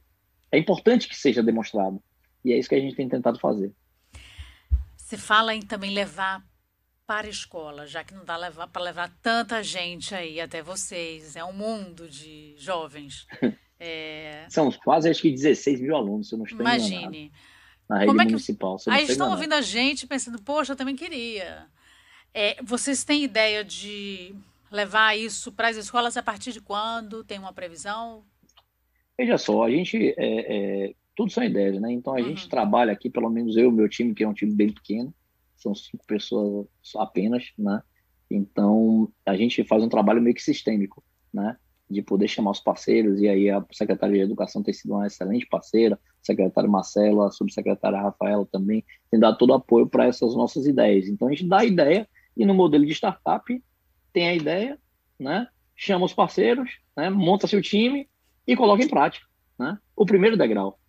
é 0.52 0.58
importante 0.58 1.08
que 1.08 1.16
seja 1.16 1.42
demonstrado. 1.42 2.02
E 2.46 2.54
é 2.54 2.58
isso 2.58 2.70
que 2.70 2.76
a 2.76 2.80
gente 2.80 2.96
tem 2.96 3.10
tentado 3.10 3.40
fazer. 3.40 3.74
Você 4.96 5.18
fala 5.18 5.56
em 5.56 5.62
também 5.62 5.92
levar 5.92 6.44
para 7.06 7.28
a 7.28 7.30
escola, 7.30 7.86
já 7.86 8.04
que 8.04 8.14
não 8.14 8.24
dá 8.24 8.38
para 8.68 8.82
levar 8.82 9.12
tanta 9.22 9.62
gente 9.62 10.16
aí 10.16 10.40
até 10.40 10.62
vocês. 10.62 11.36
É 11.36 11.44
um 11.44 11.54
mundo 11.54 12.08
de 12.10 12.56
jovens. 12.58 13.28
É... 13.86 14.46
São 14.50 14.72
quase 14.72 15.10
acho 15.10 15.22
que 15.22 15.30
16 15.30 15.82
mil 15.82 15.94
alunos, 15.94 16.30
se 16.30 16.36
eu 16.36 16.38
não 16.38 16.46
estou 16.46 16.62
Imagine. 16.62 16.96
Enganado, 16.96 17.32
na 17.90 17.96
rede 17.98 18.08
Como 18.08 18.22
é 18.22 18.26
que... 18.26 18.32
municipal. 18.32 18.78
Aí 18.88 19.04
estão 19.04 19.30
ouvindo 19.30 19.54
a 19.54 19.62
gente 19.62 20.08
pensando, 20.08 20.42
poxa, 20.42 20.72
eu 20.72 20.78
também 20.78 20.96
queria. 20.96 21.66
É, 22.34 22.56
vocês 22.64 23.04
têm 23.04 23.24
ideia 23.24 23.64
de 23.64 24.34
levar 24.72 25.18
isso 25.18 25.52
para 25.52 25.68
as 25.68 25.76
escolas 25.76 26.16
a 26.16 26.24
partir 26.24 26.54
de 26.54 26.62
quando? 26.62 27.24
Tem 27.24 27.38
uma 27.38 27.52
previsão? 27.52 28.24
Veja 29.18 29.38
só, 29.38 29.64
a 29.64 29.70
gente. 29.70 30.14
É, 30.18 30.88
é, 30.88 30.94
tudo 31.16 31.32
são 31.32 31.44
ideias, 31.44 31.80
né? 31.80 31.92
Então 31.92 32.14
a 32.14 32.18
uhum. 32.20 32.30
gente 32.30 32.50
trabalha 32.50 32.92
aqui, 32.92 33.10
pelo 33.10 33.30
menos 33.30 33.56
eu 33.56 33.70
e 33.70 33.74
meu 33.74 33.88
time, 33.88 34.16
que 34.16 34.24
é 34.24 34.28
um 34.28 34.34
time 34.34 34.54
bem 34.54 34.72
pequeno, 34.72 35.14
são 35.64 35.74
cinco 35.74 36.06
pessoas 36.06 36.68
apenas, 36.98 37.52
né? 37.58 37.82
Então, 38.30 39.12
a 39.26 39.36
gente 39.36 39.64
faz 39.64 39.84
um 39.84 39.90
trabalho 39.90 40.22
meio 40.22 40.36
que 40.36 40.42
sistêmico, 40.42 41.04
né? 41.34 41.58
De 41.90 42.02
poder 42.02 42.28
chamar 42.28 42.52
os 42.52 42.60
parceiros, 42.60 43.20
e 43.22 43.28
aí 43.28 43.50
a 43.50 43.64
secretária 43.72 44.16
de 44.16 44.22
Educação 44.22 44.64
tem 44.64 44.74
sido 44.74 44.94
uma 44.94 45.08
excelente 45.08 45.46
parceira, 45.48 46.00
secretária 46.22 46.70
Marcela, 46.70 47.28
a 47.28 47.32
subsecretária 47.32 48.02
Rafaela 48.02 48.48
também, 48.52 48.84
tem 49.12 49.20
dado 49.20 49.38
todo 49.38 49.52
o 49.52 49.56
apoio 49.56 49.88
para 49.88 50.06
essas 50.06 50.36
nossas 50.36 50.66
ideias. 50.66 51.08
Então, 51.08 51.28
a 51.28 51.32
gente 51.32 51.48
dá 51.48 51.60
a 51.60 51.66
ideia, 51.66 52.08
e 52.36 52.46
no 52.46 52.54
modelo 52.54 52.86
de 52.86 52.94
startup, 52.94 53.64
tem 54.12 54.28
a 54.28 54.36
ideia, 54.36 54.80
né? 55.20 55.48
Chama 55.76 56.06
os 56.06 56.14
parceiros, 56.14 56.70
né? 56.96 57.10
monta 57.10 57.48
seu 57.48 57.62
time 57.62 58.08
e 58.48 58.56
coloca 58.56 58.84
em 58.84 58.90
prática, 58.90 59.26
né? 59.58 59.78
O 59.96 60.06
primeiro 60.06 60.38
degrau. 60.38 60.80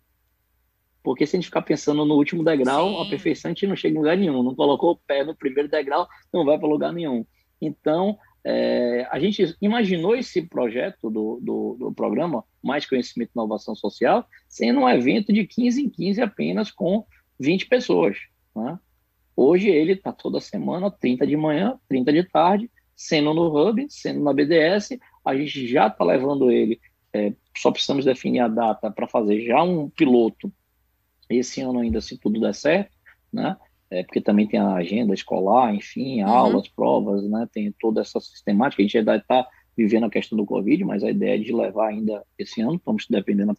Porque 1.05 1.27
se 1.27 1.35
a 1.35 1.37
gente 1.37 1.45
ficar 1.45 1.61
pensando 1.61 2.03
no 2.03 2.15
último 2.15 2.43
degrau, 2.43 2.89
Sim. 2.89 3.01
a 3.03 3.05
perfeição 3.05 3.49
a 3.49 3.53
gente 3.53 3.67
não 3.67 3.75
chega 3.75 3.93
em 3.93 3.99
lugar 3.99 4.17
nenhum. 4.17 4.41
Não 4.41 4.55
colocou 4.55 4.93
o 4.93 4.97
pé 4.97 5.23
no 5.23 5.35
primeiro 5.35 5.69
degrau, 5.69 6.07
não 6.33 6.43
vai 6.43 6.57
para 6.57 6.67
lugar 6.67 6.91
nenhum. 6.91 7.23
Então, 7.61 8.17
é, 8.43 9.07
a 9.11 9.19
gente 9.19 9.55
imaginou 9.61 10.15
esse 10.15 10.41
projeto 10.41 11.11
do, 11.11 11.39
do, 11.39 11.77
do, 11.79 11.93
programa 11.93 12.43
Mais 12.61 12.87
Conhecimento 12.87 13.29
e 13.29 13.37
Inovação 13.37 13.75
Social 13.75 14.27
sendo 14.49 14.79
um 14.79 14.89
evento 14.89 15.31
de 15.31 15.45
15 15.45 15.83
em 15.83 15.89
15 15.89 16.21
apenas 16.23 16.71
com 16.71 17.05
20 17.39 17.67
pessoas. 17.67 18.17
Né? 18.55 18.79
Hoje 19.35 19.69
ele 19.69 19.93
está 19.93 20.11
toda 20.11 20.41
semana, 20.41 20.89
30 20.89 21.27
de 21.27 21.37
manhã, 21.37 21.79
30 21.87 22.11
de 22.11 22.23
tarde, 22.23 22.71
sendo 22.95 23.31
no 23.31 23.55
Hub, 23.55 23.85
sendo 23.89 24.23
na 24.23 24.33
BDS. 24.33 24.97
A 25.23 25.35
gente 25.35 25.67
já 25.67 25.85
está 25.85 26.03
levando 26.03 26.49
ele, 26.49 26.79
é, 27.13 27.31
só 27.55 27.71
precisamos 27.71 28.05
definir 28.05 28.39
a 28.39 28.47
data 28.47 28.89
para 28.89 29.07
fazer 29.07 29.45
já 29.45 29.61
um 29.61 29.87
piloto 29.87 30.51
esse 31.29 31.61
ano 31.61 31.79
ainda, 31.79 32.01
se 32.01 32.17
tudo 32.17 32.39
der 32.39 32.53
certo, 32.53 32.91
né? 33.31 33.57
É, 33.89 34.03
porque 34.03 34.19
também 34.19 34.47
tem 34.47 34.59
a 34.59 34.73
agenda 34.73 35.13
escolar, 35.13 35.73
enfim, 35.73 36.23
uhum. 36.23 36.29
aulas, 36.29 36.67
provas, 36.67 37.23
né? 37.29 37.47
Tem 37.51 37.73
toda 37.79 38.01
essa 38.01 38.19
sistemática. 38.19 38.81
A 38.81 38.85
gente 38.85 38.97
ainda 38.97 39.15
está 39.15 39.47
vivendo 39.77 40.05
a 40.05 40.09
questão 40.09 40.37
do 40.37 40.45
Covid, 40.45 40.83
mas 40.83 41.03
a 41.03 41.09
ideia 41.09 41.35
é 41.35 41.37
de 41.37 41.53
levar 41.53 41.89
ainda 41.89 42.23
esse 42.37 42.61
ano, 42.61 42.75
estamos 42.75 43.05
dependendo 43.09 43.55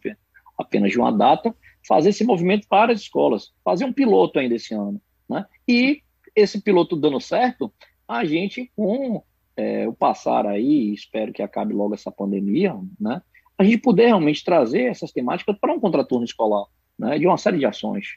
apenas 0.58 0.90
de 0.90 0.98
uma 0.98 1.12
data, 1.12 1.54
fazer 1.86 2.08
esse 2.08 2.24
movimento 2.24 2.66
para 2.68 2.92
as 2.92 3.02
escolas, 3.02 3.52
fazer 3.62 3.84
um 3.84 3.92
piloto 3.92 4.38
ainda 4.38 4.54
esse 4.54 4.74
ano, 4.74 5.00
né? 5.28 5.44
E 5.68 6.02
esse 6.34 6.60
piloto 6.60 6.96
dando 6.96 7.20
certo, 7.20 7.72
a 8.08 8.24
gente, 8.24 8.70
com 8.74 9.22
é, 9.56 9.86
o 9.88 9.92
passar 9.92 10.46
aí, 10.46 10.92
espero 10.92 11.32
que 11.32 11.42
acabe 11.42 11.72
logo 11.72 11.94
essa 11.94 12.10
pandemia, 12.10 12.74
né? 13.00 13.22
A 13.58 13.64
gente 13.64 13.78
poder 13.78 14.06
realmente 14.06 14.44
trazer 14.44 14.82
essas 14.82 15.12
temáticas 15.12 15.56
para 15.58 15.72
um 15.72 15.80
contraturno 15.80 16.24
escolar 16.24 16.66
né, 16.98 17.18
de 17.18 17.26
uma 17.26 17.38
série 17.38 17.58
de 17.58 17.66
ações. 17.66 18.16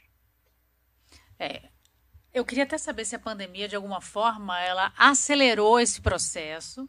É, 1.38 1.70
eu 2.32 2.44
queria 2.44 2.64
até 2.64 2.78
saber 2.78 3.04
se 3.04 3.16
a 3.16 3.18
pandemia, 3.18 3.68
de 3.68 3.76
alguma 3.76 4.00
forma, 4.00 4.60
ela 4.60 4.92
acelerou 4.96 5.80
esse 5.80 6.00
processo, 6.00 6.88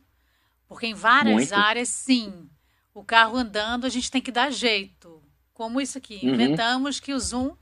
porque 0.67 0.87
em 0.87 0.93
várias 0.93 1.35
Muito. 1.35 1.53
áreas, 1.53 1.89
sim, 1.89 2.49
o 2.93 3.03
carro 3.03 3.37
andando, 3.37 3.85
a 3.85 3.89
gente 3.89 4.11
tem 4.11 4.21
que 4.21 4.31
dar 4.31 4.51
jeito. 4.51 5.21
Como 5.53 5.81
isso 5.81 5.97
aqui, 5.97 6.19
uhum. 6.23 6.33
inventamos 6.33 6.99
que 6.99 7.13
o 7.13 7.19
Zoom 7.19 7.55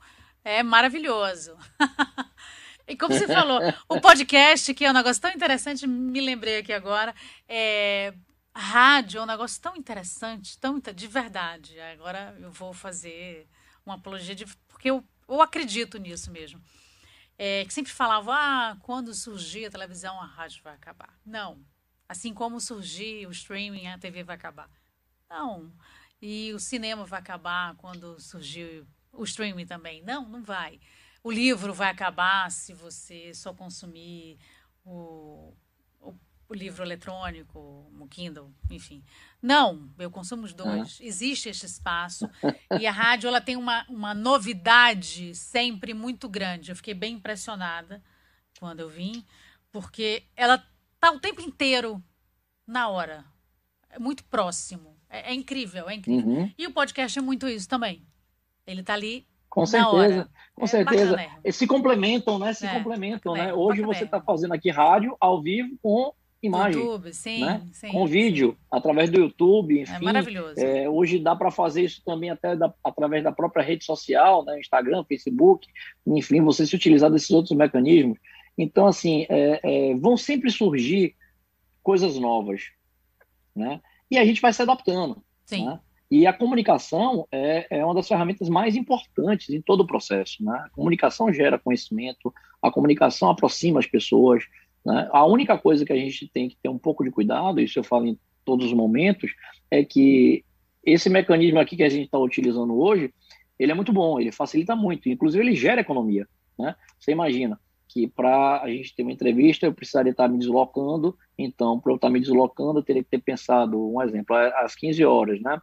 é 0.44 0.62
maravilhoso. 0.62 1.56
e 2.86 2.96
como 2.96 3.14
você 3.14 3.26
falou, 3.26 3.60
o 3.88 4.00
podcast, 4.00 4.72
que 4.74 4.84
é 4.84 4.90
um 4.90 4.94
negócio 4.94 5.22
tão 5.22 5.30
interessante, 5.30 5.86
me 5.86 6.20
lembrei 6.20 6.58
aqui 6.58 6.72
agora, 6.72 7.14
é, 7.48 8.12
rádio 8.54 9.18
é 9.18 9.22
um 9.22 9.26
negócio 9.26 9.60
tão 9.60 9.76
interessante, 9.76 10.58
tão 10.58 10.78
de 10.78 11.06
verdade. 11.06 11.78
Agora 11.80 12.36
eu 12.40 12.50
vou 12.50 12.72
fazer 12.72 13.48
uma 13.84 13.96
apologia 13.96 14.34
de. 14.34 14.46
Porque 14.68 14.90
eu, 14.90 15.04
eu 15.28 15.40
acredito 15.40 15.98
nisso 15.98 16.30
mesmo. 16.30 16.60
É, 17.38 17.64
que 17.64 17.72
sempre 17.72 17.92
falava, 17.92 18.32
ah, 18.34 18.76
quando 18.82 19.14
surgir 19.14 19.64
a 19.64 19.70
televisão, 19.70 20.20
a 20.20 20.26
rádio 20.26 20.62
vai 20.62 20.74
acabar. 20.74 21.18
Não. 21.24 21.64
Assim 22.08 22.34
como 22.34 22.60
surgir 22.60 23.26
o 23.26 23.30
streaming, 23.30 23.86
a 23.86 23.98
TV 23.98 24.22
vai 24.22 24.36
acabar. 24.36 24.68
Não. 25.28 25.72
E 26.20 26.52
o 26.52 26.58
cinema 26.58 27.06
vai 27.06 27.20
acabar 27.20 27.74
quando 27.76 28.20
surgir 28.20 28.84
o 29.12 29.24
streaming 29.24 29.66
também. 29.66 30.02
Não, 30.02 30.28
não 30.28 30.42
vai. 30.42 30.80
O 31.22 31.30
livro 31.30 31.72
vai 31.72 31.90
acabar 31.90 32.50
se 32.50 32.74
você 32.74 33.32
só 33.32 33.54
consumir 33.54 34.38
o, 34.84 35.54
o, 36.50 36.52
o 36.52 36.56
livro 36.56 36.84
eletrônico, 36.84 37.58
o 37.58 38.06
Kindle, 38.08 38.52
enfim. 38.70 39.02
Não, 39.40 39.88
eu 39.98 40.10
consumo 40.10 40.44
os 40.44 40.52
dois. 40.52 40.98
Existe 41.00 41.48
este 41.48 41.66
espaço. 41.66 42.28
e 42.80 42.86
a 42.86 42.92
rádio 42.92 43.28
ela 43.28 43.40
tem 43.40 43.56
uma, 43.56 43.86
uma 43.88 44.12
novidade 44.12 45.34
sempre 45.34 45.94
muito 45.94 46.28
grande. 46.28 46.70
Eu 46.70 46.76
fiquei 46.76 46.94
bem 46.94 47.14
impressionada 47.14 48.02
quando 48.58 48.80
eu 48.80 48.88
vim, 48.88 49.24
porque 49.70 50.24
ela 50.36 50.62
tá 50.98 51.10
o 51.12 51.20
tempo 51.20 51.40
inteiro 51.40 52.02
na 52.66 52.88
hora. 52.88 53.24
É 53.88 53.98
muito 53.98 54.24
próximo. 54.24 54.96
É, 55.08 55.32
é 55.32 55.34
incrível, 55.34 55.88
é 55.88 55.94
incrível. 55.94 56.30
Uhum. 56.30 56.52
E 56.56 56.66
o 56.66 56.72
podcast 56.72 57.18
é 57.18 57.22
muito 57.22 57.48
isso 57.48 57.68
também. 57.68 58.06
Ele 58.66 58.82
tá 58.82 58.94
ali 58.94 59.26
com 59.48 59.66
certeza, 59.66 60.30
com 60.54 60.64
é 60.64 60.66
certeza. 60.68 61.16
Bacana, 61.16 61.52
se 61.52 61.66
complementam, 61.66 62.38
né? 62.38 62.52
Se 62.52 62.66
é, 62.66 62.72
complementam, 62.72 63.34
né? 63.34 63.52
Hoje 63.52 63.82
você 63.82 64.04
está 64.04 64.20
fazendo 64.20 64.54
aqui 64.54 64.70
rádio 64.70 65.16
ao 65.20 65.42
vivo 65.42 65.76
com 65.82 66.14
imagem. 66.42 66.80
YouTube, 66.80 67.12
sim, 67.12 67.40
né? 67.40 67.62
sim 67.72 67.88
Com 67.90 68.06
vídeo, 68.06 68.56
através 68.70 69.10
do 69.10 69.20
YouTube, 69.20 69.78
é 69.78 69.82
enfim. 69.82 69.94
É 69.94 70.00
maravilhoso. 70.00 70.60
É, 70.60 70.88
hoje 70.88 71.18
dá 71.18 71.36
para 71.36 71.50
fazer 71.50 71.82
isso 71.82 72.02
também 72.04 72.30
até 72.30 72.56
da, 72.56 72.72
através 72.82 73.22
da 73.22 73.32
própria 73.32 73.62
rede 73.62 73.84
social, 73.84 74.44
né? 74.44 74.58
Instagram, 74.58 75.04
Facebook, 75.04 75.66
enfim, 76.06 76.40
você 76.42 76.66
se 76.66 76.74
utilizar 76.74 77.10
desses 77.10 77.30
outros 77.30 77.56
mecanismos. 77.56 78.18
Então, 78.56 78.86
assim, 78.86 79.26
é, 79.28 79.60
é, 79.62 79.94
vão 79.96 80.16
sempre 80.16 80.50
surgir 80.50 81.14
coisas 81.82 82.18
novas, 82.18 82.62
né? 83.54 83.80
E 84.10 84.18
a 84.18 84.24
gente 84.24 84.40
vai 84.40 84.52
se 84.52 84.62
adaptando. 84.62 85.22
Sim. 85.46 85.66
Né? 85.66 85.80
E 86.10 86.26
a 86.26 86.32
comunicação 86.32 87.26
é, 87.30 87.66
é 87.70 87.84
uma 87.84 87.94
das 87.94 88.08
ferramentas 88.08 88.48
mais 88.48 88.74
importantes 88.74 89.50
em 89.50 89.62
todo 89.62 89.82
o 89.82 89.86
processo. 89.86 90.44
Né? 90.44 90.52
A 90.52 90.70
comunicação 90.70 91.32
gera 91.32 91.58
conhecimento, 91.58 92.34
a 92.60 92.70
comunicação 92.70 93.30
aproxima 93.30 93.78
as 93.78 93.86
pessoas. 93.86 94.44
Né? 94.84 95.08
A 95.12 95.24
única 95.24 95.58
coisa 95.58 95.84
que 95.84 95.92
a 95.92 95.96
gente 95.96 96.28
tem 96.28 96.48
que 96.48 96.56
ter 96.62 96.68
um 96.68 96.78
pouco 96.78 97.04
de 97.04 97.10
cuidado, 97.10 97.60
isso 97.60 97.78
eu 97.78 97.84
falo 97.84 98.06
em 98.06 98.18
todos 98.44 98.66
os 98.66 98.72
momentos, 98.72 99.30
é 99.70 99.84
que 99.84 100.44
esse 100.84 101.10
mecanismo 101.10 101.58
aqui 101.58 101.76
que 101.76 101.82
a 101.82 101.88
gente 101.88 102.06
está 102.06 102.18
utilizando 102.18 102.78
hoje, 102.78 103.12
ele 103.58 103.72
é 103.72 103.74
muito 103.74 103.92
bom, 103.92 104.18
ele 104.18 104.32
facilita 104.32 104.74
muito, 104.74 105.08
inclusive 105.08 105.44
ele 105.44 105.54
gera 105.54 105.80
economia. 105.80 106.26
Né? 106.58 106.74
Você 106.98 107.12
imagina, 107.12 107.58
que 107.92 108.06
para 108.06 108.62
a 108.62 108.68
gente 108.68 108.94
ter 108.94 109.02
uma 109.02 109.12
entrevista 109.12 109.66
eu 109.66 109.74
precisaria 109.74 110.12
estar 110.12 110.28
me 110.28 110.38
deslocando, 110.38 111.16
então 111.36 111.78
para 111.80 111.92
eu 111.92 111.96
estar 111.96 112.08
me 112.08 112.20
deslocando 112.20 112.78
eu 112.78 112.84
teria 112.84 113.02
que 113.02 113.10
ter 113.10 113.20
pensado, 113.20 113.92
um 113.92 114.00
exemplo, 114.00 114.36
às 114.36 114.74
15 114.76 115.04
horas, 115.04 115.40
né? 115.40 115.60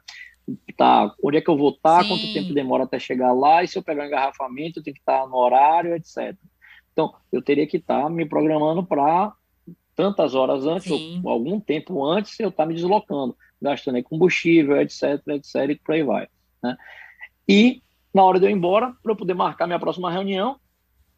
Tá, 0.77 1.13
onde 1.21 1.37
é 1.37 1.41
que 1.41 1.49
eu 1.49 1.57
vou 1.57 1.71
estar, 1.71 2.03
Sim. 2.03 2.09
quanto 2.09 2.33
tempo 2.33 2.53
demora 2.53 2.83
até 2.83 2.99
chegar 2.99 3.33
lá, 3.33 3.63
e 3.63 3.67
se 3.67 3.77
eu 3.77 3.83
pegar 3.83 4.03
um 4.03 4.07
engarrafamento 4.07 4.79
eu 4.79 4.83
tenho 4.83 4.93
que 4.93 5.01
estar 5.01 5.27
no 5.27 5.35
horário, 5.35 5.95
etc. 5.95 6.35
Então, 6.97 7.13
eu 7.31 7.43
teria 7.43 7.67
que 7.67 7.77
estar 7.77 8.09
me 8.09 8.25
programando 8.25 8.83
para 8.83 9.31
tantas 9.95 10.33
horas 10.33 10.65
antes, 10.65 10.87
Sim. 10.87 11.21
ou 11.23 11.29
algum 11.29 11.59
tempo 11.59 12.03
antes, 12.03 12.39
eu 12.39 12.49
estar 12.49 12.65
me 12.65 12.73
deslocando, 12.73 13.37
gastando 13.61 14.01
combustível, 14.01 14.81
etc, 14.81 15.21
etc, 15.27 15.69
e 15.69 15.75
por 15.75 15.93
aí 15.93 16.01
vai. 16.01 16.27
Né? 16.63 16.75
E 17.47 17.83
na 18.11 18.23
hora 18.23 18.39
de 18.39 18.47
eu 18.47 18.49
ir 18.49 18.53
embora, 18.53 18.95
para 19.03 19.11
eu 19.11 19.15
poder 19.15 19.35
marcar 19.35 19.67
minha 19.67 19.79
próxima 19.79 20.11
reunião, 20.11 20.59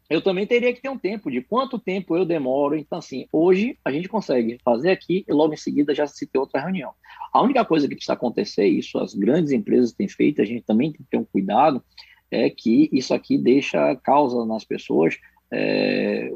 eu 0.09 0.21
também 0.21 0.45
teria 0.45 0.73
que 0.73 0.81
ter 0.81 0.89
um 0.89 0.97
tempo 0.97 1.31
de 1.31 1.39
quanto 1.41 1.79
tempo 1.79 2.17
eu 2.17 2.25
demoro. 2.25 2.75
Então, 2.75 2.99
assim, 2.99 3.25
hoje 3.31 3.79
a 3.85 3.89
gente 3.89 4.09
consegue 4.09 4.59
fazer 4.65 4.91
aqui 4.91 5.23
e 5.25 5.31
logo 5.31 5.53
em 5.53 5.57
seguida 5.57 5.95
já 5.95 6.05
se 6.07 6.27
ter 6.27 6.39
outra 6.39 6.59
reunião. 6.59 6.91
A 7.31 7.41
única 7.41 7.63
coisa 7.63 7.87
que 7.87 7.95
precisa 7.95 8.13
acontecer, 8.13 8.67
isso 8.67 8.97
as 8.97 9.13
grandes 9.13 9.53
empresas 9.53 9.93
têm 9.93 10.09
feito, 10.09 10.41
a 10.41 10.45
gente 10.45 10.65
também 10.65 10.91
tem 10.91 11.03
que 11.03 11.09
ter 11.09 11.17
um 11.17 11.23
cuidado, 11.23 11.81
é 12.29 12.49
que 12.49 12.89
isso 12.91 13.13
aqui 13.13 13.37
deixa 13.37 13.95
causa 13.95 14.45
nas 14.45 14.65
pessoas, 14.65 15.17
é, 15.51 16.29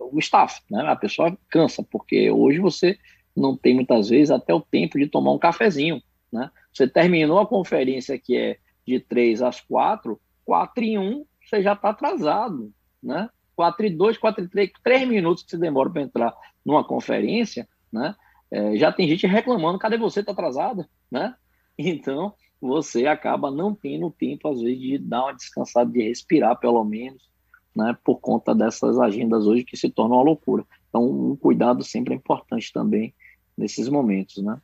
o 0.00 0.18
staff, 0.18 0.60
né? 0.70 0.82
A 0.86 0.96
pessoa 0.96 1.36
cansa, 1.48 1.82
porque 1.82 2.30
hoje 2.30 2.58
você 2.58 2.98
não 3.36 3.56
tem 3.56 3.74
muitas 3.74 4.08
vezes 4.08 4.30
até 4.30 4.52
o 4.52 4.60
tempo 4.60 4.98
de 4.98 5.06
tomar 5.06 5.32
um 5.32 5.38
cafezinho, 5.38 6.02
né? 6.32 6.50
Você 6.72 6.88
terminou 6.88 7.38
a 7.38 7.46
conferência 7.46 8.18
que 8.18 8.36
é 8.36 8.58
de 8.86 9.00
3 9.00 9.42
às 9.42 9.60
4, 9.60 10.20
4 10.44 10.84
e 10.84 10.98
1, 10.98 11.24
você 11.44 11.62
já 11.62 11.74
está 11.74 11.90
atrasado, 11.90 12.72
né? 13.02 13.28
4 13.54 13.86
e 13.86 13.90
2, 13.90 14.18
4 14.18 14.44
e 14.44 14.48
3, 14.48 14.70
3 14.82 15.08
minutos 15.08 15.42
que 15.42 15.50
você 15.50 15.58
demora 15.58 15.90
para 15.90 16.02
entrar 16.02 16.34
numa 16.64 16.84
conferência, 16.84 17.68
né? 17.92 18.14
É, 18.50 18.76
já 18.76 18.90
tem 18.90 19.06
gente 19.06 19.26
reclamando, 19.26 19.78
cadê 19.78 19.96
você, 19.96 20.22
tá 20.22 20.32
atrasado, 20.32 20.86
né? 21.10 21.34
Então, 21.82 22.34
você 22.60 23.06
acaba 23.06 23.50
não 23.50 23.74
tendo 23.74 24.10
tempo, 24.10 24.48
às 24.48 24.60
vezes, 24.60 24.78
de 24.78 24.98
dar 24.98 25.22
uma 25.22 25.32
descansada, 25.32 25.90
de 25.90 26.02
respirar, 26.02 26.58
pelo 26.60 26.84
menos, 26.84 27.30
né? 27.74 27.96
Por 28.04 28.20
conta 28.20 28.54
dessas 28.54 28.98
agendas 28.98 29.46
hoje 29.46 29.64
que 29.64 29.76
se 29.76 29.88
tornam 29.88 30.16
uma 30.16 30.24
loucura. 30.24 30.64
Então, 30.88 31.04
um 31.04 31.36
cuidado 31.36 31.84
sempre 31.84 32.14
é 32.14 32.16
importante 32.16 32.72
também 32.72 33.14
nesses 33.56 33.88
momentos, 33.88 34.42
né? 34.42 34.60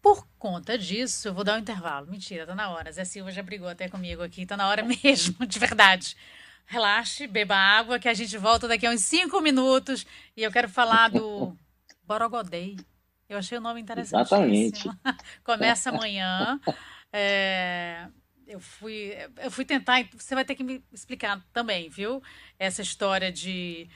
Por 0.00 0.26
conta 0.38 0.78
disso, 0.78 1.28
eu 1.28 1.34
vou 1.34 1.44
dar 1.44 1.56
um 1.56 1.60
intervalo. 1.60 2.06
Mentira, 2.06 2.46
tá 2.46 2.54
na 2.54 2.70
hora. 2.70 2.92
Zé 2.92 3.04
Silva 3.04 3.30
já 3.30 3.42
brigou 3.42 3.68
até 3.68 3.88
comigo 3.88 4.22
aqui, 4.22 4.46
tá 4.46 4.56
na 4.56 4.68
hora 4.68 4.82
mesmo, 5.04 5.46
de 5.46 5.58
verdade 5.58 6.16
relaxe, 6.68 7.26
beba 7.26 7.56
água, 7.56 7.98
que 7.98 8.08
a 8.08 8.14
gente 8.14 8.36
volta 8.36 8.68
daqui 8.68 8.86
a 8.86 8.90
uns 8.90 9.00
cinco 9.00 9.40
minutos. 9.40 10.06
E 10.36 10.42
eu 10.42 10.52
quero 10.52 10.68
falar 10.68 11.08
do 11.08 11.56
Borogodei. 12.04 12.76
Eu 13.28 13.38
achei 13.38 13.58
o 13.58 13.60
nome 13.60 13.80
interessante. 13.80 14.20
Exatamente. 14.20 14.90
Começa 15.42 15.90
amanhã. 15.90 16.60
É, 17.12 18.06
eu 18.48 18.58
fui, 18.58 19.12
eu 19.36 19.50
fui 19.50 19.64
tentar. 19.64 20.08
Você 20.16 20.34
vai 20.34 20.44
ter 20.44 20.54
que 20.54 20.64
me 20.64 20.82
explicar 20.90 21.40
também, 21.52 21.90
viu? 21.90 22.22
Essa 22.58 22.80
história 22.80 23.30
de 23.30 23.88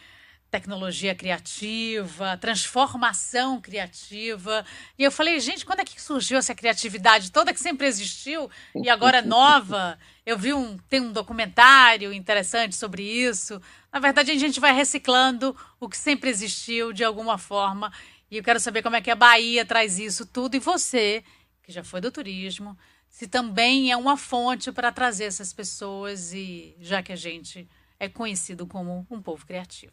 tecnologia 0.51 1.15
criativa, 1.15 2.37
transformação 2.37 3.59
criativa. 3.59 4.62
E 4.99 5.03
eu 5.03 5.11
falei, 5.11 5.41
gente, 5.41 5.65
quando 5.65 5.81
é 5.81 5.85
que 5.85 6.01
surgiu 6.01 6.37
essa 6.37 6.55
criatividade 6.55 7.33
toda 7.33 7.55
que 7.55 7.59
sempre 7.59 7.87
existiu 7.87 8.51
e 8.75 8.91
agora 8.91 9.19
é 9.19 9.23
nova? 9.23 9.99
Eu 10.27 10.37
vi 10.37 10.53
um 10.53 10.77
tem 10.77 11.01
um 11.01 11.11
documentário 11.11 12.12
interessante 12.12 12.77
sobre 12.77 13.03
isso. 13.03 13.61
Na 13.91 13.99
verdade, 13.99 14.31
a 14.31 14.38
gente 14.38 14.61
vai 14.61 14.75
reciclando 14.75 15.57
o 15.81 15.88
que 15.88 15.97
sempre 15.97 16.29
existiu 16.29 16.93
de 16.93 17.03
alguma 17.03 17.38
forma. 17.38 17.91
E 18.31 18.37
eu 18.37 18.45
quero 18.45 18.61
saber 18.61 18.83
como 18.83 18.97
é 18.97 19.01
que 19.01 19.11
a 19.11 19.17
Bahia 19.17 19.65
traz 19.65 19.99
isso 19.99 20.27
tudo 20.27 20.55
e 20.55 20.59
você, 20.59 21.25
que 21.62 21.73
já 21.73 21.83
foi 21.83 22.03
do 22.03 22.12
turismo, 22.12 22.77
se 23.12 23.29
também 23.29 23.92
é 23.92 23.96
uma 23.96 24.16
fonte 24.16 24.72
para 24.72 24.90
trazer 24.90 25.25
essas 25.25 25.53
pessoas 25.53 26.33
e 26.33 26.75
já 26.81 27.03
que 27.03 27.12
a 27.12 27.16
gente 27.16 27.68
é 28.01 28.09
conhecido 28.09 28.66
como 28.66 29.07
um 29.11 29.20
povo 29.20 29.46
criativo. 29.46 29.92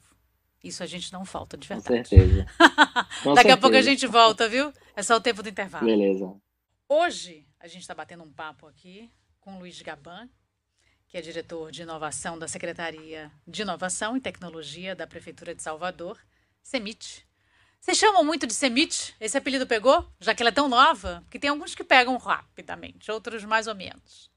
Isso 0.64 0.82
a 0.82 0.86
gente 0.86 1.12
não 1.12 1.26
falta, 1.26 1.58
de 1.58 1.68
verdade. 1.68 1.86
Com 1.86 1.94
certeza. 2.06 2.46
Com 3.22 3.34
Daqui 3.34 3.50
certeza. 3.50 3.54
a 3.54 3.58
pouco 3.58 3.76
a 3.76 3.82
gente 3.82 4.08
volta, 4.08 4.48
viu? 4.48 4.74
É 4.96 5.04
só 5.04 5.18
o 5.18 5.22
tempo 5.22 5.44
do 5.44 5.50
intervalo. 5.50 5.86
Beleza. 5.86 6.34
Hoje 6.88 7.46
a 7.60 7.68
gente 7.68 7.82
está 7.82 7.94
batendo 7.94 8.24
um 8.24 8.32
papo 8.32 8.66
aqui 8.68 9.12
com 9.42 9.58
o 9.58 9.60
Luiz 9.60 9.82
Gaban, 9.82 10.30
que 11.06 11.18
é 11.18 11.22
diretor 11.22 11.72
de 11.72 11.82
inovação 11.82 12.40
da 12.40 12.48
Secretaria 12.48 13.30
de 13.46 13.64
Inovação 13.64 14.16
e 14.16 14.22
Tecnologia 14.22 14.96
da 14.96 15.06
Prefeitura 15.06 15.54
de 15.54 15.62
Salvador, 15.62 16.18
CEMIT. 16.64 17.28
Vocês 17.80 17.98
chamam 17.98 18.24
muito 18.24 18.46
de 18.46 18.54
CEMIT? 18.54 19.16
Esse 19.20 19.38
apelido 19.38 19.66
pegou? 19.66 20.06
Já 20.20 20.36
que 20.36 20.44
ela 20.44 20.50
é 20.50 20.54
tão 20.54 20.68
nova? 20.68 21.22
Porque 21.26 21.40
tem 21.40 21.50
alguns 21.50 21.74
que 21.74 21.84
pegam 21.84 22.18
rapidamente, 22.18 23.12
outros 23.12 23.44
mais 23.46 23.68
ou 23.68 23.76
menos. 23.76 24.30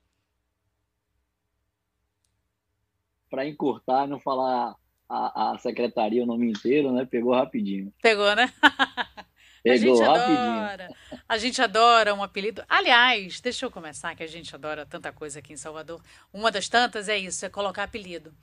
Para 3.28 3.46
encurtar, 3.46 4.06
não 4.06 4.20
falar 4.20 4.76
a, 5.08 5.52
a 5.52 5.58
secretaria, 5.58 6.22
o 6.22 6.26
nome 6.26 6.50
inteiro, 6.50 6.92
né? 6.92 7.04
Pegou 7.04 7.34
rapidinho. 7.34 7.92
Pegou, 8.00 8.34
né? 8.34 8.52
Pegou 9.62 9.92
a 9.92 9.96
gente 9.96 10.02
rapidinho. 10.02 10.38
adora. 10.38 10.88
A 11.28 11.38
gente 11.38 11.62
adora 11.62 12.14
um 12.14 12.22
apelido. 12.22 12.64
Aliás, 12.68 13.40
deixa 13.40 13.64
eu 13.64 13.70
começar, 13.70 14.14
que 14.14 14.22
a 14.22 14.26
gente 14.26 14.54
adora 14.54 14.84
tanta 14.84 15.12
coisa 15.12 15.38
aqui 15.38 15.52
em 15.52 15.56
Salvador. 15.56 16.02
Uma 16.32 16.50
das 16.50 16.68
tantas 16.68 17.08
é 17.08 17.16
isso, 17.16 17.44
é 17.46 17.48
colocar 17.48 17.84
apelido. 17.84 18.34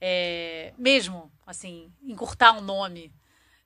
É, 0.00 0.72
mesmo, 0.78 1.30
assim, 1.46 1.92
encurtar 2.02 2.52
um 2.52 2.60
nome. 2.60 3.12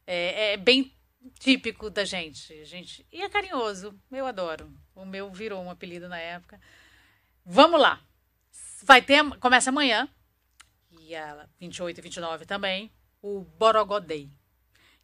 É, 0.06 0.52
é, 0.52 0.56
bem 0.56 0.92
típico 1.38 1.90
da 1.90 2.04
gente. 2.04 2.64
gente. 2.64 3.06
E 3.10 3.22
é 3.22 3.28
carinhoso. 3.28 3.98
Eu 4.10 4.26
adoro. 4.26 4.72
O 4.94 5.04
meu 5.04 5.30
virou 5.32 5.62
um 5.62 5.70
apelido 5.70 6.08
na 6.08 6.18
época. 6.18 6.60
Vamos 7.44 7.80
lá. 7.80 8.00
Vai 8.82 9.02
ter, 9.02 9.24
começa 9.38 9.70
amanhã, 9.70 10.08
dia 10.90 11.48
28 11.58 11.98
e 11.98 12.02
29 12.02 12.46
também, 12.46 12.92
o 13.22 13.40
Borogodei, 13.40 14.30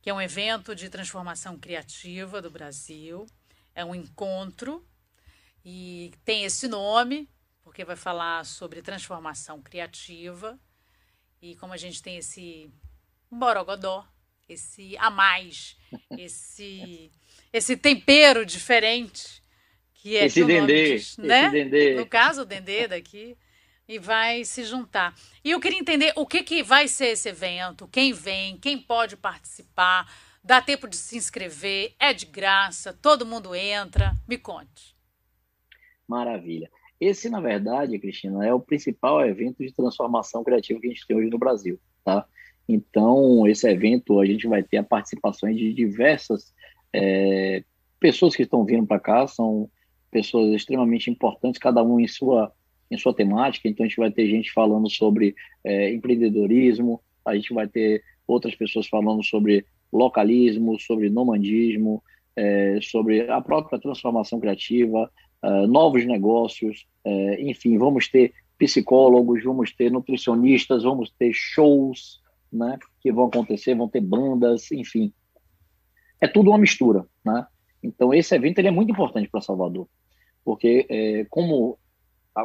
que 0.01 0.11
é 0.11 0.15
um 0.15 0.21
evento 0.21 0.75
de 0.75 0.89
transformação 0.89 1.59
criativa 1.59 2.41
do 2.43 2.51
Brasil. 2.51 3.27
É 3.75 3.85
um 3.85 3.95
encontro 3.95 4.87
e 5.65 6.13
tem 6.25 6.45
esse 6.45 6.69
nome, 6.69 7.29
porque 7.63 7.85
vai 7.85 7.97
falar 7.97 8.45
sobre 8.45 8.83
transformação 8.83 9.63
criativa. 9.63 10.59
E 11.41 11.57
como 11.57 11.73
a 11.73 11.77
gente 11.77 12.03
tem 12.03 12.19
esse 12.19 12.71
borogodó, 13.31 14.07
esse 14.49 14.97
a 14.99 15.11
mais, 15.11 15.77
esse 16.19 17.11
esse 17.53 17.77
tempero 17.77 18.47
diferente 18.47 19.43
que 19.95 20.17
é 20.17 20.27
esse 20.27 20.41
que 20.41 20.47
dendê, 20.47 20.97
diz, 20.97 21.17
né? 21.17 21.43
esse 21.45 21.53
dendê. 21.53 21.95
No 21.95 22.07
caso 22.07 22.43
o 22.43 22.45
dendê 22.45 22.89
daqui, 22.89 23.37
e 23.89 23.99
vai 23.99 24.45
se 24.45 24.65
juntar. 24.65 25.15
E 25.45 25.51
eu 25.51 25.61
queria 25.61 25.79
entender 25.79 26.13
o 26.17 26.27
que, 26.27 26.43
que 26.43 26.63
vai 26.63 26.89
ser 26.89 27.09
esse 27.09 27.29
evento, 27.29 27.89
quem 27.89 28.13
vem, 28.13 28.57
quem 28.59 28.79
pode 28.79 29.17
participar, 29.17 30.13
dá 30.43 30.61
tempo 30.61 30.89
de 30.89 30.97
se 30.97 31.17
inscrever, 31.17 31.95
é 32.01 32.13
de 32.13 32.27
graça, 32.27 32.93
todo 32.93 33.27
mundo 33.27 33.55
entra. 33.55 34.17
Me 34.27 34.37
conte. 34.37 34.97
Maravilha. 36.09 36.71
Esse, 37.01 37.29
na 37.29 37.41
verdade, 37.41 37.99
Cristina, 37.99 38.47
é 38.47 38.53
o 38.53 38.61
principal 38.61 39.25
evento 39.25 39.59
de 39.59 39.73
transformação 39.73 40.43
criativa 40.43 40.81
que 40.81 40.87
a 40.87 40.91
gente 40.91 41.07
tem 41.07 41.17
hoje 41.17 41.31
no 41.31 41.39
Brasil, 41.39 41.79
tá? 42.05 42.27
Então, 42.73 43.47
esse 43.47 43.69
evento, 43.69 44.21
a 44.21 44.27
gente 44.27 44.47
vai 44.47 44.63
ter 44.63 44.79
a 44.79 44.83
participação 44.83 45.53
de 45.53 45.73
diversas 45.73 46.53
é, 46.93 47.63
pessoas 47.99 48.35
que 48.35 48.43
estão 48.43 48.65
vindo 48.65 48.87
para 48.87 49.01
cá, 49.01 49.27
são 49.27 49.69
pessoas 50.11 50.55
extremamente 50.55 51.11
importantes, 51.11 51.61
cada 51.61 51.83
um 51.83 51.99
em 51.99 52.09
sua, 52.09 52.53
em 52.91 52.99
sua 52.99 53.15
temática. 53.15 53.69
Então, 53.69 53.85
a 53.85 53.89
gente 53.89 53.99
vai 53.99 54.11
ter 54.11 54.29
gente 54.29 54.53
falando 54.53 54.91
sobre 54.91 55.35
é, 55.65 55.93
empreendedorismo, 55.93 57.01
a 57.25 57.35
gente 57.35 57.53
vai 57.55 57.67
ter 57.67 58.03
outras 58.27 58.55
pessoas 58.55 58.87
falando 58.87 59.23
sobre 59.23 59.65
localismo, 59.93 60.79
sobre 60.81 61.11
nomandismo, 61.11 62.03
é, 62.35 62.79
sobre 62.81 63.29
a 63.31 63.41
própria 63.41 63.79
transformação 63.79 64.41
criativa, 64.41 65.11
uh, 65.43 65.67
novos 65.67 66.07
negócios, 66.07 66.87
é, 67.05 67.43
enfim, 67.43 67.77
vamos 67.77 68.09
ter 68.09 68.33
psicólogos, 68.59 69.43
vamos 69.43 69.73
ter 69.73 69.91
nutricionistas, 69.91 70.85
vamos 70.85 71.11
ter 71.11 71.33
shows, 71.33 72.22
né, 72.53 72.79
que 73.01 73.13
vão 73.13 73.27
acontecer, 73.27 73.75
vão 73.75 73.89
ter 73.89 74.01
bandas, 74.01 74.71
enfim, 74.71 75.13
é 76.21 76.29
tudo 76.29 76.51
uma 76.51 76.59
mistura, 76.59 77.07
né? 77.25 77.47
Então 77.83 78.15
esse 78.15 78.35
evento 78.35 78.59
ele 78.59 78.69
é 78.69 78.71
muito 78.71 78.93
importante 78.93 79.29
para 79.29 79.41
Salvador, 79.41 79.89
porque 80.45 80.87
é, 80.89 81.27
como 81.29 81.79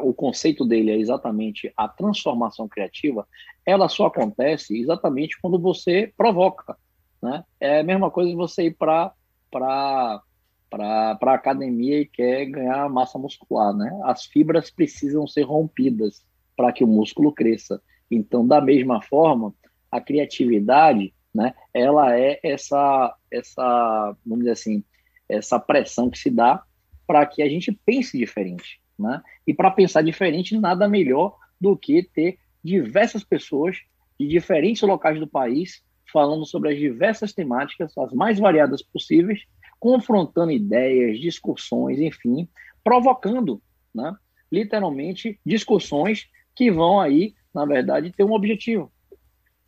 o 0.02 0.12
conceito 0.12 0.64
dele 0.66 0.90
é 0.90 0.98
exatamente 0.98 1.72
a 1.76 1.88
transformação 1.88 2.68
criativa, 2.68 3.26
ela 3.64 3.88
só 3.88 4.06
acontece 4.06 4.78
exatamente 4.78 5.40
quando 5.40 5.58
você 5.58 6.12
provoca, 6.16 6.76
né? 7.22 7.44
É 7.60 7.80
a 7.80 7.84
mesma 7.84 8.10
coisa 8.10 8.30
de 8.30 8.36
você 8.36 8.66
ir 8.66 8.76
para 8.76 9.12
para 9.50 10.22
para 10.70 11.34
academia 11.34 12.00
e 12.00 12.06
quer 12.06 12.44
ganhar 12.46 12.88
massa 12.90 13.18
muscular, 13.18 13.74
né? 13.74 13.90
As 14.04 14.26
fibras 14.26 14.70
precisam 14.70 15.26
ser 15.26 15.42
rompidas 15.42 16.22
para 16.56 16.72
que 16.72 16.84
o 16.84 16.88
músculo 16.88 17.32
cresça. 17.32 17.80
Então, 18.10 18.46
da 18.46 18.60
mesma 18.60 19.00
forma, 19.00 19.54
a 19.90 20.00
criatividade, 20.00 21.14
né? 21.34 21.54
Ela 21.72 22.18
é 22.18 22.40
essa 22.42 23.14
essa, 23.30 24.16
vamos 24.24 24.40
dizer 24.40 24.52
assim, 24.52 24.84
essa 25.28 25.58
pressão 25.58 26.10
que 26.10 26.18
se 26.18 26.30
dá 26.30 26.62
para 27.06 27.24
que 27.26 27.42
a 27.42 27.48
gente 27.48 27.72
pense 27.84 28.16
diferente, 28.18 28.80
né? 28.98 29.22
E 29.46 29.54
para 29.54 29.70
pensar 29.70 30.02
diferente, 30.02 30.58
nada 30.58 30.88
melhor 30.88 31.36
do 31.60 31.76
que 31.76 32.02
ter 32.02 32.38
diversas 32.62 33.24
pessoas 33.24 33.76
de 34.18 34.26
diferentes 34.26 34.82
locais 34.82 35.18
do 35.18 35.26
país 35.26 35.82
falando 36.12 36.44
sobre 36.46 36.72
as 36.72 36.78
diversas 36.78 37.32
temáticas, 37.32 37.96
as 37.96 38.12
mais 38.12 38.38
variadas 38.38 38.82
possíveis, 38.82 39.42
confrontando 39.78 40.50
ideias, 40.50 41.20
discussões, 41.20 42.00
enfim, 42.00 42.48
provocando, 42.82 43.62
né, 43.94 44.14
literalmente, 44.50 45.38
discussões 45.44 46.28
que 46.54 46.70
vão 46.70 46.98
aí, 46.98 47.34
na 47.54 47.64
verdade, 47.64 48.10
ter 48.10 48.24
um 48.24 48.32
objetivo, 48.32 48.90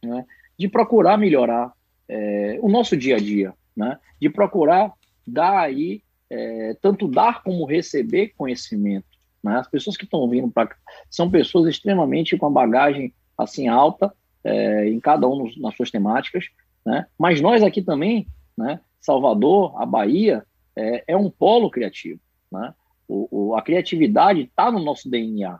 né, 0.04 0.24
de 0.58 0.68
procurar 0.68 1.16
melhorar 1.16 1.72
é, 2.08 2.58
o 2.62 2.68
nosso 2.68 2.96
dia 2.96 3.16
a 3.16 3.18
dia, 3.18 3.54
né, 3.76 3.98
de 4.20 4.28
procurar 4.28 4.92
dar 5.26 5.58
aí, 5.58 6.02
é, 6.28 6.76
tanto 6.80 7.08
dar 7.08 7.42
como 7.42 7.64
receber 7.64 8.34
conhecimento. 8.36 9.06
Né? 9.42 9.56
As 9.56 9.68
pessoas 9.68 9.96
que 9.96 10.04
estão 10.04 10.28
vindo 10.28 10.50
para 10.50 10.74
são 11.08 11.30
pessoas 11.30 11.68
extremamente 11.68 12.36
com 12.36 12.46
a 12.46 12.50
bagagem 12.50 13.14
assim 13.36 13.68
alta 13.68 14.12
é, 14.44 14.88
em 14.88 15.00
cada 15.00 15.26
um 15.26 15.50
nas 15.58 15.74
suas 15.76 15.90
temáticas, 15.90 16.46
né? 16.84 17.06
mas 17.18 17.40
nós 17.40 17.62
aqui 17.62 17.82
também, 17.82 18.26
né, 18.56 18.80
Salvador, 19.00 19.80
a 19.80 19.86
Bahia, 19.86 20.44
é, 20.76 21.04
é 21.08 21.16
um 21.16 21.30
polo 21.30 21.70
criativo. 21.70 22.20
Né? 22.50 22.74
O, 23.08 23.28
o, 23.30 23.56
a 23.56 23.62
criatividade 23.62 24.42
está 24.42 24.70
no 24.70 24.78
nosso 24.78 25.10
DNA. 25.10 25.58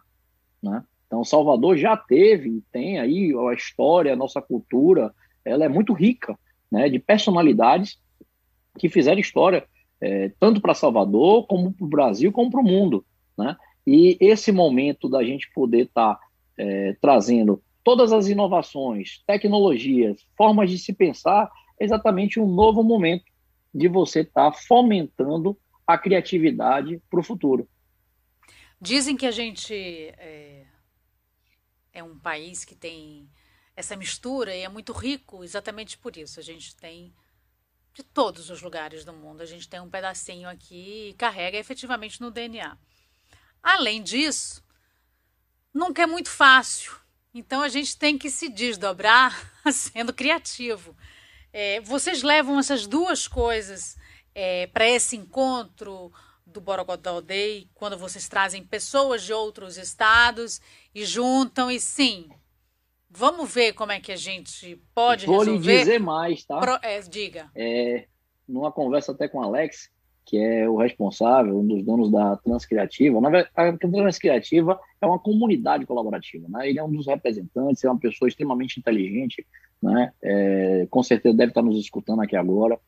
Né? 0.62 0.84
Então, 1.10 1.24
Salvador 1.24 1.76
já 1.76 1.96
teve, 1.96 2.62
tem 2.70 3.00
aí 3.00 3.34
a 3.36 3.52
história, 3.52 4.12
a 4.12 4.16
nossa 4.16 4.40
cultura, 4.40 5.12
ela 5.44 5.64
é 5.64 5.68
muito 5.68 5.92
rica 5.92 6.38
né, 6.70 6.88
de 6.88 7.00
personalidades 7.00 7.98
que 8.78 8.88
fizeram 8.88 9.18
história, 9.18 9.66
é, 10.00 10.30
tanto 10.38 10.60
para 10.60 10.72
Salvador, 10.72 11.48
como 11.48 11.72
para 11.72 11.84
o 11.84 11.88
Brasil, 11.88 12.30
como 12.30 12.48
para 12.48 12.60
o 12.60 12.64
mundo. 12.64 13.04
Né? 13.36 13.56
E 13.84 14.16
esse 14.20 14.52
momento 14.52 15.08
da 15.08 15.24
gente 15.24 15.50
poder 15.52 15.86
estar 15.86 16.14
tá, 16.14 16.20
é, 16.56 16.96
trazendo 17.00 17.60
todas 17.82 18.12
as 18.12 18.28
inovações, 18.28 19.20
tecnologias, 19.26 20.24
formas 20.36 20.70
de 20.70 20.78
se 20.78 20.92
pensar, 20.92 21.50
é 21.80 21.84
exatamente 21.84 22.38
um 22.38 22.46
novo 22.46 22.84
momento 22.84 23.24
de 23.74 23.88
você 23.88 24.20
estar 24.20 24.52
tá 24.52 24.56
fomentando 24.56 25.58
a 25.84 25.98
criatividade 25.98 27.02
para 27.10 27.18
o 27.18 27.24
futuro. 27.24 27.66
Dizem 28.80 29.16
que 29.16 29.26
a 29.26 29.32
gente 29.32 29.74
é, 29.74 30.66
é, 31.92 32.02
um 32.02 32.18
país 32.18 32.64
que 32.64 32.74
tem 32.74 33.30
essa 33.74 33.96
mistura 33.96 34.54
e 34.54 34.62
é 34.62 34.68
muito 34.68 34.92
rico 34.92 35.42
exatamente 35.42 35.96
por 35.98 36.16
isso. 36.16 36.38
A 36.38 36.42
gente 36.42 36.74
tem 36.76 37.14
de 37.92 38.02
todos 38.02 38.50
os 38.50 38.62
lugares 38.62 39.04
do 39.04 39.12
mundo, 39.12 39.40
a 39.40 39.46
gente 39.46 39.68
tem 39.68 39.80
um 39.80 39.90
pedacinho 39.90 40.48
aqui 40.48 41.10
e 41.10 41.14
carrega 41.14 41.58
efetivamente 41.58 42.20
no 42.20 42.30
DNA. 42.30 42.76
Além 43.62 44.02
disso, 44.02 44.64
nunca 45.72 46.02
é 46.02 46.06
muito 46.06 46.30
fácil. 46.30 46.94
Então 47.34 47.62
a 47.62 47.68
gente 47.68 47.96
tem 47.96 48.18
que 48.18 48.30
se 48.30 48.48
desdobrar 48.48 49.52
sendo 49.72 50.12
criativo. 50.12 50.96
É, 51.52 51.80
vocês 51.80 52.22
levam 52.22 52.58
essas 52.58 52.86
duas 52.86 53.26
coisas 53.26 53.96
é, 54.34 54.66
para 54.68 54.88
esse 54.88 55.16
encontro 55.16 56.12
do 56.52 56.60
Borogodó 56.60 57.20
Day, 57.20 57.68
quando 57.74 57.96
vocês 57.96 58.28
trazem 58.28 58.62
pessoas 58.62 59.22
de 59.22 59.32
outros 59.32 59.76
estados 59.76 60.60
e 60.94 61.04
juntam, 61.04 61.70
e 61.70 61.80
sim, 61.80 62.28
vamos 63.08 63.52
ver 63.52 63.72
como 63.72 63.92
é 63.92 64.00
que 64.00 64.12
a 64.12 64.16
gente 64.16 64.80
pode 64.94 65.26
Vou 65.26 65.38
resolver. 65.38 65.60
Vou 65.60 65.72
lhe 65.72 65.78
dizer 65.78 66.00
mais, 66.00 66.44
tá? 66.44 66.58
Pro, 66.58 66.78
é, 66.82 67.00
diga. 67.00 67.50
É, 67.54 68.06
numa 68.48 68.72
conversa 68.72 69.12
até 69.12 69.28
com 69.28 69.38
o 69.38 69.42
Alex, 69.42 69.90
que 70.24 70.38
é 70.38 70.68
o 70.68 70.76
responsável, 70.76 71.58
um 71.58 71.66
dos 71.66 71.82
donos 71.84 72.10
da 72.10 72.36
Transcriativa. 72.36 73.20
Na 73.20 73.30
verdade, 73.30 73.50
a 73.56 73.76
Transcriativa 73.76 74.78
é 75.00 75.06
uma 75.06 75.18
comunidade 75.18 75.86
colaborativa, 75.86 76.46
né? 76.48 76.68
Ele 76.68 76.78
é 76.78 76.84
um 76.84 76.92
dos 76.92 77.06
representantes, 77.06 77.82
é 77.82 77.90
uma 77.90 77.98
pessoa 77.98 78.28
extremamente 78.28 78.78
inteligente, 78.78 79.44
né? 79.82 80.12
É, 80.22 80.86
com 80.88 81.02
certeza 81.02 81.36
deve 81.36 81.50
estar 81.50 81.62
nos 81.62 81.78
escutando 81.78 82.22
aqui 82.22 82.36
agora. 82.36 82.78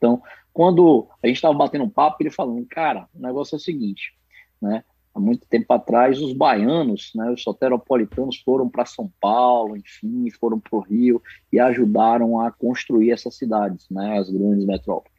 Então, 0.00 0.22
quando 0.50 1.06
a 1.22 1.26
gente 1.26 1.36
estava 1.36 1.52
batendo 1.52 1.84
um 1.84 1.90
papo, 1.90 2.16
ele 2.22 2.30
falando, 2.30 2.64
cara, 2.66 3.06
o 3.14 3.20
negócio 3.20 3.54
é 3.54 3.58
o 3.58 3.60
seguinte, 3.60 4.14
né? 4.60 4.82
Há 5.14 5.20
muito 5.20 5.46
tempo 5.46 5.70
atrás, 5.72 6.22
os 6.22 6.32
baianos, 6.32 7.10
né, 7.16 7.30
os 7.32 7.42
soteropolitanos 7.42 8.38
foram 8.38 8.68
para 8.68 8.86
São 8.86 9.12
Paulo, 9.20 9.76
enfim, 9.76 10.30
foram 10.30 10.58
para 10.60 10.76
o 10.76 10.80
Rio 10.80 11.20
e 11.52 11.58
ajudaram 11.58 12.40
a 12.40 12.50
construir 12.52 13.10
essas 13.10 13.34
cidades, 13.34 13.90
né, 13.90 14.16
as 14.18 14.30
grandes 14.30 14.64
metrópoles. 14.64 15.12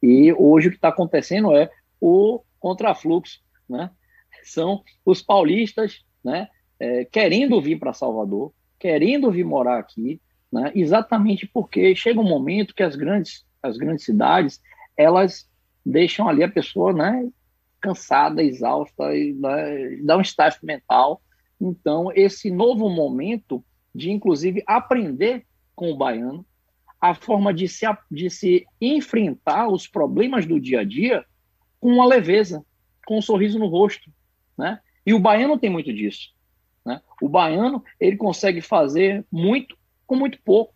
E 0.00 0.32
hoje 0.32 0.68
o 0.68 0.70
que 0.70 0.76
está 0.76 0.88
acontecendo 0.88 1.52
é 1.52 1.68
o 2.00 2.42
contrafluxo, 2.60 3.40
né? 3.68 3.90
São 4.44 4.82
os 5.04 5.20
paulistas, 5.20 6.04
né? 6.22 6.48
É, 6.78 7.04
querendo 7.04 7.60
vir 7.60 7.78
para 7.78 7.92
Salvador, 7.92 8.52
querendo 8.78 9.30
vir 9.30 9.44
morar 9.44 9.78
aqui, 9.78 10.20
né? 10.52 10.70
Exatamente 10.74 11.46
porque 11.46 11.94
chega 11.96 12.20
um 12.20 12.28
momento 12.28 12.74
que 12.74 12.82
as 12.82 12.94
grandes, 12.94 13.44
as 13.64 13.78
grandes 13.78 14.04
cidades, 14.04 14.60
elas 14.96 15.48
deixam 15.84 16.28
ali 16.28 16.44
a 16.44 16.50
pessoa, 16.50 16.92
né? 16.92 17.28
Cansada, 17.80 18.42
exausta, 18.42 19.14
e 19.16 19.32
né, 19.32 19.96
dá 20.02 20.16
um 20.16 20.20
staff 20.20 20.64
mental. 20.64 21.20
Então, 21.60 22.10
esse 22.14 22.50
novo 22.50 22.88
momento 22.88 23.64
de, 23.94 24.10
inclusive, 24.10 24.62
aprender 24.66 25.46
com 25.74 25.90
o 25.90 25.96
baiano, 25.96 26.44
a 27.00 27.14
forma 27.14 27.52
de 27.52 27.68
se, 27.68 27.86
de 28.10 28.30
se 28.30 28.66
enfrentar 28.80 29.68
os 29.68 29.86
problemas 29.86 30.46
do 30.46 30.60
dia 30.60 30.80
a 30.80 30.84
dia 30.84 31.24
com 31.80 31.88
uma 31.88 32.06
leveza, 32.06 32.64
com 33.06 33.18
um 33.18 33.22
sorriso 33.22 33.58
no 33.58 33.66
rosto. 33.66 34.10
Né? 34.56 34.78
E 35.04 35.12
o 35.12 35.20
baiano 35.20 35.58
tem 35.58 35.68
muito 35.70 35.92
disso. 35.92 36.30
Né? 36.84 37.00
O 37.20 37.28
baiano 37.28 37.84
ele 38.00 38.16
consegue 38.16 38.60
fazer 38.60 39.24
muito 39.30 39.76
com 40.06 40.16
muito 40.16 40.38
pouco. 40.42 40.73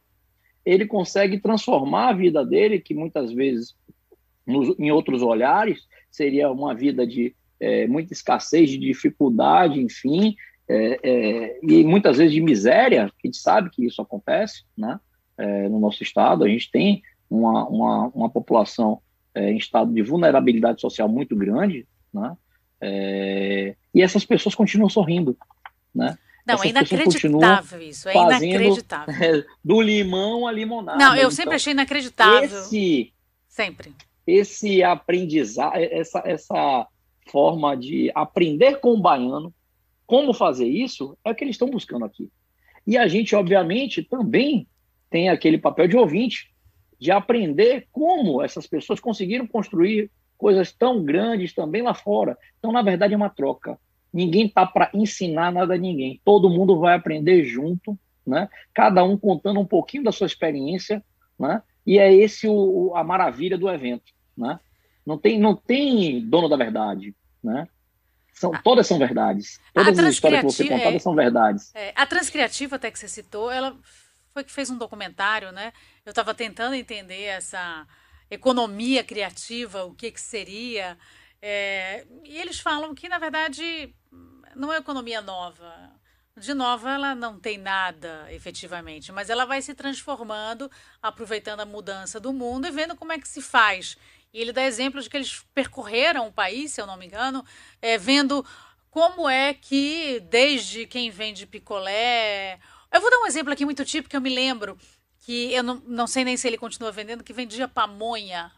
Ele 0.69 0.87
consegue 0.87 1.39
transformar 1.39 2.09
a 2.09 2.13
vida 2.13 2.45
dele, 2.45 2.81
que 2.81 2.95
muitas 2.95 3.33
vezes, 3.33 3.75
nos, 4.47 4.79
em 4.79 4.91
outros 4.91 5.23
olhares, 5.23 5.87
seria 6.11 6.51
uma 6.51 6.75
vida 6.75 7.07
de 7.07 7.35
é, 7.61 7.87
muita 7.87 8.13
escassez, 8.13 8.71
de 8.71 8.79
dificuldade, 8.79 9.81
enfim, 9.81 10.37
é, 10.69 11.01
é, 11.03 11.61
e 11.63 11.83
muitas 11.85 12.19
vezes 12.19 12.35
de 12.35 12.41
miséria, 12.41 13.07
a 13.07 13.27
gente 13.27 13.39
sabe 13.39 13.71
que 13.71 13.87
isso 13.87 14.03
acontece, 14.03 14.65
né? 14.77 15.01
é, 15.39 15.69
no 15.69 15.79
nosso 15.79 16.03
estado. 16.03 16.45
A 16.45 16.49
gente 16.49 16.71
tem 16.71 17.03
uma, 17.31 17.67
uma, 17.69 18.09
uma 18.09 18.29
população 18.29 19.01
é, 19.35 19.51
em 19.51 19.57
estado 19.57 19.93
de 19.93 20.03
vulnerabilidade 20.03 20.81
social 20.81 21.09
muito 21.09 21.37
grande, 21.37 21.87
né? 22.13 22.37
É, 22.81 23.75
e 23.95 24.03
essas 24.03 24.25
pessoas 24.25 24.55
continuam 24.55 24.89
sorrindo, 24.89 25.37
né? 25.95 26.19
Não, 26.49 26.55
Essas 26.55 26.67
é 26.67 26.71
inacreditável 26.71 27.83
isso, 27.83 28.09
é 28.09 28.15
inacreditável. 28.15 29.45
do 29.63 29.83
limão 29.83 30.47
à 30.47 30.53
limonada. 30.53 30.99
Não, 30.99 31.13
eu 31.13 31.19
então, 31.19 31.31
sempre 31.31 31.57
achei 31.57 31.75
inacreditável. 31.75 32.59
Esse, 32.59 33.13
sempre. 33.47 33.93
Esse 34.27 34.83
aprendizado, 34.83 35.77
essa, 35.77 36.23
essa 36.25 36.87
forma 37.31 37.77
de 37.77 38.11
aprender 38.15 38.81
com 38.81 38.95
o 38.95 39.01
baiano, 39.01 39.53
como 40.07 40.33
fazer 40.33 40.67
isso, 40.67 41.19
é 41.23 41.31
o 41.31 41.35
que 41.35 41.45
eles 41.45 41.55
estão 41.55 41.69
buscando 41.69 42.07
aqui. 42.07 42.31
E 42.87 42.97
a 42.97 43.07
gente, 43.07 43.37
obviamente, 43.37 44.03
também 44.03 44.67
tem 45.11 45.29
aquele 45.29 45.59
papel 45.59 45.87
de 45.87 45.99
ouvinte, 45.99 46.51
de 46.99 47.11
aprender 47.11 47.87
como 47.93 48.43
essas 48.43 48.67
pessoas 48.67 49.01
conseguiram 49.01 49.47
construir 49.47 50.11
coisas 50.39 50.73
tão 50.73 51.05
grandes 51.05 51.53
também 51.53 51.83
lá 51.83 51.93
fora. 51.93 52.39
Então, 52.59 52.73
na 52.73 52.81
verdade, 52.81 53.13
é 53.13 53.17
uma 53.17 53.29
troca. 53.29 53.79
Ninguém 54.13 54.47
está 54.47 54.67
para 54.67 54.91
ensinar 54.95 55.53
nada 55.53 55.75
a 55.75 55.79
ninguém. 55.79 56.21
Todo 56.25 56.51
mundo 56.51 56.79
vai 56.79 56.95
aprender 56.95 57.45
junto, 57.45 57.99
né? 58.27 58.49
Cada 58.73 59.05
um 59.05 59.17
contando 59.17 59.61
um 59.61 59.67
pouquinho 59.67 60.05
da 60.05 60.13
sua 60.13 60.27
experiência, 60.27 61.05
né? 61.39 61.63
E 61.87 61.99
é 61.99 62.13
esse 62.13 62.47
o, 62.47 62.93
a 62.95 63.03
maravilha 63.03 63.57
do 63.57 63.69
evento, 63.69 64.13
né? 64.37 64.59
Não 65.05 65.17
tem, 65.17 65.39
não 65.39 65.55
tem 65.55 66.21
dono 66.21 66.49
da 66.49 66.57
verdade, 66.57 67.15
né? 67.43 67.67
São, 68.33 68.53
todas 68.63 68.87
são 68.87 68.99
verdades. 68.99 69.59
Todas 69.75 69.99
as 69.99 70.15
histórias 70.15 70.41
que 70.43 70.47
você 70.53 70.69
contadas 70.69 70.95
é, 70.95 70.99
são 70.99 71.15
verdades. 71.15 71.75
É, 71.75 71.93
a 71.97 72.07
Transcriativa, 72.07 72.77
até 72.77 72.91
que 72.91 72.99
você 72.99 73.09
citou, 73.09 73.51
ela 73.51 73.77
foi 74.33 74.45
que 74.45 74.53
fez 74.53 74.71
um 74.71 74.79
documentário, 74.79 75.51
né? 75.51 75.73
Eu 76.07 76.11
estava 76.11 76.35
tentando 76.35 76.75
entender 76.75 77.25
essa 77.25 77.87
economia 78.31 79.03
criativa, 79.03 79.85
o 79.85 79.95
que, 79.95 80.13
que 80.13 80.21
seria. 80.21 80.97
É, 81.43 82.07
e 82.25 82.39
eles 82.39 82.61
falam 82.61 82.95
que, 82.95 83.09
na 83.09 83.19
verdade, 83.19 83.95
não 84.59 84.73
é 84.73 84.79
economia 84.79 85.23
nova. 85.23 85.93
De 86.37 86.55
nova, 86.55 86.91
ela 86.91 87.15
não 87.15 87.39
tem 87.39 87.59
nada 87.59 88.27
efetivamente, 88.31 89.11
mas 89.11 89.29
ela 89.29 89.45
vai 89.45 89.61
se 89.61 89.75
transformando, 89.75 90.71
aproveitando 91.03 91.61
a 91.61 91.67
mudança 91.67 92.21
do 92.21 92.33
mundo 92.33 92.67
e 92.67 92.71
vendo 92.71 92.95
como 92.95 93.13
é 93.13 93.19
que 93.19 93.27
se 93.27 93.43
faz. 93.43 93.97
E 94.33 94.41
ele 94.41 94.53
dá 94.53 94.63
exemplos 94.63 95.05
de 95.05 95.11
que 95.11 95.17
eles 95.17 95.45
percorreram 95.53 96.29
o 96.29 96.33
país, 96.33 96.73
se 96.73 96.81
eu 96.81 96.87
não 96.87 96.97
me 96.97 97.07
engano, 97.07 97.45
é, 97.83 97.99
vendo 97.99 98.45
como 98.91 99.29
é 99.29 99.53
que, 99.53 100.21
desde 100.21 100.87
quem 100.87 101.11
vende 101.11 101.47
picolé. 101.47 102.61
Eu 102.93 103.01
vou 103.01 103.11
dar 103.11 103.19
um 103.19 103.27
exemplo 103.27 103.53
aqui 103.53 103.65
muito 103.65 103.85
típico 103.85 104.11
que 104.11 104.17
eu 104.17 104.21
me 104.21 104.33
lembro, 104.33 104.79
que 105.21 105.53
eu 105.53 105.63
não, 105.63 105.83
não 105.87 106.07
sei 106.07 106.25
nem 106.25 106.37
se 106.37 106.47
ele 106.47 106.59
continua 106.59 106.93
vendendo, 106.93 107.25
que 107.25 107.33
vendia 107.33 107.67
pamonha 107.67 108.53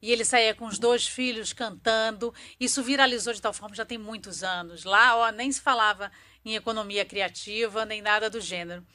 e 0.00 0.12
ele 0.12 0.24
saía 0.24 0.54
com 0.54 0.66
os 0.66 0.78
dois 0.78 1.06
filhos 1.06 1.52
cantando. 1.52 2.32
Isso 2.58 2.82
viralizou 2.82 3.32
de 3.32 3.42
tal 3.42 3.52
forma 3.52 3.74
já 3.74 3.84
tem 3.84 3.98
muitos 3.98 4.42
anos. 4.42 4.84
Lá, 4.84 5.16
ó, 5.16 5.30
nem 5.30 5.50
se 5.50 5.60
falava 5.60 6.10
em 6.44 6.54
economia 6.54 7.04
criativa, 7.04 7.84
nem 7.84 8.00
nada 8.00 8.30
do 8.30 8.40
gênero. 8.40 8.86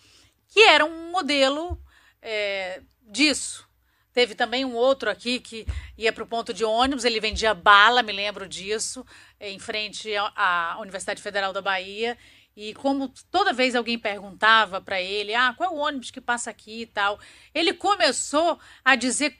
Que 0.47 0.62
era 0.62 0.86
um 0.86 1.12
modelo 1.12 1.82
é, 2.22 2.82
disso. 3.01 3.68
Teve 4.14 4.36
também 4.36 4.64
um 4.64 4.76
outro 4.76 5.10
aqui 5.10 5.39
que 5.39 5.66
ia 5.97 6.14
para 6.14 6.24
o 6.24 6.28
ponto 6.28 6.54
de 6.54 6.64
ônibus, 6.64 7.04
ele 7.04 7.20
vendia 7.20 7.54
bala, 7.54 8.04
me 8.04 8.12
lembro 8.12 8.47
disso, 8.47 9.04
em 9.39 9.58
frente 9.58 10.12
à 10.36 10.78
Universidade 10.80 11.22
Federal 11.22 11.51
da 11.51 11.62
Bahia. 11.62 12.18
E 12.56 12.76
como 12.76 13.12
toda 13.32 13.51
vez 13.51 13.74
alguém 13.74 13.97
perguntava 13.97 14.80
para 14.80 15.01
ele, 15.01 15.34
ah, 15.34 15.56
qual 15.58 15.72
é 15.72 15.74
o 15.74 15.78
ônibus 15.78 16.12
que 16.12 16.22
passa 16.22 16.51
aqui 16.51 16.82
e 16.82 16.86
tal, 16.86 17.20
ele 17.56 17.74
começou 17.74 18.60
a 18.86 18.95
dizer 18.95 19.39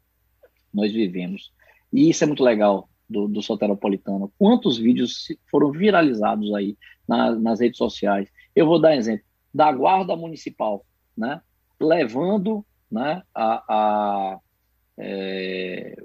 nós 0.73 0.93
vivemos, 0.93 1.53
e 1.93 2.09
isso 2.09 2.23
é 2.23 2.27
muito 2.29 2.45
legal 2.45 2.89
do, 3.11 3.27
do 3.27 3.43
Soteropolitano. 3.43 4.33
Quantos 4.39 4.79
vídeos 4.79 5.27
foram 5.51 5.73
viralizados 5.73 6.55
aí 6.55 6.77
na, 7.09 7.33
nas 7.33 7.59
redes 7.59 7.79
sociais? 7.79 8.29
Eu 8.55 8.67
vou 8.67 8.81
dar 8.81 8.95
exemplo 8.95 9.25
da 9.53 9.73
Guarda 9.73 10.15
Municipal, 10.15 10.87
né? 11.17 11.41
Levando 11.81 12.65
né, 12.91 13.23
a, 13.35 13.65
a 13.69 14.39
é, 14.99 15.97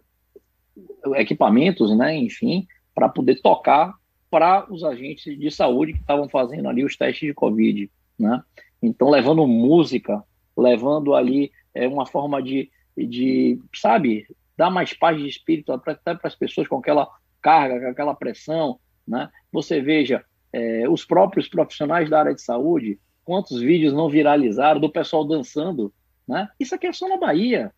equipamentos, 1.16 1.96
né, 1.96 2.16
enfim, 2.16 2.68
para 2.94 3.10
poder 3.10 3.42
tocar 3.42 3.94
para 4.30 4.66
os 4.72 4.84
agentes 4.84 5.38
de 5.38 5.52
saúde 5.52 5.94
que 5.94 6.00
estavam 6.00 6.28
fazendo 6.28 6.68
ali 6.68 6.84
os 6.84 6.96
testes 6.96 7.28
de 7.28 7.34
Covid, 7.34 7.90
né? 8.18 8.42
Então, 8.82 9.10
levando 9.10 9.46
música, 9.46 10.24
levando 10.58 11.14
ali 11.14 11.52
é, 11.74 11.88
uma 11.88 12.06
forma 12.06 12.42
de, 12.42 12.70
de, 12.98 13.60
sabe, 13.76 14.26
dar 14.58 14.70
mais 14.70 14.94
paz 14.94 15.18
de 15.18 15.28
espírito 15.28 15.72
até 15.72 16.16
para 16.16 16.28
as 16.28 16.36
pessoas 16.36 16.68
com 16.68 16.78
aquela 16.78 17.08
carga, 17.42 17.80
com 17.80 17.88
aquela 17.88 18.16
pressão, 18.16 18.80
né? 19.08 19.30
Você 19.52 19.82
veja, 19.82 20.26
é, 20.52 20.88
os 20.90 21.06
próprios 21.06 21.48
profissionais 21.48 22.10
da 22.10 22.20
área 22.20 22.34
de 22.34 22.42
saúde, 22.42 23.00
quantos 23.24 23.60
vídeos 23.62 23.94
não 23.94 24.10
viralizaram 24.10 24.80
do 24.80 24.90
pessoal 24.90 25.26
dançando, 25.26 25.94
né? 26.28 26.50
Isso 26.60 26.74
aqui 26.74 26.88
é 26.88 26.94
só 26.94 27.08
na 27.08 27.18
Bahia. 27.18 27.72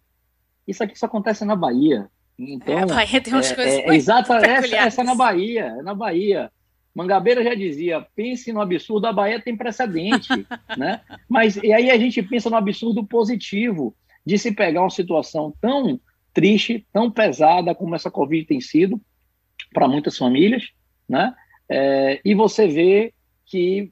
Isso 0.67 0.84
aqui 0.84 0.97
só 0.97 1.05
acontece 1.05 1.45
na 1.45 1.55
Bahia. 1.55 2.09
Então, 2.38 2.77
é, 2.77 2.83
a 2.83 2.86
Bahia 2.86 3.21
tem 3.21 3.33
umas 3.33 3.51
é, 3.51 3.55
coisas 3.55 3.73
é, 3.73 3.95
exato, 3.95 4.33
essa, 4.33 4.75
essa 4.75 5.01
é 5.01 5.03
na 5.03 5.15
Bahia, 5.15 5.75
é 5.79 5.81
na 5.81 5.93
Bahia. 5.93 6.51
Mangabeira 6.93 7.43
já 7.43 7.53
dizia, 7.53 8.05
pense 8.15 8.53
no 8.53 8.61
absurdo, 8.61 9.05
a 9.05 9.13
Bahia 9.13 9.41
tem 9.41 9.55
precedente, 9.55 10.29
né? 10.77 11.01
Mas 11.27 11.57
e 11.57 11.73
aí 11.73 11.89
a 11.91 11.97
gente 11.97 12.21
pensa 12.23 12.49
no 12.49 12.55
absurdo 12.55 13.05
positivo 13.05 13.95
de 14.25 14.38
se 14.38 14.53
pegar 14.53 14.81
uma 14.81 14.89
situação 14.89 15.53
tão 15.59 15.99
triste, 16.33 16.86
tão 16.91 17.11
pesada 17.11 17.75
como 17.75 17.95
essa 17.95 18.11
Covid 18.11 18.45
tem 18.45 18.59
sido 18.59 18.99
para 19.73 19.88
muitas 19.88 20.17
famílias, 20.17 20.69
né? 21.07 21.33
É, 21.69 22.21
e 22.23 22.33
você 22.36 22.67
vê 22.67 23.13
que 23.45 23.91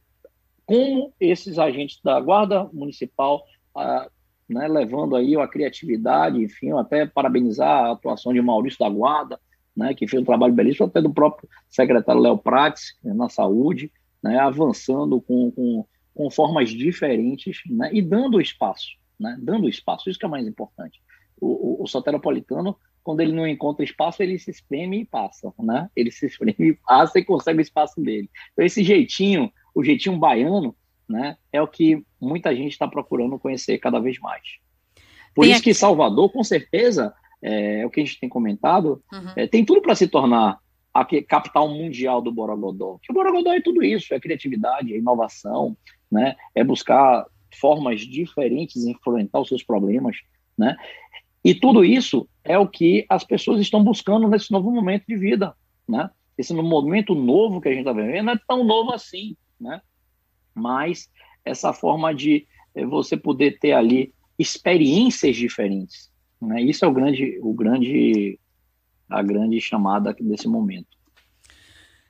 como 0.65 1.13
esses 1.19 1.59
agentes 1.59 1.99
da 2.03 2.19
Guarda 2.19 2.69
Municipal 2.71 3.43
ah, 3.75 4.09
né, 4.49 4.67
levando 4.67 5.15
aí 5.15 5.35
a 5.35 5.47
criatividade, 5.47 6.41
enfim, 6.41 6.71
até 6.71 7.05
parabenizar 7.05 7.85
a 7.85 7.91
atuação 7.91 8.33
de 8.33 8.41
Maurício 8.41 8.79
da 8.79 8.89
Guarda, 8.89 9.39
né, 9.75 9.93
que 9.93 10.07
fez 10.07 10.21
um 10.21 10.25
trabalho 10.25 10.53
belíssimo, 10.53 10.87
até 10.87 11.01
do 11.01 11.13
próprio 11.13 11.49
secretário 11.69 12.21
Léo 12.21 12.37
Prates, 12.37 12.97
né, 13.03 13.13
na 13.13 13.29
saúde, 13.29 13.91
né, 14.21 14.37
avançando 14.39 15.19
com, 15.21 15.51
com, 15.51 15.85
com, 16.13 16.29
formas 16.29 16.69
diferentes 16.69 17.61
né, 17.69 17.89
e 17.91 18.01
dando 18.01 18.39
espaço, 18.39 18.91
né, 19.19 19.37
dando 19.41 19.67
espaço, 19.67 20.09
isso 20.09 20.19
que 20.19 20.25
é 20.25 20.29
mais 20.29 20.47
importante. 20.47 21.01
O, 21.39 21.81
o, 21.81 21.83
o 21.83 21.87
soteropolitano, 21.87 22.77
quando 23.03 23.19
ele 23.19 23.33
não 23.33 23.45
encontra 23.45 23.83
espaço, 23.83 24.23
ele 24.23 24.39
se 24.39 24.49
espreme 24.49 25.01
e 25.01 25.05
passa, 25.05 25.53
né? 25.59 25.89
Ele 25.93 26.09
se 26.09 26.25
espreme 26.27 26.55
e 26.69 26.73
passa 26.73 27.19
e 27.19 27.25
consegue 27.25 27.59
o 27.59 27.61
espaço 27.61 27.99
dele. 27.99 28.29
Então, 28.53 28.63
esse 28.63 28.81
jeitinho, 28.81 29.51
o 29.75 29.83
jeitinho 29.83 30.17
baiano, 30.17 30.73
né, 31.13 31.37
é 31.51 31.61
o 31.61 31.67
que 31.67 32.03
muita 32.19 32.55
gente 32.55 32.71
está 32.71 32.87
procurando 32.87 33.37
conhecer 33.37 33.77
cada 33.77 33.99
vez 33.99 34.17
mais. 34.17 34.41
Por 35.35 35.43
tem 35.43 35.51
isso 35.51 35.59
aqui... 35.59 35.69
que 35.69 35.75
Salvador, 35.75 36.31
com 36.31 36.43
certeza, 36.43 37.13
é, 37.39 37.81
é, 37.81 37.85
o 37.85 37.89
que 37.91 38.01
a 38.01 38.03
gente 38.03 38.19
tem 38.19 38.27
comentado, 38.27 39.03
uhum. 39.13 39.31
é, 39.35 39.45
tem 39.45 39.63
tudo 39.63 39.79
para 39.79 39.93
se 39.93 40.07
tornar 40.07 40.57
a 40.91 41.05
capital 41.05 41.69
mundial 41.69 42.19
do 42.19 42.31
Borogodó. 42.31 42.97
Que 43.01 43.11
o 43.11 43.13
Borogodó 43.13 43.53
é 43.53 43.61
tudo 43.61 43.83
isso, 43.83 44.11
é 44.11 44.19
criatividade, 44.19 44.91
é 44.91 44.97
inovação, 44.97 45.77
né, 46.11 46.35
é 46.55 46.63
buscar 46.63 47.27
formas 47.59 48.01
diferentes 48.01 48.81
de 48.81 48.89
enfrentar 48.89 49.39
os 49.39 49.47
seus 49.47 49.61
problemas, 49.61 50.17
né? 50.57 50.75
E 51.45 51.53
tudo 51.53 51.85
isso 51.85 52.27
é 52.43 52.57
o 52.57 52.67
que 52.67 53.05
as 53.07 53.23
pessoas 53.23 53.61
estão 53.61 53.83
buscando 53.83 54.27
nesse 54.27 54.51
novo 54.51 54.71
momento 54.71 55.03
de 55.07 55.15
vida, 55.15 55.53
né? 55.87 56.09
Esse 56.35 56.53
momento 56.55 57.13
novo 57.13 57.61
que 57.61 57.69
a 57.69 57.71
gente 57.71 57.81
está 57.81 57.93
vivendo 57.93 58.25
não 58.25 58.33
é 58.33 58.39
tão 58.47 58.63
novo 58.63 58.91
assim, 58.91 59.35
né? 59.59 59.79
Mas 60.53 61.09
essa 61.43 61.73
forma 61.73 62.13
de 62.13 62.47
eh, 62.75 62.85
você 62.85 63.17
poder 63.17 63.59
ter 63.59 63.73
ali 63.73 64.13
experiências 64.37 65.35
diferentes. 65.35 66.11
Né? 66.41 66.61
Isso 66.61 66.83
é 66.85 66.87
o 66.87 66.93
grande, 66.93 67.39
o 67.41 67.53
grande, 67.53 68.39
a 69.09 69.21
grande 69.21 69.59
chamada 69.61 70.13
desse 70.19 70.47
momento. 70.47 70.97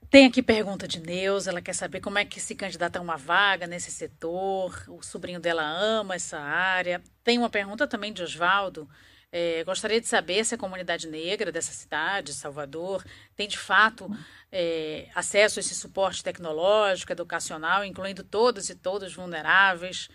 Tem 0.09 0.27
aqui 0.27 0.43
pergunta 0.43 0.87
de 0.87 0.99
Neuza, 0.99 1.49
ela 1.49 1.61
quer 1.61 1.73
saber 1.73 1.99
como 1.99 2.19
é 2.19 2.25
que 2.25 2.39
se 2.39 2.53
candidata 2.53 2.99
a 2.99 3.01
uma 3.01 3.17
vaga 3.17 3.65
nesse 3.65 3.89
setor, 3.89 4.83
o 4.87 5.01
sobrinho 5.01 5.39
dela 5.39 5.63
ama 5.63 6.13
essa 6.13 6.39
área. 6.39 7.01
Tem 7.23 7.39
uma 7.39 7.49
pergunta 7.49 7.87
também 7.87 8.13
de 8.13 8.21
Oswaldo, 8.21 8.87
é, 9.36 9.63
gostaria 9.63 9.99
de 9.99 10.05
saber 10.05 10.45
se 10.45 10.53
a 10.53 10.57
comunidade 10.59 11.07
negra 11.07 11.51
dessa 11.51 11.73
cidade, 11.73 12.36
Salvador, 12.36 13.03
tem 13.36 13.47
de 13.47 13.57
fato 13.57 14.07
é, 14.51 15.09
acesso 15.15 15.57
a 15.57 15.61
esse 15.61 15.73
suporte 15.73 16.23
tecnológico, 16.23 17.11
educacional, 17.11 17.84
incluindo 17.84 18.23
todos 18.23 18.69
e 18.69 18.75
todas 18.75 19.11
vulneráveis. 19.11 20.07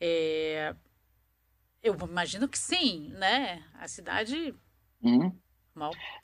É, 0.00 0.74
eu 1.80 1.96
imagino 2.10 2.48
que 2.48 2.58
sim, 2.58 3.10
né? 3.10 3.62
A 3.78 3.86
cidade 3.86 4.52
uhum. 5.00 5.32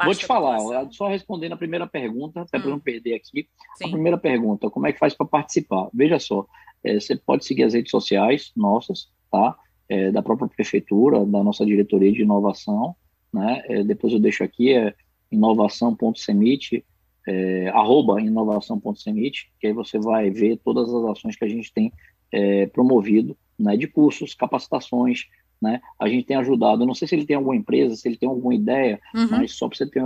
Vou 0.02 0.14
te 0.14 0.26
falar, 0.26 0.58
só 0.90 1.06
respondendo 1.06 1.52
a 1.52 1.58
primeira 1.58 1.86
pergunta, 1.86 2.40
até 2.40 2.58
hum. 2.58 2.62
para 2.62 2.70
não 2.70 2.80
perder 2.80 3.14
aqui. 3.14 3.48
Sim. 3.76 3.84
A 3.84 3.88
primeira 3.90 4.18
pergunta, 4.18 4.68
como 4.68 4.88
é 4.88 4.92
que 4.92 4.98
faz 4.98 5.14
para 5.14 5.26
participar? 5.26 5.88
Veja 5.94 6.18
só, 6.18 6.44
é, 6.82 6.98
você 6.98 7.14
pode 7.14 7.44
seguir 7.44 7.62
as 7.62 7.74
redes 7.74 7.90
sociais 7.92 8.50
nossas, 8.56 9.12
tá? 9.30 9.56
É, 9.92 10.10
da 10.10 10.22
própria 10.22 10.48
prefeitura, 10.48 11.22
da 11.26 11.44
nossa 11.44 11.66
diretoria 11.66 12.10
de 12.10 12.22
inovação, 12.22 12.96
né? 13.30 13.62
É, 13.68 13.84
depois 13.84 14.10
eu 14.10 14.18
deixo 14.18 14.42
aqui, 14.42 14.72
é 14.72 14.94
inovação.semite, 15.30 16.82
é, 17.28 17.68
arroba 17.68 18.18
inovação.semite, 18.18 19.52
que 19.60 19.66
aí 19.66 19.74
você 19.74 19.98
vai 19.98 20.30
ver 20.30 20.56
todas 20.64 20.88
as 20.88 21.04
ações 21.04 21.36
que 21.36 21.44
a 21.44 21.48
gente 21.48 21.70
tem 21.74 21.92
é, 22.32 22.64
promovido, 22.68 23.36
né? 23.58 23.76
De 23.76 23.86
cursos, 23.86 24.32
capacitações, 24.32 25.26
né? 25.60 25.78
A 26.00 26.08
gente 26.08 26.24
tem 26.24 26.38
ajudado, 26.38 26.86
não 26.86 26.94
sei 26.94 27.06
se 27.06 27.14
ele 27.14 27.26
tem 27.26 27.36
alguma 27.36 27.54
empresa, 27.54 27.94
se 27.94 28.08
ele 28.08 28.16
tem 28.16 28.30
alguma 28.30 28.54
ideia, 28.54 28.98
uhum. 29.14 29.28
mas 29.30 29.52
só 29.52 29.68
para 29.68 29.76
você 29.76 29.86
ter 29.86 30.02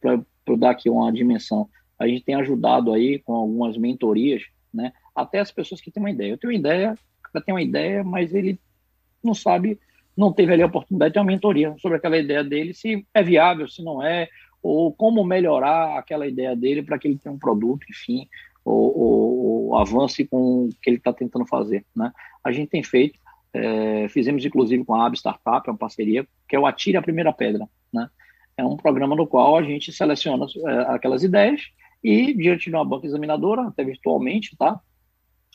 para 0.00 0.56
dar 0.56 0.70
aqui 0.70 0.90
uma 0.90 1.12
dimensão, 1.12 1.68
a 1.96 2.08
gente 2.08 2.24
tem 2.24 2.34
ajudado 2.34 2.92
aí 2.92 3.20
com 3.20 3.34
algumas 3.34 3.76
mentorias, 3.76 4.42
né? 4.74 4.92
Até 5.14 5.38
as 5.38 5.52
pessoas 5.52 5.80
que 5.80 5.92
têm 5.92 6.02
uma 6.02 6.10
ideia. 6.10 6.32
Eu 6.32 6.38
tenho 6.38 6.52
uma 6.52 6.58
ideia, 6.58 6.98
tenho 7.44 7.56
uma 7.56 7.62
ideia, 7.62 8.02
mas 8.02 8.34
ele 8.34 8.58
não 9.22 9.34
sabe, 9.34 9.78
não 10.16 10.32
teve 10.32 10.52
ali 10.52 10.62
a 10.62 10.66
oportunidade 10.66 11.10
de 11.10 11.14
ter 11.14 11.20
uma 11.20 11.26
mentoria 11.26 11.74
sobre 11.78 11.98
aquela 11.98 12.18
ideia 12.18 12.42
dele, 12.42 12.74
se 12.74 13.06
é 13.14 13.22
viável, 13.22 13.68
se 13.68 13.82
não 13.82 14.02
é, 14.02 14.28
ou 14.62 14.92
como 14.92 15.24
melhorar 15.24 15.98
aquela 15.98 16.26
ideia 16.26 16.54
dele 16.56 16.82
para 16.82 16.98
que 16.98 17.08
ele 17.08 17.18
tenha 17.18 17.34
um 17.34 17.38
produto, 17.38 17.86
enfim, 17.88 18.28
ou, 18.64 18.98
ou, 18.98 19.38
ou 19.68 19.76
avance 19.76 20.24
com 20.26 20.66
o 20.66 20.68
que 20.82 20.90
ele 20.90 20.96
está 20.96 21.12
tentando 21.12 21.46
fazer, 21.46 21.84
né? 21.94 22.12
A 22.42 22.50
gente 22.52 22.68
tem 22.68 22.82
feito 22.82 23.18
é, 23.52 24.08
fizemos 24.08 24.44
inclusive 24.44 24.84
com 24.84 24.94
a 24.94 25.06
AB 25.06 25.16
Startup, 25.16 25.66
é 25.66 25.70
uma 25.70 25.78
parceria, 25.78 26.26
que 26.48 26.54
é 26.54 26.58
o 26.58 26.66
Atire 26.66 26.96
a 26.96 27.02
Primeira 27.02 27.32
Pedra. 27.32 27.68
Né? 27.92 28.08
É 28.56 28.64
um 28.64 28.76
programa 28.76 29.16
no 29.16 29.26
qual 29.26 29.56
a 29.56 29.62
gente 29.62 29.92
seleciona 29.92 30.46
é, 30.66 30.94
aquelas 30.94 31.22
ideias 31.22 31.62
e, 32.02 32.34
diante 32.34 32.70
de 32.70 32.76
uma 32.76 32.84
banca 32.84 33.06
examinadora, 33.06 33.62
até 33.62 33.84
virtualmente, 33.84 34.56
tá? 34.56 34.80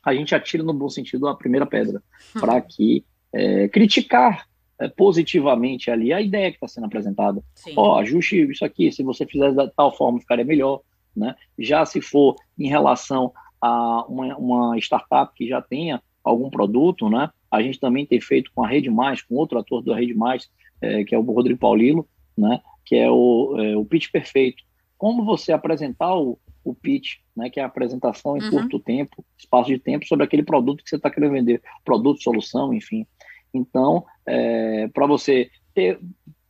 a 0.03 0.14
gente 0.14 0.36
atira 0.36 0.64
no 0.64 0.74
bom 0.74 0.89
sentido 0.89 1.28
a 1.28 1.36
primeira 1.36 1.66
pedra, 1.66 2.01
hum. 2.36 2.39
para 2.39 2.59
que 2.61 3.05
é, 3.34 3.67
criticar 3.67 4.47
é, 4.79 4.88
positivamente 4.88 5.89
ali 5.89 6.13
a 6.13 6.21
ideia 6.21 6.51
que 6.51 6.57
está 6.57 6.67
sendo 6.67 6.86
apresentada. 6.86 7.41
Ó, 7.75 7.95
oh, 7.95 7.97
ajuste 7.97 8.41
isso 8.51 8.63
aqui, 8.63 8.91
se 8.91 9.03
você 9.03 9.25
fizer 9.25 9.51
de 9.51 9.71
tal 9.75 9.95
forma, 9.95 10.19
ficaria 10.19 10.45
melhor. 10.45 10.81
Né? 11.15 11.36
Já 11.57 11.86
se 11.86 12.01
for 12.01 12.36
em 12.57 12.67
relação 12.67 13.31
a 13.61 14.05
uma, 14.07 14.36
uma 14.38 14.77
startup 14.77 15.34
que 15.36 15.47
já 15.47 15.61
tenha 15.61 16.01
algum 16.23 16.49
produto, 16.49 17.09
né? 17.09 17.29
A 17.51 17.61
gente 17.61 17.79
também 17.79 18.05
tem 18.05 18.19
feito 18.19 18.51
com 18.53 18.63
a 18.63 18.67
Rede 18.67 18.89
Mais, 18.89 19.21
com 19.21 19.36
outro 19.36 19.59
ator 19.59 19.84
da 19.84 19.95
Rede 19.95 20.13
Mais, 20.13 20.49
é, 20.81 21.03
que 21.03 21.13
é 21.13 21.17
o 21.17 21.21
Rodrigo 21.21 21.59
Paulilo, 21.59 22.07
né? 22.38 22.61
Que 22.86 22.95
é 22.95 23.11
o, 23.11 23.55
é, 23.59 23.77
o 23.77 23.86
pitch 23.86 24.09
perfeito. 24.11 24.63
Como 24.97 25.23
você 25.23 25.51
apresentar 25.51 26.15
o, 26.15 26.39
o 26.64 26.74
pitch, 26.74 27.18
né? 27.36 27.49
Que 27.49 27.59
é 27.59 27.64
a 27.64 27.68
apresentação 27.68 28.38
em 28.38 28.43
uhum. 28.43 28.51
curto 28.51 28.80
tempo, 28.80 29.26
espaço 29.38 29.70
de 29.70 29.80
tempo 29.80 30.05
sobre 30.07 30.26
aquele 30.26 30.43
produto 30.43 30.84
que 30.84 30.89
você 30.89 30.95
está 30.95 31.09
querendo 31.09 31.34
vender, 31.34 31.61
produto, 31.84 32.22
solução, 32.22 32.74
enfim. 32.74 33.05
Então, 33.53 34.05
é, 34.26 34.88
para 34.88 35.05
você 35.05 35.49
ter 35.74 35.99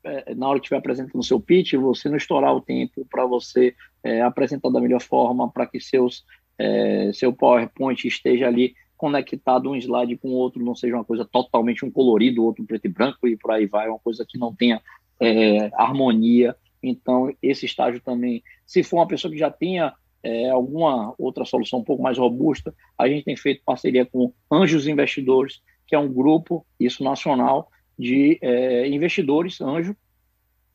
é, 0.03 0.35
na 0.35 0.49
hora 0.49 0.59
que 0.59 0.65
estiver 0.65 0.77
apresentando 0.77 1.19
o 1.19 1.23
seu 1.23 1.39
pitch, 1.39 1.73
você 1.73 2.09
não 2.09 2.17
estourar 2.17 2.53
o 2.53 2.61
tempo 2.61 3.05
para 3.09 3.25
você 3.25 3.73
é, 4.03 4.21
apresentar 4.21 4.69
da 4.69 4.81
melhor 4.81 5.01
forma, 5.01 5.49
para 5.49 5.65
que 5.65 5.79
seus, 5.79 6.25
é, 6.57 7.11
seu 7.13 7.31
PowerPoint 7.31 8.05
esteja 8.05 8.47
ali 8.47 8.75
conectado 8.97 9.69
um 9.69 9.75
slide 9.75 10.17
com 10.17 10.29
o 10.29 10.33
outro, 10.33 10.63
não 10.63 10.75
seja 10.75 10.95
uma 10.95 11.05
coisa 11.05 11.25
totalmente 11.25 11.83
um 11.85 11.91
colorido, 11.91 12.43
outro 12.43 12.63
preto 12.65 12.85
e 12.85 12.89
branco 12.89 13.27
e 13.27 13.35
por 13.35 13.51
aí 13.51 13.65
vai, 13.65 13.89
uma 13.89 13.99
coisa 13.99 14.25
que 14.27 14.37
não 14.37 14.53
tenha 14.53 14.81
é, 15.19 15.69
harmonia. 15.73 16.55
Então, 16.81 17.33
esse 17.41 17.65
estágio 17.65 18.01
também, 18.01 18.43
se 18.65 18.83
for 18.83 18.97
uma 18.97 19.07
pessoa 19.07 19.31
que 19.31 19.37
já 19.37 19.49
tenha 19.49 19.93
é, 20.23 20.49
alguma 20.49 21.13
outra 21.17 21.43
solução 21.43 21.79
um 21.79 21.83
pouco 21.83 22.01
mais 22.01 22.17
robusta, 22.17 22.73
a 22.97 23.07
gente 23.07 23.25
tem 23.25 23.35
feito 23.35 23.61
parceria 23.65 24.05
com 24.05 24.33
Anjos 24.49 24.87
Investidores, 24.87 25.61
que 25.85 25.93
é 25.93 25.99
um 25.99 26.11
grupo, 26.11 26.65
isso 26.79 27.03
nacional, 27.03 27.69
de 27.99 28.39
é, 28.41 28.87
investidores 28.87 29.61
anjo 29.61 29.95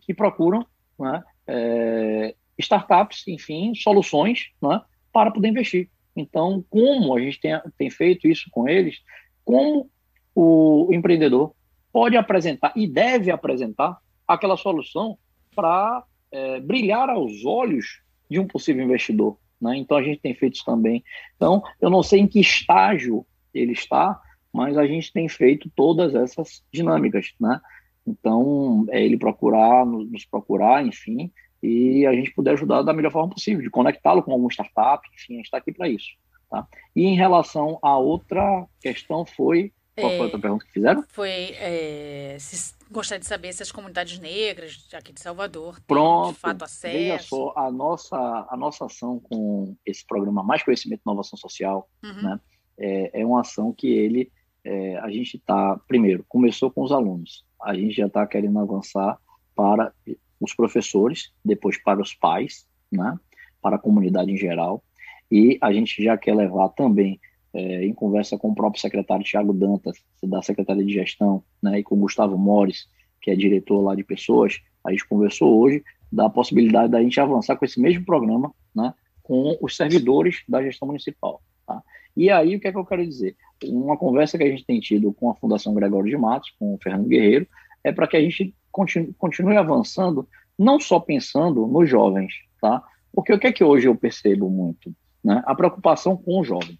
que 0.00 0.14
procuram 0.14 0.66
né, 0.98 1.22
é, 1.46 2.34
startups, 2.58 3.26
enfim, 3.26 3.74
soluções 3.74 4.50
né, 4.62 4.80
para 5.12 5.30
poder 5.30 5.48
investir. 5.48 5.88
Então, 6.14 6.64
como 6.68 7.16
a 7.16 7.20
gente 7.20 7.40
tem, 7.40 7.58
tem 7.76 7.90
feito 7.90 8.28
isso 8.28 8.48
com 8.50 8.68
eles, 8.68 9.00
como 9.44 9.90
o 10.34 10.88
empreendedor 10.92 11.54
pode 11.92 12.16
apresentar 12.16 12.72
e 12.76 12.86
deve 12.86 13.30
apresentar 13.30 13.98
aquela 14.26 14.56
solução 14.56 15.18
para 15.54 16.04
é, 16.30 16.60
brilhar 16.60 17.08
aos 17.08 17.44
olhos 17.44 18.02
de 18.30 18.38
um 18.38 18.46
possível 18.46 18.84
investidor. 18.84 19.36
Né? 19.60 19.76
Então, 19.76 19.96
a 19.96 20.02
gente 20.02 20.20
tem 20.20 20.34
feito 20.34 20.54
isso 20.54 20.64
também. 20.64 21.02
Então, 21.36 21.62
eu 21.80 21.90
não 21.90 22.02
sei 22.02 22.20
em 22.20 22.26
que 22.26 22.40
estágio 22.40 23.26
ele 23.52 23.72
está, 23.72 24.20
mas 24.52 24.76
a 24.76 24.86
gente 24.86 25.12
tem 25.12 25.28
feito 25.28 25.70
todas 25.74 26.14
essas 26.14 26.62
dinâmicas. 26.72 27.32
Né? 27.40 27.60
Então, 28.06 28.86
é 28.90 29.02
ele 29.02 29.16
procurar, 29.16 29.84
nos 29.84 30.24
procurar, 30.24 30.84
enfim, 30.84 31.30
e 31.62 32.06
a 32.06 32.12
gente 32.12 32.32
puder 32.32 32.52
ajudar 32.52 32.82
da 32.82 32.92
melhor 32.92 33.10
forma 33.10 33.30
possível, 33.30 33.62
de 33.62 33.70
conectá-lo 33.70 34.22
com 34.22 34.32
alguma 34.32 34.50
startup, 34.50 35.06
enfim, 35.14 35.34
a 35.34 35.36
gente 35.36 35.46
está 35.46 35.58
aqui 35.58 35.72
para 35.72 35.88
isso. 35.88 36.10
Tá? 36.50 36.66
E 36.94 37.04
em 37.04 37.14
relação 37.14 37.78
à 37.82 37.98
outra 37.98 38.66
questão 38.80 39.26
foi. 39.26 39.72
Qual 39.94 40.10
foi 40.10 40.18
a 40.18 40.22
outra 40.22 40.38
é, 40.38 40.40
pergunta 40.40 40.64
que 40.64 40.72
fizeram? 40.72 41.04
Foi 41.08 41.30
é, 41.30 42.36
se, 42.38 42.74
gostaria 42.90 43.20
de 43.20 43.26
saber 43.26 43.52
se 43.52 43.62
as 43.62 43.72
comunidades 43.72 44.18
negras 44.18 44.88
aqui 44.92 45.12
de 45.12 45.20
Salvador 45.20 45.80
Pronto, 45.86 46.34
de 46.34 46.40
fato 46.40 46.64
acesso. 46.64 46.96
Veja 46.96 47.18
só, 47.18 47.52
a 47.56 47.70
nossa, 47.70 48.46
a 48.50 48.56
nossa 48.56 48.86
ação 48.86 49.20
com 49.20 49.76
esse 49.84 50.06
programa 50.06 50.42
Mais 50.42 50.62
Conhecimento 50.62 51.00
e 51.00 51.08
Inovação 51.08 51.38
Social 51.38 51.88
uhum. 52.02 52.22
né, 52.22 52.40
é, 52.78 53.20
é, 53.20 53.26
uma 53.26 53.40
ação 53.40 53.72
que 53.72 53.88
ele. 53.88 54.30
É, 54.64 54.98
a 54.98 55.10
gente 55.10 55.36
está, 55.36 55.78
primeiro, 55.86 56.24
começou 56.28 56.70
com 56.70 56.82
os 56.82 56.92
alunos, 56.92 57.44
a 57.62 57.74
gente 57.74 57.94
já 57.94 58.06
está 58.06 58.26
querendo 58.26 58.58
avançar 58.58 59.18
para 59.54 59.92
os 60.40 60.54
professores, 60.54 61.32
depois 61.44 61.80
para 61.82 62.00
os 62.00 62.14
pais, 62.14 62.66
né, 62.90 63.18
para 63.62 63.76
a 63.76 63.78
comunidade 63.78 64.30
em 64.30 64.36
geral, 64.36 64.82
e 65.30 65.58
a 65.60 65.72
gente 65.72 66.02
já 66.02 66.16
quer 66.16 66.34
levar 66.34 66.68
também, 66.70 67.20
é, 67.58 67.84
em 67.84 67.92
conversa 67.92 68.38
com 68.38 68.50
o 68.50 68.54
próprio 68.54 68.80
secretário 68.80 69.24
Tiago 69.24 69.52
Dantas, 69.52 69.98
da 70.22 70.40
Secretaria 70.40 70.84
de 70.84 70.92
Gestão, 70.92 71.42
né, 71.60 71.80
e 71.80 71.82
com 71.82 71.96
o 71.96 71.98
Gustavo 71.98 72.38
Mores, 72.38 72.88
que 73.20 73.32
é 73.32 73.34
diretor 73.34 73.80
lá 73.80 73.96
de 73.96 74.04
pessoas, 74.04 74.60
a 74.84 74.92
gente 74.92 75.06
conversou 75.08 75.58
hoje 75.58 75.82
da 76.10 76.30
possibilidade 76.30 76.92
da 76.92 77.02
gente 77.02 77.20
avançar 77.20 77.56
com 77.56 77.64
esse 77.64 77.80
mesmo 77.80 78.04
programa, 78.04 78.52
né, 78.74 78.94
com 79.24 79.58
os 79.60 79.76
servidores 79.76 80.42
da 80.48 80.62
gestão 80.62 80.86
municipal. 80.86 81.42
Tá? 81.66 81.82
E 82.16 82.30
aí, 82.30 82.54
o 82.54 82.60
que 82.60 82.68
é 82.68 82.72
que 82.72 82.78
eu 82.78 82.86
quero 82.86 83.04
dizer? 83.04 83.36
Uma 83.64 83.96
conversa 83.96 84.38
que 84.38 84.44
a 84.44 84.50
gente 84.50 84.64
tem 84.64 84.78
tido 84.78 85.12
com 85.12 85.28
a 85.28 85.34
Fundação 85.34 85.74
Gregório 85.74 86.08
de 86.08 86.16
Matos, 86.16 86.50
com 86.58 86.74
o 86.74 86.78
Fernando 86.80 87.08
Guerreiro, 87.08 87.46
é 87.82 87.92
para 87.92 88.06
que 88.06 88.16
a 88.16 88.20
gente 88.20 88.54
continue, 88.70 89.12
continue 89.18 89.56
avançando, 89.56 90.28
não 90.56 90.78
só 90.78 91.00
pensando 91.00 91.66
nos 91.66 91.90
jovens, 91.90 92.32
tá? 92.60 92.82
Porque 93.12 93.32
o 93.32 93.38
que 93.38 93.48
é 93.48 93.52
que 93.52 93.64
hoje 93.64 93.88
eu 93.88 93.96
percebo 93.96 94.48
muito? 94.48 94.94
Né? 95.24 95.42
A 95.44 95.54
preocupação 95.54 96.16
com 96.16 96.40
o 96.40 96.44
jovem. 96.44 96.78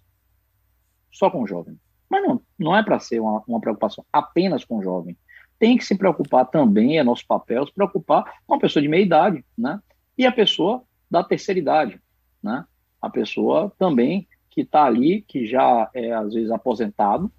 Só 1.11 1.29
com 1.29 1.43
o 1.43 1.47
jovem. 1.47 1.79
Mas 2.09 2.23
não, 2.23 2.41
não 2.57 2.75
é 2.75 2.83
para 2.83 2.99
ser 2.99 3.19
uma, 3.19 3.43
uma 3.47 3.59
preocupação 3.59 4.03
apenas 4.11 4.65
com 4.65 4.77
o 4.77 4.83
jovem. 4.83 5.17
Tem 5.57 5.77
que 5.77 5.85
se 5.85 5.97
preocupar 5.97 6.45
também, 6.45 6.97
é 6.97 7.03
nosso 7.03 7.25
papel, 7.27 7.65
se 7.65 7.73
preocupar 7.73 8.33
com 8.47 8.55
a 8.55 8.59
pessoa 8.59 8.81
de 8.81 8.87
meia 8.87 9.03
idade, 9.03 9.45
né? 9.57 9.79
E 10.17 10.25
a 10.25 10.31
pessoa 10.31 10.83
da 11.09 11.23
terceira 11.23 11.59
idade, 11.59 12.01
né? 12.41 12.65
A 13.01 13.09
pessoa 13.09 13.71
também 13.77 14.27
que 14.49 14.61
está 14.61 14.85
ali, 14.85 15.21
que 15.21 15.45
já 15.45 15.89
é 15.93 16.11
às 16.11 16.33
vezes 16.33 16.51
aposentado, 16.51 17.31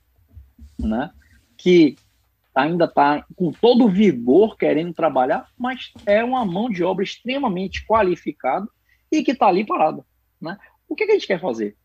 né? 0.78 1.10
Que 1.56 1.96
ainda 2.54 2.84
está 2.84 3.24
com 3.36 3.52
todo 3.52 3.84
o 3.84 3.88
vigor 3.88 4.56
querendo 4.56 4.92
trabalhar, 4.92 5.48
mas 5.56 5.92
é 6.04 6.22
uma 6.24 6.44
mão 6.44 6.68
de 6.68 6.82
obra 6.82 7.04
extremamente 7.04 7.86
qualificada 7.86 8.66
e 9.10 9.22
que 9.22 9.32
está 9.32 9.46
ali 9.46 9.64
parada. 9.64 10.04
Né? 10.40 10.58
O 10.88 10.94
que, 10.94 11.06
que, 11.06 11.12
a 11.12 11.14
gente 11.14 11.26
quer 11.26 11.40
fazer? 11.40 11.76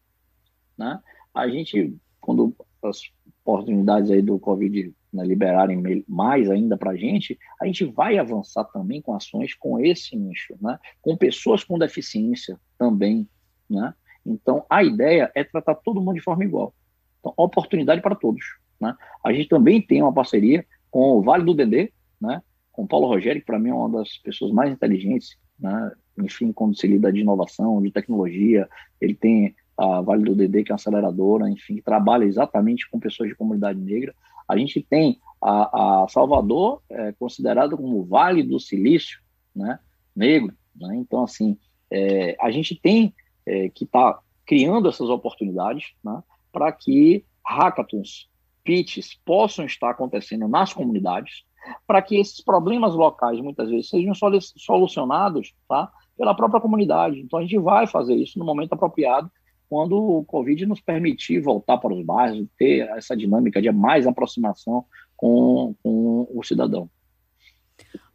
Né? 0.78 1.00
A 1.36 1.50
gente, 1.50 1.96
quando 2.22 2.56
as 2.82 3.02
oportunidades 3.44 4.10
aí 4.10 4.22
do 4.22 4.40
Covid 4.40 4.94
né, 5.14 5.24
liberarem 5.24 6.04
mais 6.08 6.50
ainda 6.50 6.78
para 6.78 6.92
a 6.92 6.96
gente, 6.96 7.38
a 7.62 7.66
gente 7.66 7.86
vai 7.86 8.18
avançar 8.18 8.64
também 8.66 9.02
com 9.02 9.14
ações 9.14 9.54
com 9.54 9.80
esse 9.80 10.16
nicho, 10.16 10.56
né? 10.62 10.80
com 11.02 11.16
pessoas 11.16 11.64
com 11.64 11.78
deficiência 11.78 12.60
também, 12.78 13.28
né? 13.70 13.94
Então, 14.26 14.66
a 14.70 14.84
ideia 14.84 15.32
é 15.36 15.44
tratar 15.44 15.76
todo 15.76 16.02
mundo 16.02 16.16
de 16.16 16.22
forma 16.22 16.44
igual. 16.44 16.74
Então, 17.20 17.34
oportunidade 17.38 18.02
para 18.02 18.16
todos, 18.16 18.44
né? 18.80 18.96
A 19.24 19.32
gente 19.32 19.48
também 19.48 19.80
tem 19.80 20.02
uma 20.02 20.14
parceria 20.14 20.66
com 20.90 21.18
o 21.18 21.22
Vale 21.22 21.44
do 21.44 21.54
Dedê, 21.54 21.94
né? 22.20 22.42
Com 22.72 22.84
o 22.84 22.88
Paulo 22.88 23.08
Rogério, 23.08 23.42
que 23.42 23.46
para 23.46 23.60
mim 23.60 23.70
é 23.70 23.74
uma 23.74 23.90
das 23.90 24.18
pessoas 24.18 24.52
mais 24.52 24.72
inteligentes, 24.72 25.38
né? 25.60 25.92
Enfim, 26.18 26.52
quando 26.52 26.76
se 26.76 26.88
lida 26.88 27.12
de 27.12 27.20
inovação, 27.20 27.82
de 27.82 27.92
tecnologia, 27.92 28.68
ele 29.00 29.14
tem 29.14 29.56
a 29.78 30.02
Vale 30.02 30.24
do 30.24 30.36
Dedê, 30.36 30.64
que 30.64 30.72
é 30.72 30.74
uma 30.74 30.78
aceleradora, 30.78 31.50
enfim, 31.50 31.76
que 31.76 31.82
trabalha 31.82 32.24
exatamente 32.24 32.90
com 32.90 33.00
pessoas 33.00 33.30
de 33.30 33.36
comunidade 33.36 33.80
negra. 33.80 34.14
A 34.48 34.58
gente 34.58 34.82
tem 34.82 35.20
a, 35.42 36.04
a 36.04 36.08
Salvador, 36.08 36.82
é, 36.90 37.12
considerada 37.14 37.76
como 37.76 38.04
Vale 38.04 38.44
do 38.44 38.60
Silício, 38.60 39.20
né? 39.56 39.80
Negro, 40.16 40.54
né? 40.76 40.96
Então, 40.96 41.24
assim, 41.24 41.58
é, 41.92 42.36
a 42.40 42.50
gente 42.52 42.76
tem 42.76 43.14
é, 43.46 43.70
que 43.70 43.84
estar 43.84 44.14
tá 44.14 44.20
criando 44.46 44.88
essas 44.88 45.10
oportunidades 45.10 45.94
né, 46.04 46.22
para 46.52 46.72
que 46.72 47.26
hackathons, 47.46 48.30
pitches 48.64 49.14
possam 49.26 49.66
estar 49.66 49.92
acontecendo 49.92 50.48
nas 50.48 50.74
comunidades, 50.74 51.44
para 51.86 52.02
que 52.02 52.18
esses 52.18 52.42
problemas 52.42 52.94
locais 52.94 53.40
muitas 53.40 53.70
vezes 53.70 53.90
sejam 53.90 54.14
solucionados 54.56 55.54
tá, 55.68 55.92
pela 56.18 56.36
própria 56.36 56.62
comunidade. 56.62 57.20
Então 57.20 57.40
a 57.40 57.42
gente 57.42 57.58
vai 57.58 57.88
fazer 57.88 58.16
isso 58.16 58.38
no 58.40 58.46
momento 58.46 58.74
apropriado, 58.74 59.32
quando 59.70 59.97
o 59.97 60.24
Covid 60.26 60.66
nos 60.66 60.82
permitir 60.82 61.39
voltar 61.39 61.78
para 61.78 61.93
os 61.93 62.03
bairros, 62.03 62.47
ter 62.57 62.88
essa 62.89 63.16
dinâmica 63.16 63.61
de 63.61 63.72
mais 63.72 64.07
aproximação 64.07 64.86
com, 65.16 65.76
com 65.82 66.28
o 66.34 66.43
cidadão. 66.43 66.89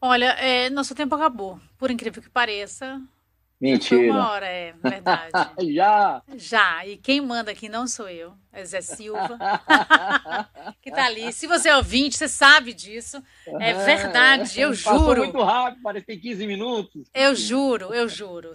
Olha, 0.00 0.30
é, 0.38 0.70
nosso 0.70 0.94
tempo 0.94 1.14
acabou. 1.14 1.58
Por 1.76 1.90
incrível 1.90 2.22
que 2.22 2.30
pareça, 2.30 3.00
Mentira. 3.60 4.10
uma 4.10 4.30
hora, 4.30 4.46
é 4.46 4.72
verdade. 4.82 5.30
Já! 5.74 6.22
Já. 6.34 6.86
E 6.86 6.96
quem 6.96 7.20
manda 7.20 7.50
aqui 7.50 7.68
não 7.68 7.86
sou 7.86 8.08
eu, 8.08 8.32
é 8.50 8.64
Zé 8.64 8.80
Silva, 8.80 9.38
que 10.80 10.90
tá 10.90 11.04
ali. 11.04 11.30
Se 11.32 11.46
você 11.46 11.68
é 11.68 11.76
ouvinte, 11.76 12.16
você 12.16 12.26
sabe 12.26 12.72
disso. 12.72 13.22
É 13.46 13.74
verdade, 13.74 14.58
eu 14.58 14.72
juro. 14.72 14.96
Passou 14.96 15.16
muito 15.16 15.42
rápido, 15.42 15.82
parece 15.82 16.06
que 16.06 16.12
tem 16.12 16.20
15 16.20 16.46
minutos. 16.46 17.10
Eu 17.12 17.34
juro, 17.34 17.92
eu 17.92 18.08
juro. 18.08 18.54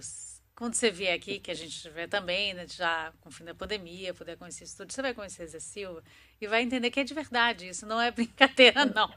Quando 0.56 0.74
você 0.74 0.90
vier 0.90 1.14
aqui, 1.14 1.38
que 1.38 1.50
a 1.50 1.54
gente 1.54 1.76
estiver 1.76 2.08
também, 2.08 2.54
né, 2.54 2.66
já 2.66 3.12
com 3.20 3.28
o 3.28 3.32
fim 3.32 3.44
da 3.44 3.54
pandemia, 3.54 4.12
puder 4.12 4.36
conhecer 4.36 4.64
isso 4.64 4.76
tudo, 4.76 4.92
você 4.92 5.02
vai 5.02 5.14
conhecer 5.14 5.46
Zé 5.46 5.60
Silva 5.60 6.02
e 6.40 6.46
vai 6.48 6.62
entender 6.62 6.90
que 6.90 6.98
é 6.98 7.04
de 7.04 7.14
verdade. 7.14 7.68
Isso 7.68 7.86
não 7.86 8.00
é 8.00 8.10
brincadeira, 8.12 8.84
não. 8.86 9.12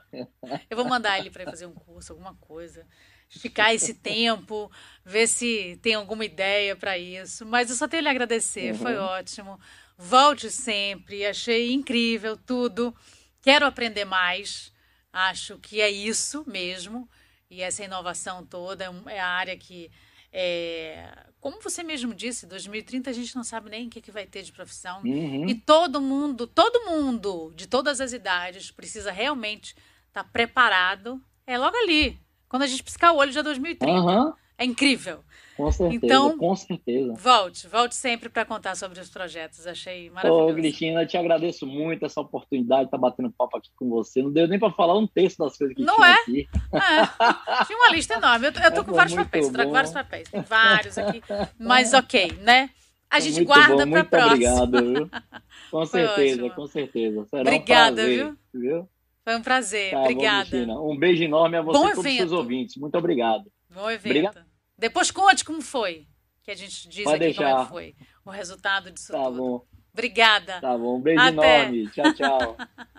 Eu 0.70 0.78
vou 0.78 0.86
mandar 0.86 1.18
ele 1.18 1.32
para 1.32 1.46
fazer 1.46 1.66
um 1.66 1.74
curso, 1.74 2.12
alguma 2.12 2.36
coisa 2.36 2.86
ficar 3.30 3.74
esse 3.74 3.94
tempo, 3.94 4.72
ver 5.06 5.28
se 5.28 5.78
tem 5.82 5.94
alguma 5.94 6.26
ideia 6.26 6.76
para 6.76 6.98
isso. 6.98 7.46
Mas 7.46 7.70
eu 7.70 7.76
só 7.76 7.88
tenho 7.88 8.02
a 8.02 8.04
lhe 8.04 8.10
agradecer, 8.10 8.72
uhum. 8.72 8.80
foi 8.80 8.98
ótimo. 8.98 9.60
Volte 9.98 10.50
sempre, 10.50 11.26
achei 11.26 11.72
incrível 11.72 12.36
tudo. 12.36 12.96
Quero 13.42 13.66
aprender 13.66 14.06
mais. 14.06 14.74
Acho 15.12 15.58
que 15.60 15.82
é 15.82 15.90
isso 15.90 16.44
mesmo. 16.48 17.08
E 17.50 17.62
essa 17.62 17.84
inovação 17.84 18.46
toda 18.46 18.86
é, 18.86 19.14
é 19.16 19.20
a 19.20 19.28
área 19.28 19.58
que, 19.58 19.92
é, 20.32 21.12
como 21.40 21.62
você 21.62 21.84
mesmo 21.84 22.14
disse, 22.14 22.46
2030 22.46 23.10
a 23.10 23.14
gente 23.14 23.36
não 23.36 23.44
sabe 23.44 23.70
nem 23.70 23.88
o 23.88 23.90
que, 23.90 24.02
que 24.02 24.12
vai 24.12 24.26
ter 24.26 24.44
de 24.44 24.52
profissão. 24.52 25.02
Uhum. 25.04 25.48
E 25.48 25.56
todo 25.56 26.02
mundo, 26.02 26.46
todo 26.46 26.86
mundo, 26.86 27.54
de 27.56 27.68
todas 27.68 28.02
as 28.02 28.12
idades, 28.12 28.72
precisa 28.72 29.12
realmente 29.12 29.76
estar 30.08 30.24
tá 30.24 30.30
preparado. 30.32 31.22
É 31.48 31.58
logo 31.58 31.76
ali, 31.78 32.20
quando 32.48 32.64
a 32.64 32.68
gente 32.68 32.84
piscar 32.84 33.14
o 33.14 33.18
olho 33.18 33.32
já 33.32 33.40
é 33.40 33.44
2030. 33.44 33.94
Uhum. 33.94 34.34
É 34.58 34.66
incrível. 34.66 35.24
Com 35.60 35.70
certeza, 35.74 36.06
então, 36.06 36.38
com 36.38 36.56
certeza. 36.56 37.14
Volte, 37.16 37.68
volte 37.68 37.94
sempre 37.94 38.30
para 38.30 38.46
contar 38.46 38.76
sobre 38.76 38.98
os 38.98 39.10
projetos. 39.10 39.68
Achei 39.68 40.10
maravilhoso. 40.10 40.54
Ô, 40.54 40.56
Cristina, 40.56 41.02
eu 41.02 41.08
te 41.08 41.18
agradeço 41.18 41.68
muito 41.68 42.06
essa 42.06 42.22
oportunidade 42.22 42.84
de 42.84 42.88
estar 42.88 42.98
tá 42.98 43.02
batendo 43.02 43.30
papo 43.38 43.58
aqui 43.58 43.70
com 43.76 43.90
você. 43.90 44.22
Não 44.22 44.32
deu 44.32 44.48
nem 44.48 44.58
para 44.58 44.72
falar 44.72 44.98
um 44.98 45.06
terço 45.06 45.38
das 45.38 45.58
coisas 45.58 45.76
que 45.76 45.84
Não 45.84 45.98
tinha 45.98 46.08
é? 46.08 46.14
aqui. 46.14 46.48
É. 46.74 47.66
Tinha 47.68 47.78
uma 47.78 47.92
lista 47.92 48.14
enorme. 48.14 48.48
Eu, 48.48 48.52
eu 48.52 48.74
tô 48.74 48.82
é, 48.82 48.84
com 48.86 48.94
vários 48.94 49.14
papéis, 49.14 49.48
bom. 49.48 49.52
trago 49.52 49.72
vários 49.72 49.92
papéis. 49.92 50.30
Tem 50.30 50.42
vários 50.42 50.98
aqui. 50.98 51.22
Mas 51.60 51.94
ok, 51.94 52.32
né? 52.42 52.70
A 53.10 53.20
gente 53.20 53.36
muito 53.36 53.48
guarda 53.48 53.86
para 53.86 54.04
próxima. 54.06 54.64
Obrigado, 54.64 54.94
viu? 54.94 55.10
Com 55.72 55.86
certeza, 55.86 56.50
com 56.52 56.68
certeza. 56.68 57.26
Será 57.26 57.42
Obrigada, 57.42 57.92
um 57.92 57.96
prazer, 57.96 58.18
viu? 58.18 58.38
viu? 58.54 58.90
Foi 59.26 59.36
um 59.36 59.42
prazer. 59.42 59.92
Tá, 59.92 60.00
Obrigada. 60.00 60.66
Bom, 60.66 60.94
um 60.94 60.98
beijo 60.98 61.24
enorme 61.24 61.58
a 61.58 61.62
você 61.62 61.78
e 61.78 61.82
todos 61.82 62.06
os 62.06 62.16
seus 62.16 62.32
ouvintes. 62.32 62.78
Muito 62.78 62.98
obrigado. 62.98 63.52
Bom 63.70 63.92
evento. 63.92 64.08
Obrigado. 64.08 64.49
Depois 64.80 65.12
conte 65.12 65.44
como 65.44 65.62
foi. 65.62 66.08
Que 66.44 66.52
a 66.52 66.56
gente 66.56 66.88
diz 66.90 67.04
Pode 67.04 67.24
aqui 67.24 67.38
deixar. 67.38 67.52
como 67.52 67.62
é 67.62 67.68
foi 67.68 67.96
o 68.26 68.32
resultado 68.32 68.92
disso 68.92 69.12
tá 69.12 69.24
tudo. 69.26 69.38
Bom. 69.38 69.66
Obrigada. 69.92 70.62
Tá 70.62 70.78
bom. 70.78 70.98
Um 70.98 71.02
beijo 71.02 71.22
Até. 71.22 71.62
enorme. 71.64 71.90
Tchau, 71.90 72.14
tchau. 72.14 72.58